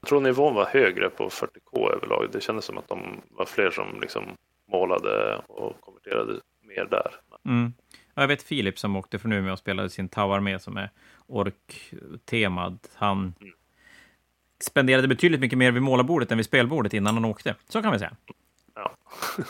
Jag 0.00 0.08
tror 0.08 0.20
nivån 0.20 0.54
var 0.54 0.66
högre 0.66 1.10
på 1.10 1.28
40K 1.28 1.92
överlag. 1.92 2.28
Det 2.32 2.40
kändes 2.40 2.64
som 2.64 2.78
att 2.78 2.88
de 2.88 3.20
var 3.30 3.44
fler 3.44 3.70
som 3.70 4.00
liksom 4.00 4.24
målade 4.72 5.36
och 5.46 5.80
konverterade 5.80 6.40
mer 6.62 6.84
där. 6.90 7.10
Mm. 7.44 7.72
Ja, 8.14 8.22
jag 8.22 8.28
vet 8.28 8.42
Filip 8.42 8.78
som 8.78 8.96
åkte 8.96 9.18
från 9.18 9.32
Umeå 9.32 9.52
och 9.52 9.58
spelade 9.58 9.90
sin 9.90 10.08
Tau-armé 10.08 10.58
som 10.58 10.76
är 10.76 10.90
ork-temad. 11.26 12.78
Han 12.94 13.34
Mm. 13.40 13.52
spenderade 14.60 15.08
betydligt 15.08 15.40
mycket 15.40 15.58
mer 15.58 15.70
vid 15.72 15.82
målarbordet 15.82 16.30
än 16.32 16.38
vid 16.38 16.46
spelbordet 16.46 16.94
innan 16.94 17.14
han 17.14 17.24
åkte. 17.24 17.54
Så 17.68 17.82
kan 17.82 17.92
vi 17.92 17.98
säga. 17.98 18.16
Ja. 18.74 18.92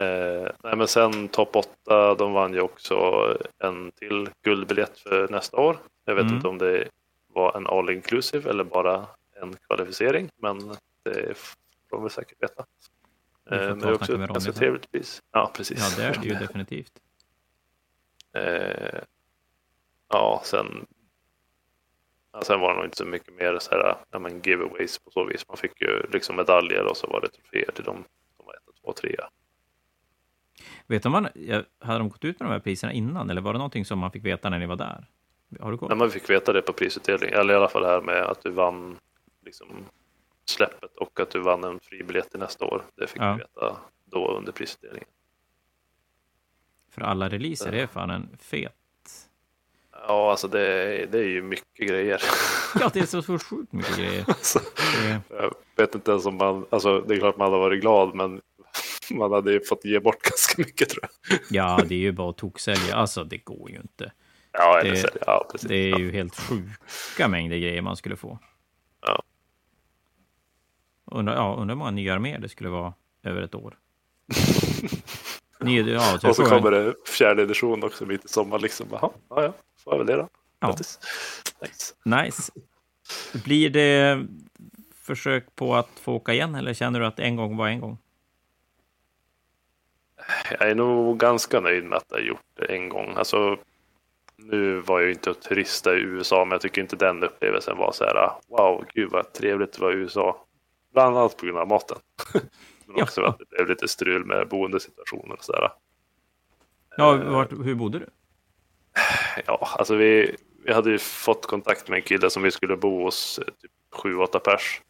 eh, 0.00 0.50
nej, 0.64 0.76
men 0.76 0.88
sen 0.88 1.28
topp 1.28 1.56
8, 1.56 2.14
de 2.14 2.32
vann 2.32 2.54
ju 2.54 2.60
också 2.60 3.26
en 3.58 3.90
till 3.92 4.28
guldbiljett 4.42 4.98
för 4.98 5.28
nästa 5.28 5.56
år. 5.56 5.78
Jag 6.04 6.14
vet 6.14 6.22
Mm. 6.22 6.34
inte 6.36 6.48
om 6.48 6.58
det 6.58 6.88
var 7.26 7.56
en 7.56 7.66
all 7.66 7.90
inclusive 7.90 8.50
eller 8.50 8.64
bara 8.64 9.06
en 9.42 9.56
kvalificering, 9.66 10.30
men 10.36 10.58
det 11.02 11.36
får 11.36 11.96
de 11.96 12.02
väl 12.02 12.10
säkert 12.10 12.42
veta. 12.42 12.64
Eh, 13.50 13.58
men 13.68 13.78
det 13.78 13.88
är 13.88 13.94
också 13.94 14.14
ett 14.22 14.28
ganska 14.30 14.52
trevligt 14.52 14.90
pris. 14.92 15.22
Ja, 15.32 15.50
precis. 15.54 15.78
Ja, 15.98 16.02
det 16.02 16.08
är 16.08 16.20
det 16.22 16.28
ju 16.28 16.34
definitivt. 16.46 16.92
Eh, 18.32 19.00
ja, 20.08 20.40
sen, 20.44 20.86
ja, 22.32 22.42
sen 22.42 22.60
var 22.60 22.68
det 22.70 22.76
nog 22.76 22.84
inte 22.84 22.96
så 22.96 23.04
mycket 23.04 23.34
mer 23.34 23.58
så 23.58 23.70
här, 23.70 23.96
ja, 24.10 24.18
men 24.18 24.40
giveaways 24.42 24.98
på 24.98 25.10
så 25.10 25.24
vis. 25.24 25.48
Man 25.48 25.56
fick 25.56 25.80
ju 25.80 26.02
liksom 26.12 26.36
medaljer 26.36 26.84
och 26.90 26.96
så 26.96 27.06
var 27.06 27.20
det 27.20 27.28
troféer 27.28 27.70
till 27.72 27.84
dem 27.84 28.04
som 28.36 28.46
var 28.46 28.54
1, 28.54 28.60
2, 28.84 28.92
3. 28.92 29.16
Vet 30.88 31.06
om 31.06 31.12
man, 31.12 31.28
ja, 31.34 31.62
hade 31.80 31.98
de 31.98 32.08
gått 32.08 32.24
ut 32.24 32.40
med 32.40 32.48
de 32.48 32.52
här 32.52 32.60
priserna 32.60 32.92
innan, 32.92 33.30
eller 33.30 33.40
var 33.40 33.52
det 33.52 33.58
någonting 33.58 33.84
som 33.84 33.98
man 33.98 34.10
fick 34.10 34.24
veta 34.24 34.50
när 34.50 34.58
ni 34.58 34.66
var 34.66 34.76
där? 34.76 35.06
Har 35.60 35.72
du 35.72 35.78
koll? 35.78 35.88
När 35.88 35.96
man 35.96 36.10
fick 36.10 36.30
veta 36.30 36.52
det 36.52 36.62
på 36.62 36.72
prisutdelningen, 36.72 37.38
eller 37.38 37.54
i 37.54 37.56
alla 37.56 37.68
fall 37.68 37.82
det 37.82 37.88
här 37.88 38.00
med 38.00 38.22
att 38.22 38.42
du 38.42 38.50
vann 38.50 38.96
liksom, 39.44 39.66
släppet 40.44 40.96
och 40.96 41.20
att 41.20 41.30
du 41.30 41.40
vann 41.40 41.64
en 41.64 41.80
fribiljett 41.80 42.30
till 42.30 42.40
nästa 42.40 42.64
år. 42.64 42.82
Det 42.94 43.06
fick 43.06 43.22
Ja. 43.22 43.32
vi 43.32 43.38
veta 43.38 43.76
då 44.04 44.28
under 44.36 44.52
prisutdelningen. 44.52 45.08
För 46.90 47.00
alla 47.02 47.28
releaser 47.28 47.72
är 47.72 47.86
fan 47.86 48.10
en 48.10 48.28
fet... 48.40 48.72
Ja, 50.06 50.30
alltså 50.30 50.48
det, 50.48 50.60
är- 50.60 51.06
det 51.06 51.18
är 51.18 51.28
ju 51.28 51.42
mycket 51.42 51.88
grejer. 51.88 52.22
Ja, 52.80 52.90
det 52.92 53.00
är 53.00 53.06
så, 53.06 53.22
så 53.38 53.38
sjukt 53.38 53.72
mycket 53.72 53.96
grejer. 53.96 54.24
Alltså, 54.28 54.58
Det, 55.02 55.20
jag 55.36 55.54
vet 55.76 55.94
inte 55.94 56.10
ens 56.10 56.26
om 56.26 56.36
man, 56.36 56.66
alltså 56.70 57.00
det 57.00 57.14
är 57.14 57.18
klart 57.18 57.36
man 57.36 57.50
hade 57.52 57.58
varit 57.64 57.80
glad, 57.80 58.14
men 58.14 58.40
man 59.10 59.32
hade 59.32 59.52
ju 59.52 59.60
fått 59.64 59.84
ge 59.84 60.00
bort 60.00 60.22
ganska 60.22 60.54
mycket 60.62 60.88
tror 60.88 61.04
jag. 61.30 61.38
ja, 61.50 61.80
det 61.88 61.94
är 61.94 61.98
ju 61.98 62.12
bara 62.12 62.30
att 62.30 62.36
toksälja. 62.38 62.94
Alltså, 62.94 63.24
det 63.24 63.38
går 63.38 63.70
ju 63.70 63.76
inte. 63.76 64.12
Ja, 64.52 64.82
Det- 64.82 64.96
så, 64.96 65.08
ja 65.26 65.48
precis. 65.52 65.68
Det 65.68 65.76
är 65.76 65.98
ju 65.98 66.12
helt 66.12 66.40
sjuka 66.40 67.28
mängder 67.28 67.56
grejer 67.58 67.82
man 67.82 67.96
skulle 67.96 68.16
få. 68.16 68.38
Ja. 69.06 69.22
Undrar, 71.04 71.34
ja, 71.34 71.54
undrar 71.58 71.74
hur 71.74 71.78
många 71.78 71.90
nya 71.90 72.14
arméer 72.14 72.38
det 72.38 72.48
skulle 72.48 72.68
vara 72.70 72.94
över 73.22 73.42
ett 73.42 73.54
år. 73.54 73.78
Ny, 75.60 75.82
ja, 75.92 76.18
Och 76.28 76.36
så 76.36 76.44
kommer 76.44 76.70
det 76.70 76.94
fjärde 77.18 77.42
edition 77.42 77.84
också 77.84 78.06
mitt 78.06 78.24
i 78.24 78.28
sommar. 78.28 78.58
Liksom. 78.58 78.86
Jaha, 78.90 79.10
ja, 79.28 79.42
ja, 79.42 79.52
får 79.84 79.92
jag 79.92 79.98
väl 79.98 80.06
det 80.06 80.16
då. 80.16 80.28
Ja. 80.60 80.76
Nice. 81.62 81.94
Nice. 82.04 82.52
Blir 83.44 83.70
det 83.70 84.26
försök 84.94 85.56
på 85.56 85.74
att 85.76 85.88
få 86.00 86.12
åka 86.14 86.32
igen, 86.34 86.54
eller 86.54 86.74
känner 86.74 87.00
du 87.00 87.06
att 87.06 87.18
en 87.18 87.36
gång 87.36 87.56
var 87.56 87.68
en 87.68 87.80
gång? 87.80 87.98
Jag 90.50 90.68
är 90.70 90.74
nog 90.74 91.18
ganska 91.18 91.60
nöjd 91.60 91.84
med 91.84 91.96
att 91.96 92.06
jag 92.08 92.22
gjort 92.22 92.44
det 92.54 92.64
en 92.64 92.88
gång. 92.88 93.14
Alltså, 93.16 93.58
nu 94.36 94.80
var 94.80 94.98
jag 95.00 95.06
ju 95.06 95.12
inte 95.12 95.30
att 95.30 95.42
turista 95.42 95.94
i 95.94 96.00
USA, 96.00 96.44
men 96.44 96.52
jag 96.52 96.60
tycker 96.60 96.80
inte 96.82 96.96
den 96.96 97.22
upplevelsen 97.24 97.76
var 97.76 97.92
så 97.92 98.04
här, 98.04 98.30
wow, 98.48 98.84
gud 98.94 99.10
vad 99.10 99.32
trevligt 99.32 99.72
det 99.72 99.82
var 99.82 99.92
i 99.92 99.94
USA. 99.94 100.44
Bland 100.92 101.16
annat 101.16 101.36
på 101.36 101.46
grund 101.46 101.58
av 101.58 101.68
maten. 101.68 101.98
men 102.86 103.02
också 103.02 103.20
Ja. 103.20 103.28
att 103.28 103.38
det 103.38 103.44
blev 103.50 103.68
lite 103.68 103.88
strul 103.88 104.24
med 104.24 104.48
boendesituationer 104.48 105.32
och 105.36 105.44
sådär. 105.44 105.70
Ja, 106.96 107.16
vart, 107.16 107.52
hur 107.52 107.74
bodde 107.74 107.98
du? 107.98 108.06
Ja, 109.46 109.68
alltså 109.78 109.94
vi, 109.94 110.36
vi 110.64 110.72
hade 110.72 110.90
ju 110.90 110.98
fått 110.98 111.46
kontakt 111.46 111.88
med 111.88 111.96
en 111.96 112.02
kille 112.02 112.30
som 112.30 112.42
vi 112.42 112.50
skulle 112.50 112.76
bo 112.76 113.02
hos, 113.02 113.38
eh, 113.38 113.44
typ 113.44 113.70
sju, 113.92 114.16
åtta 114.16 114.38
pers. 114.38 114.82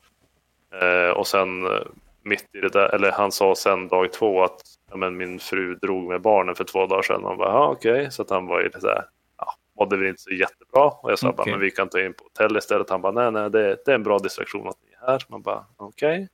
Eh, 0.82 1.10
och 1.10 1.26
sen 1.26 1.66
eh, 1.66 1.80
mitt 2.28 2.54
i 2.54 2.60
det 2.60 2.68
där, 2.68 2.94
eller 2.94 3.12
han 3.12 3.32
sa 3.32 3.54
sen 3.54 3.88
dag 3.88 4.12
två 4.12 4.44
att 4.44 4.60
ja, 4.90 4.96
men 4.96 5.16
min 5.16 5.38
fru 5.38 5.74
drog 5.74 6.08
med 6.08 6.20
barnen 6.20 6.54
för 6.54 6.64
två 6.64 6.86
dagar 6.86 7.02
sedan. 7.02 7.24
Och 7.24 7.36
bara, 7.36 7.52
ja 7.52 7.68
okej, 7.68 8.10
så 8.10 8.22
att 8.22 8.30
han 8.30 8.46
var 8.46 8.60
ju 8.60 8.70
så 8.80 8.86
här, 8.86 9.04
ja, 9.38 9.54
mådde 9.78 9.96
väl 9.96 10.08
inte 10.08 10.20
så 10.20 10.30
jättebra. 10.30 10.84
Och 10.84 11.10
jag 11.10 11.18
sa 11.18 11.32
bara, 11.32 11.42
Okej. 11.42 11.52
men 11.52 11.60
vi 11.60 11.70
kan 11.70 11.88
ta 11.88 12.00
in 12.00 12.14
på 12.14 12.24
hotell 12.24 12.56
istället. 12.56 12.90
Han 12.90 13.02
bara, 13.02 13.12
nej, 13.12 13.30
nej, 13.32 13.50
det, 13.50 13.76
det 13.84 13.90
är 13.90 13.94
en 13.94 14.02
bra 14.02 14.18
distraktion 14.18 14.68
att 14.68 14.76
ni 14.86 14.92
är 14.92 15.06
här. 15.06 15.22
Man 15.28 15.42
bara, 15.42 15.64
okej. 15.76 16.28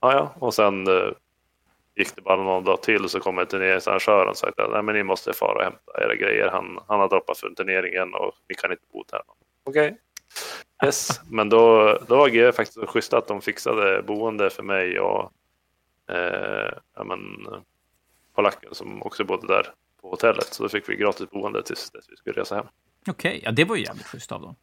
Ja, 0.00 0.12
ja, 0.12 0.34
och 0.38 0.54
sen 0.54 0.86
eh, 0.86 1.12
gick 1.96 2.16
det 2.16 2.22
bara 2.22 2.36
någon 2.36 2.64
dag 2.64 2.82
till 2.82 3.08
så 3.08 3.20
kom 3.20 3.38
en 3.38 3.46
turneringsarrangören 3.46 4.28
och 4.28 4.36
sa 4.36 4.48
att 4.48 4.70
nej, 4.70 4.82
men 4.82 4.94
ni 4.94 5.02
måste 5.02 5.32
fara 5.32 5.58
och 5.58 5.64
hämta 5.64 6.04
era 6.04 6.14
grejer. 6.14 6.48
Han, 6.48 6.80
han 6.88 7.00
har 7.00 7.08
droppat 7.08 7.38
för 7.38 7.50
turneringen 7.50 8.14
och 8.14 8.32
ni 8.48 8.54
kan 8.54 8.72
inte 8.72 8.84
bo 8.92 9.04
här. 9.12 9.22
Okej. 9.64 9.96
Yes, 10.84 11.20
men 11.30 11.48
då, 11.48 11.98
då 12.08 12.16
var 12.16 12.28
GV 12.28 12.52
faktiskt 12.52 12.80
så 12.80 12.86
schyssta 12.86 13.18
att 13.18 13.28
de 13.28 13.40
fixade 13.40 14.02
boende 14.02 14.50
för 14.50 14.62
mig 14.62 15.00
och 15.00 15.32
eh, 16.10 16.72
ja, 16.96 17.04
men, 17.04 17.20
polacken 18.34 18.74
som 18.74 19.02
också 19.02 19.24
bodde 19.24 19.46
där 19.46 19.66
på 20.02 20.10
hotellet. 20.10 20.54
Så 20.54 20.62
då 20.62 20.68
fick 20.68 20.88
vi 20.88 20.96
gratis 20.96 21.30
boende 21.30 21.62
tills 21.62 21.90
dess 21.90 22.04
vi 22.08 22.16
skulle 22.16 22.40
resa 22.40 22.56
hem. 22.56 22.66
Okej, 23.08 23.40
ja, 23.44 23.50
det 23.50 23.64
var 23.64 23.76
ju 23.76 23.82
jävligt 23.82 24.06
schysst 24.06 24.32
av 24.32 24.40
dem. 24.40 24.56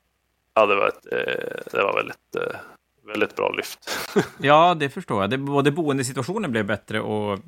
Ja, 0.53 0.65
det 0.65 0.75
var, 0.75 0.87
ett, 0.87 1.05
eh, 1.11 1.71
det 1.71 1.83
var 1.83 1.95
väldigt, 1.95 2.35
eh, 2.35 2.59
väldigt 3.05 3.35
bra 3.35 3.51
lyft. 3.51 3.89
Ja, 4.39 4.73
det 4.73 4.89
förstår 4.89 5.21
jag. 5.21 5.29
Det, 5.29 5.37
både 5.37 5.71
boendesituationen 5.71 6.51
blev 6.51 6.65
bättre 6.65 7.01
och... 7.01 7.39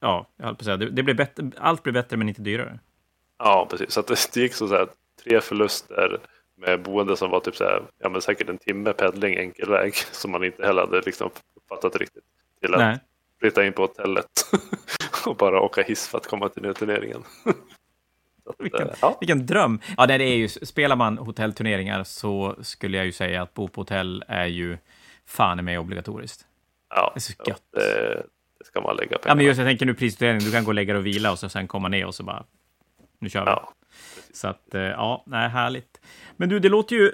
Ja, 0.00 0.26
jag 0.36 0.44
höll 0.44 0.54
på 0.54 0.60
att 0.60 0.64
säga, 0.64 0.76
det, 0.76 0.90
det 0.90 1.02
blev 1.02 1.16
bättre, 1.16 1.50
allt 1.58 1.82
blev 1.82 1.94
bättre 1.94 2.16
men 2.16 2.28
inte 2.28 2.42
dyrare. 2.42 2.78
Ja, 3.38 3.66
precis. 3.70 3.92
Så 3.92 4.00
att 4.00 4.06
det, 4.06 4.30
det 4.34 4.40
gick 4.40 4.54
så, 4.54 4.68
så 4.68 4.74
här, 4.74 4.88
tre 5.24 5.40
förluster 5.40 6.20
med 6.56 6.82
boende 6.82 7.16
som 7.16 7.30
var 7.30 7.40
typ 7.40 7.56
så 7.56 7.64
här, 7.64 7.82
ja, 7.98 8.08
men 8.08 8.20
säkert 8.22 8.48
en 8.48 8.58
timme 8.58 8.92
pendling 8.92 9.34
enkel 9.36 9.70
väg 9.70 9.94
som 10.12 10.30
man 10.30 10.44
inte 10.44 10.66
heller 10.66 10.80
hade 10.80 11.00
liksom 11.00 11.30
uppfattat 11.56 11.96
riktigt. 11.96 12.24
Till 12.60 12.74
att 12.74 12.80
Nej. 12.80 12.98
flytta 13.40 13.66
in 13.66 13.72
på 13.72 13.82
hotellet 13.82 14.26
och 15.26 15.36
bara 15.36 15.60
åka 15.60 15.82
hiss 15.82 16.08
för 16.08 16.18
att 16.18 16.26
komma 16.26 16.48
till 16.48 16.74
turneringen. 16.74 17.22
Att, 18.48 18.54
Vilken- 18.58 18.88
eh, 18.88 18.94
ja, 19.00 19.16
Vilken 19.20 19.46
dröm! 19.46 19.80
Ja, 19.96 20.06
nej, 20.06 20.18
det 20.18 20.24
är 20.24 20.36
ju, 20.36 20.48
spelar 20.48 20.96
man 20.96 21.18
hotellturneringar 21.18 22.04
så 22.04 22.56
skulle 22.62 22.96
jag 22.96 23.06
ju 23.06 23.12
säga 23.12 23.42
att 23.42 23.54
bo 23.54 23.68
på 23.68 23.80
hotell 23.80 24.24
är 24.28 24.46
ju 24.46 24.78
fan 25.26 25.64
med 25.64 25.80
obligatoriskt. 25.80 26.46
ja, 26.90 27.10
Det 27.14 27.18
är 27.18 27.20
så 27.20 27.32
ja, 27.38 27.44
gött. 27.48 27.62
det, 27.72 28.22
det 28.58 28.64
ska 28.64 28.80
man 28.80 28.96
lägga 28.96 29.08
Ja, 29.12 29.18
pengar 29.18 29.36
men 29.36 29.44
just 29.44 29.58
jag 29.58 29.66
tänker 29.68 29.86
nu 29.86 29.94
pristurnering, 29.94 30.38
du 30.38 30.50
kan 30.52 30.64
gå 30.64 30.68
och 30.70 30.74
lägga 30.74 30.92
dig 30.92 30.98
och 31.00 31.06
vila 31.06 31.32
och 31.32 31.38
så 31.38 31.48
sen 31.48 31.68
komma 31.68 31.88
ner 31.88 32.06
och 32.06 32.14
så 32.14 32.22
bara, 32.22 32.44
nu 33.18 33.28
kör 33.28 33.44
vi. 33.44 33.50
Ja, 33.50 33.72
Så 34.32 34.48
att, 34.48 34.74
eh, 34.74 34.82
ja, 34.82 35.22
nej, 35.26 35.48
härligt. 35.48 36.00
Men 36.36 36.48
du, 36.48 36.58
det 36.58 36.68
låter 36.68 36.96
ju, 36.96 37.12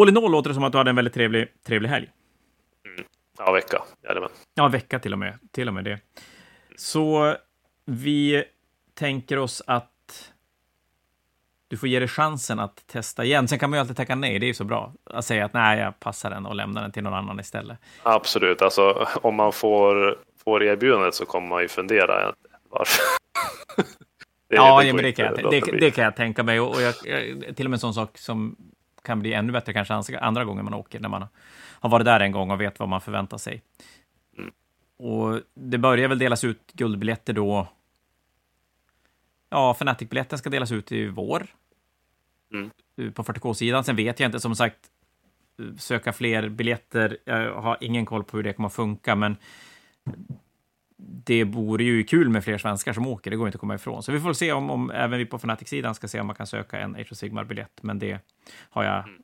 all 0.00 0.08
in 0.08 0.16
all 0.16 0.30
låter 0.30 0.48
det 0.50 0.54
som 0.54 0.64
att 0.64 0.72
du 0.72 0.78
hade 0.78 0.90
en 0.90 0.96
väldigt 0.96 1.14
trevlig, 1.14 1.48
trevlig 1.66 1.88
helg. 1.88 2.10
ja, 3.38 3.52
vecka. 3.52 3.82
Jajamän. 4.02 4.30
Ja, 4.54 4.68
vecka 4.68 4.98
till 4.98 5.12
och 5.12 5.18
med, 5.18 5.38
till 5.52 5.68
och 5.68 5.74
med 5.74 5.84
det. 5.84 6.00
Så 6.76 7.36
vi 7.84 8.44
tänker 8.94 9.38
oss 9.38 9.62
att 9.66 10.32
du 11.68 11.76
får 11.76 11.88
ge 11.88 11.98
dig 11.98 12.08
chansen 12.08 12.58
att 12.58 12.86
testa 12.86 13.24
igen. 13.24 13.48
Sen 13.48 13.58
kan 13.58 13.70
man 13.70 13.76
ju 13.76 13.80
alltid 13.80 13.96
tacka 13.96 14.14
nej, 14.14 14.38
det 14.38 14.46
är 14.46 14.48
ju 14.48 14.54
så 14.54 14.64
bra. 14.64 14.92
Att 15.04 15.24
säga 15.24 15.44
att 15.44 15.52
nej, 15.52 15.78
jag 15.78 16.00
passar 16.00 16.30
den 16.30 16.46
och 16.46 16.54
lämnar 16.54 16.82
den 16.82 16.92
till 16.92 17.02
någon 17.02 17.14
annan 17.14 17.40
istället. 17.40 17.78
Absolut, 18.02 18.62
alltså 18.62 19.06
om 19.22 19.34
man 19.34 19.52
får, 19.52 20.18
får 20.44 20.62
erbjudandet 20.62 21.14
så 21.14 21.26
kommer 21.26 21.48
man 21.48 21.62
ju 21.62 21.68
fundera 21.68 22.34
varför. 22.70 23.04
Det- 24.48 24.56
ja, 24.56 24.82
det 24.82 24.92
men 24.92 25.02
det 25.02 25.12
kan, 25.12 25.24
jag, 25.24 25.50
det, 25.50 25.60
det 25.80 25.90
kan 25.90 26.04
jag 26.04 26.16
tänka 26.16 26.42
mig. 26.42 26.60
Och 26.60 26.82
jag, 26.82 26.94
jag, 27.04 27.56
till 27.56 27.66
och 27.66 27.70
med 27.70 27.76
en 27.76 27.80
sån 27.80 27.94
sak 27.94 28.18
som 28.18 28.56
kan 29.02 29.20
bli 29.20 29.32
ännu 29.32 29.52
bättre 29.52 29.72
kanske 29.72 30.18
andra, 30.20 30.44
gånger 30.44 30.62
man 30.62 30.74
åker, 30.74 31.00
när 31.00 31.08
man 31.08 31.26
har 31.80 31.90
varit 31.90 32.04
där 32.04 32.20
en 32.20 32.32
gång 32.32 32.50
och 32.50 32.60
vet 32.60 32.78
vad 32.78 32.88
man 32.88 33.00
förväntar 33.00 33.38
sig. 33.38 33.62
Mm. 34.38 34.50
Och 34.96 35.40
det 35.54 35.78
börjar 35.78 36.08
väl 36.08 36.18
delas 36.18 36.44
ut 36.44 36.72
guldbiljetter 36.72 37.32
då. 37.32 37.68
Ja, 39.50 39.74
Fnatic-biljetten 39.74 40.38
ska 40.38 40.50
delas 40.50 40.72
ut 40.72 40.92
i 40.92 41.06
vår. 41.06 41.46
Mm. 42.52 42.70
På 43.12 43.22
40K-sidan. 43.22 43.84
Sen 43.84 43.96
vet 43.96 44.20
jag 44.20 44.28
inte, 44.28 44.40
som 44.40 44.56
sagt, 44.56 44.78
söka 45.78 46.12
fler 46.12 46.48
biljetter. 46.48 47.18
Jag 47.24 47.60
har 47.60 47.76
ingen 47.80 48.06
koll 48.06 48.24
på 48.24 48.36
hur 48.36 48.44
det 48.44 48.52
kommer 48.52 48.66
att 48.66 48.74
funka, 48.74 49.14
men 49.14 49.36
det 51.00 51.44
vore 51.44 51.84
ju 51.84 52.04
kul 52.04 52.28
med 52.28 52.44
fler 52.44 52.58
svenskar 52.58 52.92
som 52.92 53.06
åker, 53.06 53.30
det 53.30 53.36
går 53.36 53.48
inte 53.48 53.56
att 53.56 53.60
komma 53.60 53.74
ifrån. 53.74 54.02
Så 54.02 54.12
vi 54.12 54.20
får 54.20 54.32
se 54.32 54.52
om, 54.52 54.70
om 54.70 54.90
även 54.90 55.18
vi 55.18 55.26
på 55.26 55.36
Fnatic-sidan 55.38 55.94
ska 55.94 56.08
se 56.08 56.20
om 56.20 56.26
man 56.26 56.36
kan 56.36 56.46
söka 56.46 56.80
en 56.80 56.94
Age 56.96 57.12
of 57.12 57.18
Sigmar-biljett, 57.18 57.82
men 57.82 57.98
det 57.98 58.18
har 58.70 58.84
jag, 58.84 59.08
Mm. 59.08 59.22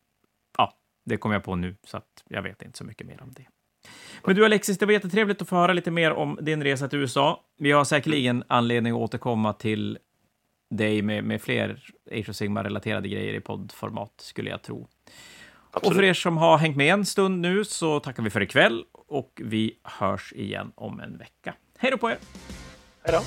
ja, 0.59 0.73
det 1.05 1.17
kommer 1.17 1.35
jag 1.35 1.45
på 1.45 1.57
nu, 1.57 1.77
så 1.85 1.97
att 1.97 2.25
jag 2.29 2.43
vet 2.43 2.63
inte 2.63 2.79
så 2.79 2.85
mycket 2.85 3.07
mer 3.07 3.23
om 3.23 3.33
det. 3.33 3.45
Men 4.25 4.37
du 4.37 4.45
Alexis, 4.45 4.79
det 4.79 4.87
var 4.87 4.93
jättetrevligt 4.93 5.43
att 5.43 5.49
få 5.49 5.57
höra 5.57 5.73
lite 5.73 5.91
mer 5.91 6.13
om 6.13 6.39
din 6.43 6.63
resa 6.63 6.89
till 6.89 6.99
USA. 6.99 7.41
Vi 7.59 7.73
har 7.73 7.85
säkerligen 7.85 8.45
anledning 8.49 8.93
att 8.93 8.99
återkomma 8.99 9.53
till 9.53 9.99
dig 10.71 11.03
med, 11.03 11.25
med 11.25 11.43
fler 11.43 11.83
Age 12.13 12.29
of 12.29 12.37
Sigmar-relaterade 12.37 13.09
grejer 13.09 13.35
i 13.35 13.41
poddformat, 13.41 14.13
skulle 14.17 14.51
jag 14.51 14.63
tro. 14.63 14.77
Och 14.81 14.89
Absolut. 15.77 15.97
för 15.97 16.03
er 16.05 16.15
som 16.15 16.37
har 16.37 16.59
hängt 16.59 16.77
med 16.77 16.93
en 16.95 17.05
stund 17.05 17.41
nu 17.41 17.65
så 17.65 18.01
tackar 18.01 18.23
vi 18.23 18.31
för 18.31 18.41
ikväll 18.41 18.85
och 18.93 19.41
vi 19.45 19.79
hörs 19.83 20.33
igen 20.33 20.73
om 20.75 21.01
en 21.01 21.19
vecka. 21.19 21.55
Hej 21.85 21.91
då 21.91 21.99
på 21.99 22.11
er! 22.11 22.19
Hej 23.05 23.13
då! 23.13 23.21